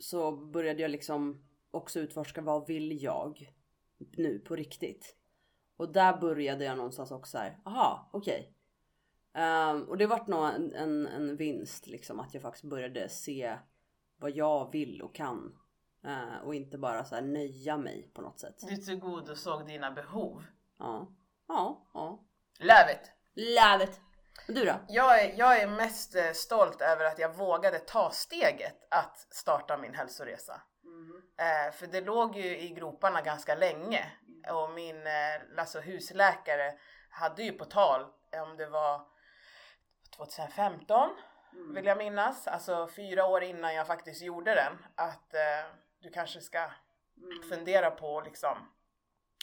så 0.00 0.36
började 0.36 0.82
jag 0.82 0.90
liksom 0.90 1.44
också 1.70 2.00
utforska 2.00 2.40
vad 2.40 2.66
vill 2.66 3.02
jag 3.02 3.54
nu 3.98 4.38
på 4.38 4.56
riktigt. 4.56 5.16
Och 5.76 5.92
där 5.92 6.20
började 6.20 6.64
jag 6.64 6.76
någonstans 6.76 7.10
också 7.10 7.30
så 7.30 7.38
här, 7.38 7.58
aha 7.64 8.10
okej. 8.12 8.54
Ehm, 9.34 9.82
och 9.82 9.98
det 9.98 10.06
vart 10.06 10.26
nog 10.26 10.46
en, 10.46 10.74
en, 10.74 11.06
en 11.06 11.36
vinst 11.36 11.86
liksom 11.86 12.20
att 12.20 12.34
jag 12.34 12.42
faktiskt 12.42 12.64
började 12.64 13.08
se 13.08 13.58
vad 14.16 14.30
jag 14.30 14.72
vill 14.72 15.02
och 15.02 15.14
kan. 15.14 15.58
Eh, 16.04 16.38
och 16.44 16.54
inte 16.54 16.78
bara 16.78 17.04
så 17.04 17.14
här 17.14 17.22
nöja 17.22 17.76
mig 17.76 18.10
på 18.14 18.22
något 18.22 18.40
sätt. 18.40 18.54
Du 18.68 18.76
tillgodosåg 18.76 19.66
dina 19.66 19.90
behov. 19.90 20.44
Ja, 20.78 21.08
ja, 21.48 21.90
ja. 21.94 22.24
Love 22.58 22.92
it! 22.92 23.12
Love 23.34 23.84
it! 23.84 24.00
Du 24.46 24.64
då? 24.64 24.74
Jag 24.88 25.24
är, 25.24 25.38
jag 25.38 25.60
är 25.60 25.68
mest 25.68 26.14
eh, 26.14 26.32
stolt 26.32 26.80
över 26.80 27.04
att 27.04 27.18
jag 27.18 27.36
vågade 27.36 27.78
ta 27.78 28.10
steget 28.10 28.86
att 28.90 29.18
starta 29.18 29.78
min 29.78 29.94
hälsoresa. 29.94 30.62
Eh, 31.38 31.72
för 31.72 31.86
det 31.86 32.00
låg 32.00 32.36
ju 32.36 32.58
i 32.58 32.68
groparna 32.68 33.22
ganska 33.22 33.54
länge 33.54 34.12
och 34.52 34.70
min 34.70 35.06
eh, 35.06 35.58
alltså 35.58 35.80
husläkare 35.80 36.74
hade 37.10 37.42
ju 37.42 37.52
på 37.52 37.64
tal 37.64 38.02
om 38.42 38.56
det 38.56 38.66
var 38.66 39.06
2015 40.16 41.10
vill 41.74 41.84
jag 41.84 41.98
minnas, 41.98 42.46
alltså 42.46 42.88
fyra 42.96 43.26
år 43.26 43.42
innan 43.42 43.74
jag 43.74 43.86
faktiskt 43.86 44.22
gjorde 44.22 44.54
den, 44.54 44.72
att 44.94 45.34
eh, 45.34 45.70
du 46.00 46.10
kanske 46.10 46.40
ska 46.40 46.70
fundera 47.48 47.90
på 47.90 48.20
liksom. 48.20 48.58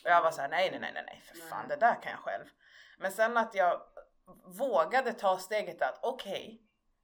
Och 0.03 0.09
jag 0.09 0.21
var 0.21 0.31
såhär, 0.31 0.49
nej, 0.49 0.71
nej, 0.71 0.79
nej, 0.79 0.91
nej, 0.93 1.03
nej, 1.07 1.23
för 1.25 1.35
fan, 1.35 1.67
det 1.67 1.75
där 1.75 2.01
kan 2.01 2.11
jag 2.11 2.19
själv. 2.19 2.45
Men 2.97 3.11
sen 3.11 3.37
att 3.37 3.55
jag 3.55 3.81
vågade 4.45 5.13
ta 5.13 5.37
steget 5.37 5.81
att 5.81 5.99
okej, 6.01 6.61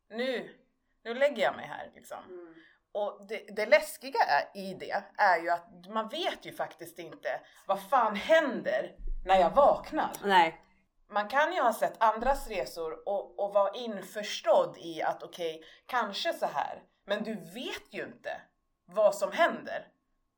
nu, 0.10 0.56
nu 1.04 1.14
lägger 1.14 1.44
jag 1.44 1.56
mig 1.56 1.66
här 1.66 1.92
liksom. 1.96 2.54
Och 2.94 3.26
det, 3.28 3.56
det 3.56 3.66
läskiga 3.66 4.20
är, 4.20 4.58
i 4.58 4.74
det 4.74 5.04
är 5.18 5.42
ju 5.42 5.50
att 5.50 5.88
man 5.90 6.10
vet 6.10 6.46
ju 6.46 6.54
faktiskt 6.54 7.00
inte 7.00 7.42
vad 7.68 7.90
fan 7.90 8.16
händer 8.16 8.96
när 9.26 9.40
jag 9.40 9.50
vaknar. 9.50 10.12
Nej. 10.24 10.62
Man 11.10 11.28
kan 11.28 11.54
ju 11.54 11.62
ha 11.62 11.74
sett 11.74 12.04
andras 12.04 12.48
resor 12.48 13.08
och, 13.10 13.40
och 13.40 13.54
vara 13.54 13.74
införstådd 13.74 14.78
i 14.78 15.02
att 15.02 15.24
okej, 15.24 15.64
kanske 15.86 16.34
så 16.34 16.46
här, 16.46 16.84
men 17.06 17.24
du 17.24 17.34
vet 17.36 17.94
ju 17.94 18.04
inte 18.04 18.42
vad 18.92 19.16
som 19.16 19.32
händer. 19.32 19.88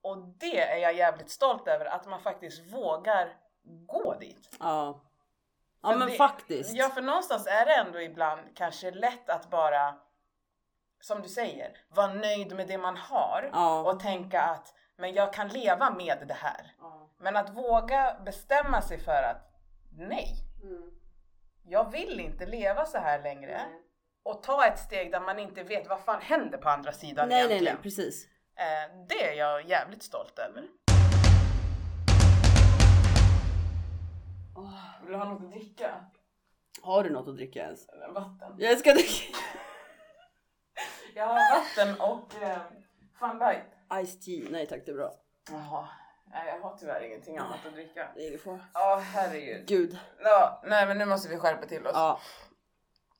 Och 0.01 0.17
det 0.17 0.59
är 0.59 0.77
jag 0.77 0.93
jävligt 0.93 1.29
stolt 1.29 1.67
över, 1.67 1.85
att 1.85 2.05
man 2.07 2.19
faktiskt 2.21 2.73
vågar 2.73 3.33
gå 3.87 4.13
dit. 4.19 4.57
Ja. 4.59 5.01
Ja 5.81 5.89
För 5.91 5.97
men 5.97 6.07
det- 6.07 6.15
faktiskt. 6.15 6.73
Ja, 6.73 6.89
för 6.89 7.01
någonstans 7.01 7.47
är 7.47 7.65
det 7.65 7.75
ändå 7.75 8.01
ibland 8.01 8.41
kanske 8.55 8.91
lätt 8.91 9.29
att 9.29 9.49
bara, 9.49 9.95
som 11.01 11.21
du 11.21 11.29
säger, 11.29 11.77
vara 11.89 12.13
nöjd 12.13 12.55
med 12.55 12.67
det 12.67 12.77
man 12.77 12.97
har 12.97 13.49
Ja. 13.53 13.91
och 13.91 13.99
tänka 13.99 14.41
att 14.41 14.73
men 14.95 15.13
jag 15.13 15.33
kan 15.33 15.47
leva 15.47 15.89
med 15.89 16.23
det 16.27 16.33
här. 16.33 16.71
Men 17.17 17.35
att 17.35 17.49
våga 17.49 18.17
bestämma 18.25 18.81
sig 18.81 18.99
för 18.99 19.23
att 19.23 19.51
nej, 19.97 20.27
jag 21.65 21.91
vill 21.91 22.19
inte 22.19 22.45
leva 22.45 22.85
så 22.85 22.97
här 22.97 23.23
längre. 23.23 23.61
Och 24.23 24.43
ta 24.43 24.65
ett 24.65 24.79
steg 24.79 25.11
där 25.11 25.19
man 25.19 25.39
inte 25.39 25.63
vet 25.63 25.87
vad 25.87 25.99
fan 26.01 26.21
händer 26.21 26.57
på 26.57 26.69
andra 26.69 26.91
sidan 26.91 27.29
Nej 27.29 27.37
nej 27.37 27.45
egentligen. 27.45 27.73
nej 27.75 27.83
precis. 27.83 28.27
Eh, 28.55 29.05
det 29.07 29.27
är 29.29 29.33
jag 29.33 29.65
jävligt 29.69 30.03
stolt 30.03 30.39
över. 30.39 30.67
Vill 35.01 35.11
du 35.11 35.17
ha 35.17 35.25
något 35.25 35.43
att 35.43 35.51
dricka? 35.51 36.05
Har 36.81 37.03
du 37.03 37.09
något 37.09 37.27
att 37.27 37.35
dricka 37.35 37.59
ens? 37.59 37.87
Vatten. 38.09 38.55
Jag 38.57 38.79
ska 38.79 38.93
dricka 38.93 39.37
Jag 41.15 41.27
har 41.27 41.59
vatten 41.59 42.01
och 42.01 42.43
eh, 42.43 42.57
Fun 43.19 43.39
Light. 43.39 44.03
Iced 44.03 44.21
tea. 44.21 44.47
Nej 44.51 44.67
tack 44.67 44.81
det 44.85 44.91
är 44.91 44.95
bra. 44.95 45.13
Jaha, 45.51 45.87
nej 46.25 46.47
jag 46.47 46.59
har 46.59 46.77
tyvärr 46.77 47.01
ingenting 47.01 47.37
annat 47.37 47.65
att 47.65 47.73
dricka. 47.73 48.09
Det 48.15 48.21
är 48.23 48.27
ingen 48.27 48.39
fara. 48.39 48.59
Ja 48.73 48.95
herregud. 49.13 49.67
Gud. 49.67 49.97
Ja, 50.23 50.61
nej 50.65 50.87
men 50.87 50.97
nu 50.97 51.05
måste 51.05 51.29
vi 51.29 51.37
skärpa 51.37 51.65
till 51.65 51.87
oss. 51.87 51.93
Ja. 51.95 52.19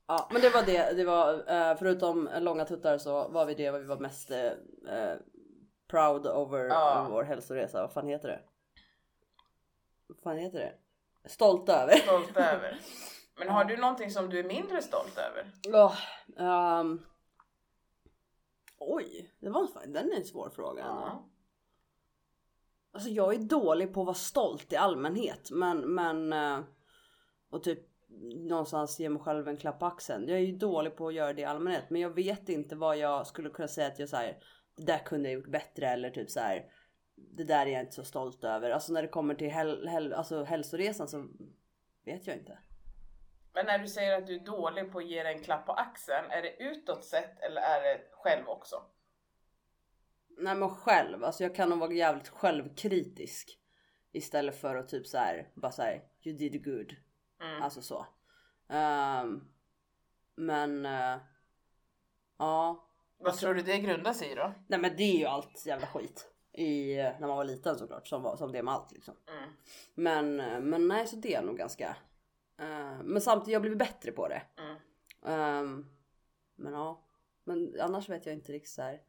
Ja 0.06 0.28
men 0.32 0.42
det 0.42 0.50
var 0.50 0.62
det. 0.62 0.92
Det 0.96 1.04
var 1.04 1.34
eh, 1.52 1.76
förutom 1.76 2.28
långa 2.40 2.64
tuttar 2.64 2.98
så 2.98 3.28
var 3.28 3.46
vi 3.46 3.54
det 3.54 3.70
vad 3.70 3.80
vi 3.80 3.86
var 3.86 3.98
mest 3.98 4.30
eh, 4.30 4.46
eh, 4.88 5.16
proud 5.88 6.26
over 6.26 6.64
Ja. 6.64 7.06
vår 7.10 7.22
hälsoresa. 7.22 7.80
Vad 7.80 7.92
fan 7.92 8.06
heter 8.08 8.28
det? 8.28 8.40
Vad 10.06 10.18
fan 10.22 10.38
heter 10.38 10.58
det? 10.58 10.74
Stolta 11.28 11.82
över. 11.82 11.96
Stolt 11.96 12.36
över. 12.36 12.80
Men 13.38 13.48
har 13.48 13.64
du 13.64 13.76
någonting 13.76 14.10
som 14.10 14.30
du 14.30 14.38
är 14.38 14.44
mindre 14.44 14.82
stolt 14.82 15.18
över? 15.18 15.50
Åh, 15.68 15.96
ehm. 16.38 17.02
Oj, 18.78 19.34
det 19.40 19.50
var 19.50 19.68
en, 19.84 19.92
den 19.92 20.12
är 20.12 20.16
en 20.16 20.24
svår 20.24 20.50
fråga. 20.50 20.82
ändå. 20.84 21.28
Alltså 22.92 23.08
jag 23.08 23.34
är 23.34 23.38
dålig 23.38 23.94
på 23.94 24.00
att 24.00 24.06
vara 24.06 24.14
stolt 24.14 24.72
i 24.72 24.76
allmänhet 24.76 25.50
men, 25.50 25.94
men 25.94 26.32
eh, 26.32 26.58
och 27.50 27.62
typ 27.62 27.78
någonstans 28.48 29.00
ge 29.00 29.08
mig 29.08 29.22
själv 29.22 29.48
en 29.48 29.56
klapp 29.56 29.78
på 29.78 29.86
axeln. 29.86 30.28
Jag 30.28 30.38
är 30.38 30.42
ju 30.42 30.56
dålig 30.56 30.96
på 30.96 31.08
att 31.08 31.14
göra 31.14 31.32
det 31.32 31.42
i 31.42 31.44
allmänhet 31.44 31.90
men 31.90 32.00
jag 32.00 32.10
vet 32.10 32.48
inte 32.48 32.76
vad 32.76 32.96
jag 32.96 33.26
skulle 33.26 33.50
kunna 33.50 33.68
säga 33.68 33.86
att 33.86 33.98
jag 33.98 34.08
säger 34.08 34.36
det 34.76 34.84
där 34.84 34.98
kunde 34.98 35.28
jag 35.28 35.34
gjort 35.34 35.50
bättre 35.50 35.88
eller 35.88 36.10
typ 36.10 36.30
så 36.30 36.40
här. 36.40 36.64
Det 37.16 37.44
där 37.44 37.66
är 37.66 37.70
jag 37.70 37.80
inte 37.80 37.94
så 37.94 38.04
stolt 38.04 38.44
över. 38.44 38.70
Alltså 38.70 38.92
när 38.92 39.02
det 39.02 39.08
kommer 39.08 39.34
till 39.34 39.50
häl, 39.50 39.88
häl, 39.88 40.12
alltså 40.12 40.44
hälsoresan 40.44 41.08
så 41.08 41.28
vet 42.04 42.26
jag 42.26 42.36
inte. 42.36 42.58
Men 43.54 43.66
när 43.66 43.78
du 43.78 43.88
säger 43.88 44.18
att 44.18 44.26
du 44.26 44.34
är 44.34 44.44
dålig 44.44 44.92
på 44.92 44.98
att 44.98 45.06
ge 45.06 45.22
dig 45.22 45.34
en 45.34 45.42
klapp 45.42 45.66
på 45.66 45.72
axeln, 45.72 46.30
är 46.30 46.42
det 46.42 46.62
utåt 46.62 47.04
sett 47.04 47.40
eller 47.40 47.60
är 47.60 47.82
det 47.82 48.00
själv 48.12 48.48
också? 48.48 48.76
Nej 50.38 50.54
men 50.54 50.70
själv, 50.70 51.24
alltså 51.24 51.42
jag 51.42 51.54
kan 51.54 51.68
nog 51.68 51.78
vara 51.78 51.92
jävligt 51.92 52.28
självkritisk. 52.28 53.58
Istället 54.12 54.60
för 54.60 54.76
att 54.76 54.88
typ 54.88 55.06
så 55.06 55.18
här, 55.18 55.48
bara 55.54 55.72
säga 55.72 56.00
you 56.24 56.36
did 56.36 56.64
good. 56.64 56.96
Mm. 57.40 57.62
Alltså 57.62 57.82
så. 57.82 58.06
Ehm, 58.68 59.44
men 60.34 60.86
uh, 60.86 61.16
ja. 62.38 62.88
Vad 63.18 63.34
tror 63.36 63.54
du 63.54 63.62
det 63.62 63.78
grundar 63.78 64.12
sig 64.12 64.32
i 64.32 64.34
då? 64.34 64.52
Nej 64.66 64.80
men 64.80 64.96
det 64.96 65.02
är 65.02 65.18
ju 65.18 65.24
allt 65.24 65.66
jävla 65.66 65.86
skit. 65.86 66.30
I, 66.52 66.96
när 66.96 67.20
man 67.26 67.36
var 67.36 67.44
liten 67.44 67.78
såklart, 67.78 68.06
som, 68.06 68.22
var, 68.22 68.36
som 68.36 68.52
det 68.52 68.62
med 68.62 68.74
allt 68.74 68.92
liksom. 68.92 69.14
Mm. 69.26 69.50
Men, 69.94 70.40
eh, 70.40 70.60
men 70.60 70.88
nej 70.88 71.06
så 71.06 71.16
det 71.16 71.34
är 71.34 71.42
nog 71.42 71.56
ganska. 71.56 71.96
eh, 72.58 73.02
men 73.02 73.20
samtidigt 73.20 73.52
jag 73.52 73.62
blivit 73.62 73.78
bättre 73.78 74.12
på 74.12 74.28
det. 74.28 74.42
Mm. 74.58 74.76
Ehm, 75.26 75.86
men 76.56 76.72
ja. 76.72 77.04
Men 77.44 77.80
annars 77.80 78.08
vet 78.08 78.26
jag 78.26 78.34
inte 78.34 78.52
riktigt 78.52 78.70
så 78.72 78.82
här, 78.82 79.00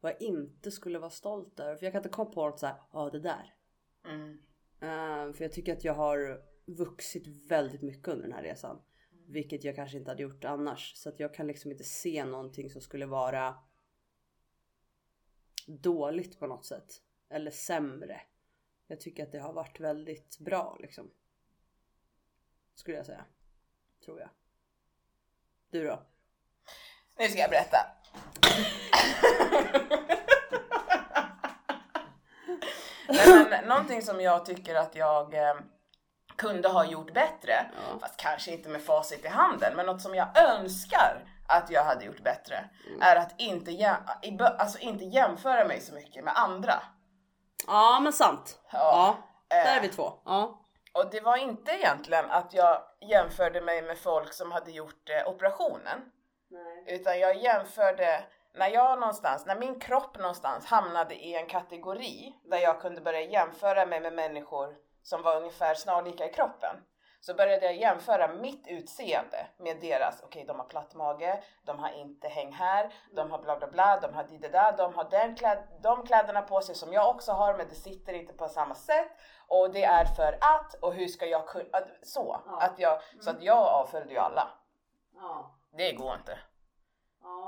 vad 0.00 0.12
jag 0.12 0.22
inte 0.22 0.70
skulle 0.70 0.98
vara 0.98 1.10
stolt 1.10 1.60
över. 1.60 1.76
För 1.76 1.86
jag 1.86 1.92
kan 1.92 1.98
inte 1.98 2.08
komma 2.08 2.30
på 2.30 2.46
något 2.46 2.60
så 2.60 2.70
ja 2.92 3.10
det 3.10 3.20
där. 3.20 3.54
Mm. 4.04 4.38
Ehm, 4.80 5.34
för 5.34 5.44
jag 5.44 5.52
tycker 5.52 5.72
att 5.72 5.84
jag 5.84 5.94
har 5.94 6.42
vuxit 6.66 7.26
väldigt 7.26 7.82
mycket 7.82 8.08
under 8.08 8.22
den 8.22 8.32
här 8.32 8.42
resan. 8.42 8.82
Vilket 9.26 9.64
jag 9.64 9.76
kanske 9.76 9.98
inte 9.98 10.10
hade 10.10 10.22
gjort 10.22 10.44
annars. 10.44 10.92
Så 10.96 11.08
att 11.08 11.20
jag 11.20 11.34
kan 11.34 11.46
liksom 11.46 11.70
inte 11.70 11.84
se 11.84 12.24
någonting 12.24 12.70
som 12.70 12.80
skulle 12.80 13.06
vara 13.06 13.58
dåligt 15.66 16.38
på 16.38 16.46
något 16.46 16.66
sätt. 16.66 17.02
Eller 17.30 17.50
sämre. 17.50 18.20
Jag 18.86 19.00
tycker 19.00 19.22
att 19.22 19.32
det 19.32 19.38
har 19.38 19.52
varit 19.52 19.80
väldigt 19.80 20.38
bra 20.38 20.76
liksom. 20.80 21.10
Skulle 22.74 22.96
jag 22.96 23.06
säga. 23.06 23.24
Tror 24.04 24.20
jag. 24.20 24.30
Du 25.70 25.84
då? 25.84 26.02
Nu 27.18 27.28
ska 27.28 27.38
jag 27.38 27.50
berätta. 27.50 27.78
Nej, 33.08 33.46
men, 33.50 33.68
någonting 33.68 34.02
som 34.02 34.20
jag 34.20 34.46
tycker 34.46 34.74
att 34.74 34.94
jag 34.94 35.34
eh, 35.34 35.54
kunde 36.36 36.68
ha 36.68 36.84
gjort 36.84 37.12
bättre, 37.14 37.52
Ja. 37.76 37.98
fast 38.00 38.16
kanske 38.16 38.50
inte 38.50 38.68
med 38.68 38.82
facit 38.82 39.24
i 39.24 39.28
handen, 39.28 39.72
men 39.76 39.86
något 39.86 40.02
som 40.02 40.14
jag 40.14 40.38
önskar 40.38 41.24
att 41.48 41.70
jag 41.70 41.84
hade 41.84 42.04
gjort 42.04 42.20
bättre 42.22 42.64
är 43.00 43.16
att 43.16 43.34
inte, 43.40 43.70
jäm- 43.70 44.56
alltså 44.58 44.78
inte 44.78 45.04
jämföra 45.04 45.64
mig 45.64 45.80
så 45.80 45.94
mycket 45.94 46.24
med 46.24 46.32
andra. 46.36 46.74
Ja 47.66 48.00
men 48.00 48.12
sant. 48.12 48.58
Ja. 48.72 48.78
Ja. 48.78 49.16
Där 49.48 49.72
är 49.72 49.76
Eh, 49.76 49.82
vi 49.82 49.88
två. 49.88 50.12
Ja. 50.24 50.60
Och 50.92 51.10
det 51.10 51.20
var 51.20 51.36
inte 51.36 51.72
egentligen 51.72 52.30
att 52.30 52.54
jag 52.54 52.82
jämförde 53.00 53.60
mig 53.60 53.82
med 53.82 53.98
folk 53.98 54.32
som 54.32 54.52
hade 54.52 54.70
gjort 54.70 55.10
eh, 55.10 55.28
operationen. 55.28 56.10
Utan 56.86 57.20
jag 57.20 57.36
jämförde 57.36 58.24
när 58.54 58.68
jag 58.68 59.00
någonstans, 59.00 59.46
när 59.46 59.56
min 59.56 59.80
kropp 59.80 60.18
någonstans 60.18 60.66
hamnade 60.66 61.14
i 61.14 61.34
en 61.36 61.46
kategori 61.46 62.34
där 62.50 62.58
jag 62.58 62.80
kunde 62.80 63.00
börja 63.00 63.20
jämföra 63.20 63.86
mig 63.86 64.00
med 64.00 64.12
människor 64.12 64.74
som 65.04 65.22
var 65.22 65.36
ungefär 65.36 65.74
snarlika 65.74 66.26
i 66.26 66.32
kroppen. 66.32 66.76
Så 67.20 67.34
började 67.34 67.66
jag 67.66 67.76
jämföra 67.76 68.28
mitt 68.28 68.66
utseende 68.66 69.46
med 69.56 69.80
deras, 69.80 70.22
okej 70.22 70.44
de 70.44 70.58
har 70.58 70.66
platt 70.66 70.94
mage, 70.94 71.42
de 71.62 71.78
har 71.78 71.90
inte 71.90 72.28
häng 72.28 72.52
här, 72.52 72.92
de 73.12 73.30
har 73.30 73.38
bla 73.38 73.56
bla 73.56 73.66
bla, 73.66 74.00
de 74.00 74.14
har 74.14 74.26
det 74.30 74.48
där, 74.48 74.76
de 74.76 74.94
har 74.94 75.10
den 75.10 75.36
kläd, 75.36 75.58
de 75.82 76.06
kläderna 76.06 76.42
på 76.42 76.60
sig 76.60 76.74
som 76.74 76.92
jag 76.92 77.08
också 77.08 77.32
har 77.32 77.54
men 77.54 77.68
det 77.68 77.74
sitter 77.74 78.12
inte 78.12 78.32
på 78.32 78.48
samma 78.48 78.74
sätt. 78.74 79.10
Och 79.48 79.70
det 79.72 79.84
är 79.84 80.04
för 80.04 80.38
att, 80.40 80.74
och 80.74 80.94
hur 80.94 81.06
ska 81.06 81.26
jag 81.26 81.46
kunna, 81.46 81.64
så. 82.02 82.40
Ja. 82.46 82.60
Att 82.60 82.78
jag, 82.78 83.00
så 83.20 83.30
att 83.30 83.42
jag 83.42 83.66
avföljde 83.66 84.12
ju 84.12 84.18
alla. 84.18 84.48
Ja. 85.14 85.50
Det 85.76 85.92
går 85.92 86.14
inte. 86.14 86.38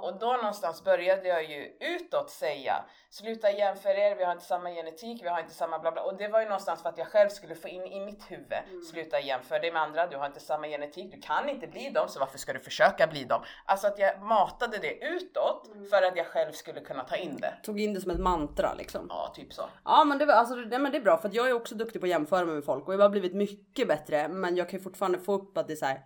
Och 0.03 0.18
då 0.18 0.27
någonstans 0.33 0.85
började 0.85 1.29
jag 1.29 1.45
ju 1.45 1.77
utåt 1.81 2.31
säga 2.31 2.85
sluta 3.11 3.51
jämföra 3.51 3.95
er, 3.95 4.16
vi 4.16 4.24
har 4.24 4.33
inte 4.33 4.45
samma 4.45 4.70
genetik, 4.70 5.22
vi 5.24 5.29
har 5.29 5.41
inte 5.41 5.55
samma 5.55 5.79
bla 5.79 5.93
bla. 5.93 6.03
Och 6.03 6.16
det 6.16 6.29
var 6.29 6.41
ju 6.41 6.47
någonstans 6.47 6.83
för 6.83 6.89
att 6.89 6.99
jag 6.99 7.07
själv 7.07 7.29
skulle 7.29 7.55
få 7.55 7.68
in 7.68 7.83
i 7.87 8.01
mitt 8.01 8.31
huvud, 8.31 8.53
Mm. 8.68 8.83
sluta 8.83 9.20
jämföra 9.20 9.59
dig 9.59 9.72
med 9.72 9.83
andra, 9.83 10.07
du 10.07 10.16
har 10.16 10.27
inte 10.27 10.41
samma 10.41 10.66
genetik, 10.66 11.12
du 11.14 11.20
kan 11.20 11.49
inte 11.49 11.66
bli 11.66 11.91
dem, 11.91 12.09
så 12.09 12.20
varför 12.20 12.39
ska 12.39 12.53
du 12.53 12.59
försöka 12.61 13.07
bli 13.07 13.24
dem? 13.24 13.43
Alltså 13.64 13.87
att 13.87 13.99
jag 13.99 14.22
matade 14.22 14.79
det 14.79 15.05
utåt 15.07 15.66
Mm. 15.74 15.87
för 15.87 16.03
att 16.03 16.16
jag 16.16 16.27
själv 16.27 16.53
skulle 16.53 16.81
kunna 16.81 17.05
ta 17.05 17.16
in 17.16 17.37
det. 17.37 17.55
Tog 17.62 17.81
in 17.81 17.95
det 17.95 18.01
som 18.01 18.11
ett 18.11 18.20
mantra 18.20 18.74
liksom. 18.74 19.07
Ja, 19.09 19.33
typ 19.35 19.53
så. 19.53 19.62
Ja 19.85 20.05
men 20.05 20.18
det, 20.18 20.27
var, 20.27 20.35
alltså, 20.35 20.55
det, 20.57 20.79
men 20.79 20.93
det 20.93 20.99
är 20.99 21.03
bra 21.03 21.18
för 21.18 21.29
att 21.29 21.35
jag 21.35 21.49
är 21.49 21.53
också 21.53 21.74
duktig 21.74 22.01
på 22.01 22.07
att 22.07 22.11
jämföra 22.11 22.45
mig 22.45 22.55
med 22.55 22.64
folk 22.64 22.89
och 22.89 22.95
jag 22.95 22.99
har 22.99 23.09
blivit 23.09 23.35
mycket 23.35 23.89
bättre 23.89 24.29
men 24.29 24.57
jag 24.57 24.68
kan 24.68 24.79
ju 24.79 24.83
fortfarande 24.83 25.18
få 25.18 25.33
upp 25.33 25.59
att 25.59 25.66
det 25.66 25.72
är 25.72 25.77
så 25.77 25.87
här 25.87 26.01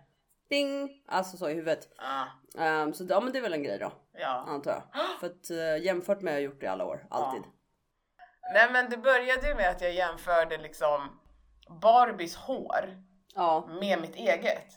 ding, 0.51 1.03
alltså 1.07 1.37
så 1.37 1.49
i 1.49 1.53
huvudet. 1.53 1.87
Ja, 1.97 2.27
Ehm, 2.63 2.93
så 2.93 3.05
ja 3.09 3.19
men 3.21 3.33
det 3.33 3.37
är 3.39 3.41
väl 3.41 3.53
en 3.53 3.63
grej 3.63 3.77
då 3.79 3.91
ja. 4.13 4.45
antar 4.47 4.71
jag. 4.71 4.83
För 5.19 5.27
att 5.27 5.51
uh, 5.51 5.85
jämfört 5.85 6.21
med 6.21 6.33
har 6.33 6.39
jag 6.39 6.45
gjort 6.45 6.59
det 6.59 6.65
i 6.65 6.69
alla 6.69 6.85
år, 6.85 7.07
alltid. 7.09 7.41
Nej 8.53 8.69
men 8.71 8.89
det 8.89 8.97
började 8.97 9.47
ju 9.47 9.55
med 9.55 9.69
att 9.69 9.81
jag 9.81 9.93
jämförde 9.93 10.57
liksom 10.57 11.19
Barbies 11.81 12.35
hår 12.35 13.03
Ja. 13.35 13.67
med 13.81 14.01
mitt 14.01 14.15
eget. 14.15 14.67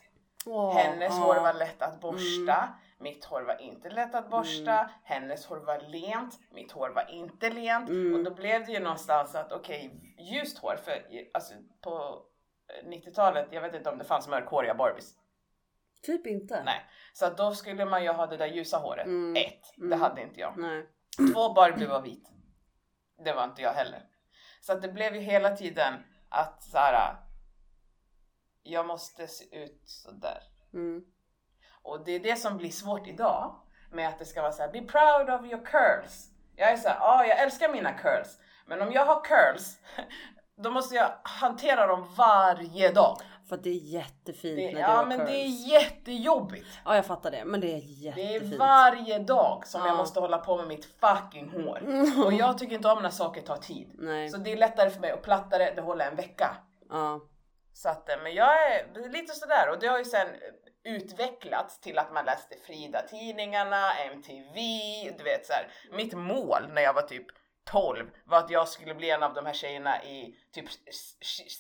Åh, 0.47 0.77
Hennes 0.77 1.12
ja. 1.18 1.25
hår 1.25 1.35
var 1.35 1.53
lätt 1.55 1.83
att 1.83 2.01
borsta, 2.01 2.68
mitt 2.99 3.25
hår 3.25 3.43
var 3.43 3.61
inte 3.61 3.91
lätt 3.91 4.14
att 4.14 4.31
borsta, 4.31 4.72
Mm. 4.79 4.89
hennes 5.05 5.47
hår 5.47 5.57
var 5.57 5.81
lent, 5.81 6.39
mitt 6.51 6.72
hår 6.72 6.91
var 6.91 7.11
inte 7.11 7.51
lent. 7.51 7.89
Mm. 7.89 8.14
Och 8.14 8.25
då 8.25 8.31
blev 8.35 8.66
det 8.66 8.72
ju 8.72 8.81
någonstans 8.81 9.35
att 9.35 9.53
okej, 9.53 9.91
ljust 10.18 10.59
hår, 10.59 10.77
för 10.85 11.03
alltså 11.35 11.55
på 11.81 12.22
eh, 12.83 12.89
90-talet, 12.89 13.49
jag 13.51 13.61
vet 13.61 13.75
inte 13.75 13.91
om 13.91 13.99
det 13.99 14.05
fanns 14.05 14.29
mörkhåriga 14.29 14.75
Barbies. 14.75 15.14
Typ 16.05 16.26
inte. 16.26 16.62
Nej. 16.64 16.80
Så 17.12 17.26
att 17.26 17.36
då 17.36 17.55
skulle 17.55 17.84
man 17.84 18.02
ju 18.02 18.11
ha 18.12 18.26
det 18.26 18.36
där 18.36 18.46
ljusa 18.46 18.78
håret. 18.78 19.07
Mm. 19.07 19.36
Ett, 19.46 19.62
det 19.76 19.84
Mm. 19.84 20.00
hade 20.00 20.22
inte 20.22 20.40
jag. 20.40 20.59
Nej. 20.59 20.86
Två 21.34 21.52
Barbie 21.52 21.86
var 21.86 22.00
vit. 22.02 22.28
Det 23.24 23.32
var 23.32 23.44
inte 23.44 23.62
jag 23.62 23.72
heller. 23.72 24.02
Så 24.61 24.72
att 24.72 24.82
det 24.82 24.88
blev 24.88 25.14
ju 25.14 25.20
hela 25.20 25.57
tiden 25.57 25.94
att 26.28 26.62
så 26.62 26.78
här. 26.78 27.16
Jag 28.62 28.86
måste 28.86 29.26
se 29.28 29.64
ut 29.64 29.82
sådär. 29.84 30.42
Mm. 30.74 31.05
Och 31.82 32.05
det 32.05 32.12
är 32.12 32.20
det 32.20 32.36
som 32.36 32.57
blir 32.57 32.70
svårt 32.70 33.07
idag 33.07 33.61
med 33.92 34.09
att 34.09 34.18
det 34.18 34.24
ska 34.24 34.42
vara 34.42 34.52
så 34.52 34.62
här, 34.62 34.72
be 34.72 34.80
proud 34.82 35.30
of 35.40 35.46
your 35.52 35.64
curls. 35.64 36.30
Jag 36.57 36.72
är 36.72 36.76
så 36.76 36.88
här, 36.88 36.96
ja, 37.00 37.26
jag 37.26 37.38
älskar 37.42 37.68
mina 37.72 37.92
curls, 37.92 38.38
men 38.66 38.82
om 38.82 38.92
jag 38.92 39.07
har 39.07 39.24
curls, 39.24 39.78
då 40.57 40.70
måste 40.70 40.94
jag 40.94 41.11
hantera 41.22 41.86
dem 41.86 42.14
varje 42.16 42.92
dag. 42.92 43.18
För 43.49 43.57
att 43.57 43.62
det 43.62 43.70
är 43.70 43.74
jättefint 43.74 44.57
Det, 44.57 44.64
när 44.66 44.72
du 44.72 44.78
ja, 44.78 44.86
har 44.86 45.07
men 45.07 45.18
curls. 45.18 45.30
det 45.30 45.36
är 45.36 45.80
jättejobbigt. 45.80 46.66
Ja 46.84 46.97
jag 46.97 47.07
fattar 47.07 47.30
det 47.30 47.45
men 47.45 47.61
det 47.61 47.66
är 47.66 47.80
Det 48.14 48.22
är 48.22 48.30
jättefint. 48.32 48.55
varje 48.59 49.18
dag 49.18 49.66
som 49.66 49.80
jag 49.80 49.90
Ja. 49.90 49.97
måste 49.97 50.20
hålla 50.20 50.38
på 50.38 50.57
med 50.57 50.66
mitt 50.66 50.84
fucking 51.01 51.49
hår. 51.51 51.82
Och 52.26 52.32
jag 52.32 52.59
tycker 52.59 52.74
inte 52.74 52.88
om 52.88 53.03
när 53.03 53.11
saker 53.11 53.42
tar 53.42 53.57
tid. 53.57 53.90
Nej. 53.95 54.28
Så 54.28 54.36
det 54.36 54.53
är 54.53 54.57
lättare 54.57 54.90
för 54.90 55.01
mig 55.01 55.11
att 55.11 55.22
platta 55.22 55.59
det, 55.59 55.72
det 55.76 55.82
håller 55.82 56.07
en 56.11 56.16
vecka. 56.16 56.57
Ja. 56.90 57.20
Så 57.72 57.88
att, 57.88 58.09
eh, 58.09 58.16
men 58.22 58.34
jag 58.34 58.49
är 58.72 59.09
lite 59.12 59.32
sådär 59.34 59.70
och 59.70 59.78
det 59.80 59.86
har 59.86 59.99
ju 59.99 60.05
sen 60.05 60.28
utvecklats 60.84 61.80
till 61.80 61.99
att 61.99 62.12
man 62.12 62.24
läste 62.24 62.55
Frida-tidningarna, 62.66 63.95
MTV, 64.12 64.61
du 65.18 65.24
vet 65.24 65.47
så 65.47 65.53
här. 65.53 65.68
Mitt 65.92 66.12
mål 66.14 66.68
när 66.72 66.82
jag 66.82 66.95
var 66.95 67.03
typ 67.03 67.26
12 67.64 68.10
var 68.24 68.38
att 68.38 68.50
jag 68.50 68.68
skulle 68.68 68.94
bli 68.94 69.10
en 69.10 69.22
av 69.22 69.34
de 69.34 69.46
här 69.46 69.52
tjejerna 69.52 70.04
i 70.04 70.34
typ 70.52 70.66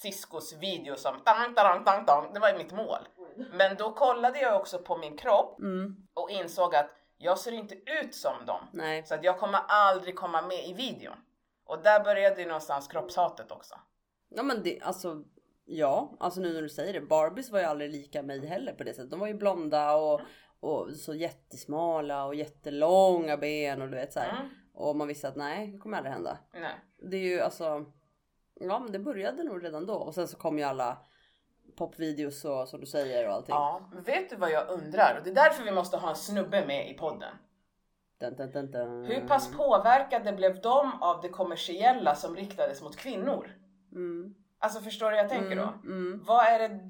Ciscos 0.02 0.52
video 0.52 0.96
som 0.96 1.20
tang, 1.24 1.54
tang, 1.54 1.84
tang, 1.84 2.06
tang. 2.06 2.32
Det 2.34 2.40
var 2.40 2.48
ju 2.50 2.58
mitt 2.58 2.72
mål. 2.72 3.08
Men 3.52 3.76
då 3.76 3.92
kollade 3.92 4.38
jag 4.40 4.60
också 4.60 4.78
på 4.78 4.96
min 4.96 5.16
kropp 5.16 5.58
Mm. 5.60 5.96
och 6.14 6.30
insåg 6.30 6.74
att 6.74 6.90
jag 7.18 7.38
ser 7.38 7.52
inte 7.52 7.74
ut 7.74 8.14
som 8.14 8.46
dem. 8.46 8.60
Nej. 8.72 9.04
Så 9.06 9.14
att 9.14 9.24
jag 9.24 9.38
kommer 9.38 9.60
aldrig 9.68 10.16
komma 10.16 10.42
med 10.42 10.68
i 10.68 10.72
videon. 10.72 11.16
Och 11.66 11.82
där 11.82 12.04
började 12.04 12.40
ju 12.40 12.46
någonstans 12.46 12.88
kroppshatet 12.88 13.52
också. 13.52 13.74
Ja 14.28 14.42
men 14.42 14.62
det 14.62 14.80
alltså. 14.80 15.22
Ja, 15.66 16.16
alltså 16.20 16.40
nu 16.40 16.52
när 16.52 16.62
du 16.62 16.68
säger 16.68 16.92
det. 16.92 17.00
Barbies 17.00 17.50
var 17.50 17.58
ju 17.58 17.64
aldrig 17.64 17.90
lika 17.92 18.22
mig 18.22 18.46
heller 18.46 18.72
på 18.72 18.84
det 18.84 18.94
sättet. 18.94 19.10
De 19.10 19.20
var 19.20 19.26
ju 19.26 19.34
blonda 19.34 19.94
och, 19.96 20.20
och 20.60 20.92
så 20.96 21.14
jättesmala 21.14 22.24
och 22.24 22.34
jättelånga 22.34 23.36
ben 23.36 23.82
och 23.82 23.88
du 23.88 23.94
vet 23.96 24.12
så 24.12 24.20
här. 24.20 24.30
Mm. 24.30 24.48
Och 24.74 24.96
man 24.96 25.08
visste 25.08 25.28
att 25.28 25.36
nej, 25.36 25.66
det 25.66 25.78
kommer 25.78 25.96
aldrig 25.96 26.12
hända. 26.12 26.38
Nej. 26.52 26.74
Det 27.10 27.16
är 27.16 27.20
ju 27.20 27.40
alltså. 27.40 27.84
Ja, 28.54 28.78
men 28.78 28.92
det 28.92 28.98
började 28.98 29.44
nog 29.44 29.64
redan 29.64 29.86
då 29.86 29.94
och 29.94 30.14
sen 30.14 30.28
så 30.28 30.36
kom 30.36 30.58
ju 30.58 30.64
alla 30.64 30.98
popvideos 31.76 32.44
och 32.44 32.68
som 32.68 32.80
du 32.80 32.86
säger 32.86 33.28
och 33.28 33.34
allting. 33.34 33.54
Ja, 33.54 33.88
men 33.92 34.02
vet 34.02 34.30
du 34.30 34.36
vad 34.36 34.50
jag 34.50 34.68
undrar? 34.68 35.16
Och 35.18 35.24
det 35.24 35.30
är 35.30 35.34
därför 35.34 35.64
vi 35.64 35.72
måste 35.72 35.96
ha 35.96 36.08
en 36.08 36.16
snubbe 36.16 36.66
med 36.66 36.90
i 36.90 36.94
podden. 36.94 37.34
Dun, 38.18 38.36
dun, 38.36 38.50
dun, 38.50 38.70
dun. 38.70 39.04
Hur 39.04 39.28
pass 39.28 39.52
påverkade 39.52 40.32
blev 40.32 40.60
de 40.60 41.02
av 41.02 41.20
det 41.20 41.28
kommersiella 41.28 42.14
som 42.14 42.36
riktades 42.36 42.82
mot 42.82 42.96
kvinnor? 42.96 43.50
Mm. 43.92 44.34
Alltså 44.58 44.80
förstår 44.80 45.10
du 45.10 45.16
vad 45.16 45.24
jag 45.24 45.30
tänker 45.30 45.56
då? 45.56 45.62
Mm, 45.62 46.06
mm. 46.06 46.24
Vad 46.26 46.44
är 46.46 46.58
det? 46.58 46.80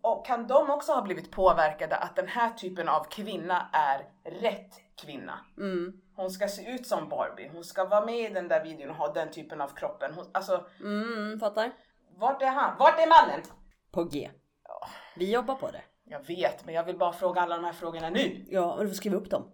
Och 0.00 0.26
kan 0.26 0.46
de 0.46 0.70
också 0.70 0.92
ha 0.92 1.02
blivit 1.02 1.30
påverkade 1.30 1.96
att 1.96 2.16
den 2.16 2.28
här 2.28 2.50
typen 2.50 2.88
av 2.88 3.04
kvinna 3.04 3.68
är 3.72 4.08
rätt 4.40 4.80
kvinna? 4.96 5.38
Mm. 5.56 5.92
Hon 6.16 6.30
ska 6.30 6.48
se 6.48 6.70
ut 6.70 6.86
som 6.86 7.08
Barbie, 7.08 7.50
hon 7.52 7.64
ska 7.64 7.84
vara 7.84 8.04
med 8.04 8.30
i 8.30 8.34
den 8.34 8.48
där 8.48 8.64
videon 8.64 8.90
och 8.90 8.96
ha 8.96 9.12
den 9.12 9.30
typen 9.30 9.60
av 9.60 9.68
kroppen. 9.68 10.14
Hon, 10.14 10.26
alltså, 10.32 10.66
Mm, 10.80 11.40
fattar. 11.40 11.72
vart 12.16 12.42
är 12.42 12.46
han? 12.46 12.78
Vart 12.78 12.98
är 13.00 13.06
mannen? 13.26 13.40
På 13.92 14.04
G. 14.04 14.30
Vi 15.16 15.32
jobbar 15.32 15.54
på 15.54 15.70
det. 15.70 15.82
Jag 16.04 16.26
vet, 16.26 16.64
men 16.64 16.74
jag 16.74 16.84
vill 16.84 16.98
bara 16.98 17.12
fråga 17.12 17.40
alla 17.40 17.56
de 17.56 17.64
här 17.64 17.72
frågorna 17.72 18.10
nu. 18.10 18.44
Ja, 18.48 18.74
men 18.76 18.84
du 18.84 18.88
får 18.90 18.96
skriva 18.96 19.16
upp 19.16 19.30
dem. 19.30 19.50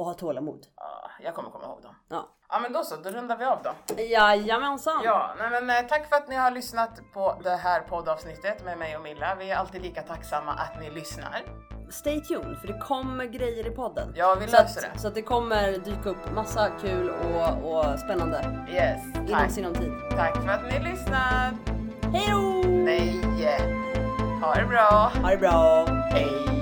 Och 0.00 0.06
ha 0.06 0.14
tålamod. 0.14 0.66
Ja, 0.76 1.10
jag 1.20 1.34
kommer 1.34 1.50
komma 1.50 1.64
ihåg 1.64 1.82
dem. 1.82 1.94
Ja. 2.08 2.28
Ja 2.48 2.58
men 2.60 2.72
då 2.72 2.84
så, 2.84 2.96
då 2.96 3.10
rundar 3.10 3.36
vi 3.36 3.44
av 3.44 3.58
då. 3.62 4.02
Jajamensan. 4.02 5.00
Ja, 5.04 5.34
nej 5.38 5.50
men 5.50 5.70
eh, 5.70 5.88
tack 5.88 6.08
för 6.08 6.16
att 6.16 6.28
ni 6.28 6.36
har 6.36 6.50
lyssnat 6.50 7.00
på 7.14 7.40
det 7.44 7.56
här 7.56 7.80
poddavsnittet 7.80 8.64
med 8.64 8.78
mig 8.78 8.96
och 8.96 9.02
Milla. 9.02 9.34
Vi 9.38 9.50
är 9.50 9.56
alltid 9.56 9.82
lika 9.82 10.02
tacksamma 10.02 10.52
att 10.52 10.80
ni 10.80 10.90
lyssnar. 10.90 11.42
Stay 11.90 12.20
tuned 12.20 12.58
för 12.58 12.66
det 12.66 12.78
kommer 12.78 13.24
grejer 13.24 13.66
i 13.66 13.70
podden. 13.70 14.12
Ja, 14.16 14.36
vi 14.40 14.46
så 14.46 14.56
löser 14.56 14.86
att, 14.86 14.94
det. 14.94 15.00
Så 15.00 15.08
att 15.08 15.14
det 15.14 15.22
kommer 15.22 15.72
dyka 15.72 16.08
upp 16.08 16.32
massa 16.34 16.68
kul 16.80 17.10
och, 17.10 17.74
och 17.74 17.98
spännande 17.98 18.66
Yes, 18.70 19.00
inom 19.28 19.48
sinom 19.48 19.74
tid. 19.74 19.92
Tack 20.10 20.36
för 20.42 20.48
att 20.48 20.72
ni 20.72 20.90
lyssnar. 20.90 21.56
Hej 22.12 22.28
då! 22.30 22.68
Nej, 22.68 23.20
ha 24.42 24.54
det 24.54 24.66
bra. 24.66 25.12
Ha 25.22 25.30
det 25.30 25.36
bra! 25.36 25.86
Hej. 25.86 26.59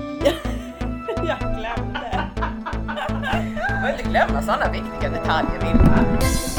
Glömde. 3.92 3.98
Får 3.98 3.98
inte 3.98 4.10
glömma 4.10 4.42
sådana 4.42 4.72
viktiga 4.72 5.10
detaljer 5.10 5.60
Vilma. 5.60 6.57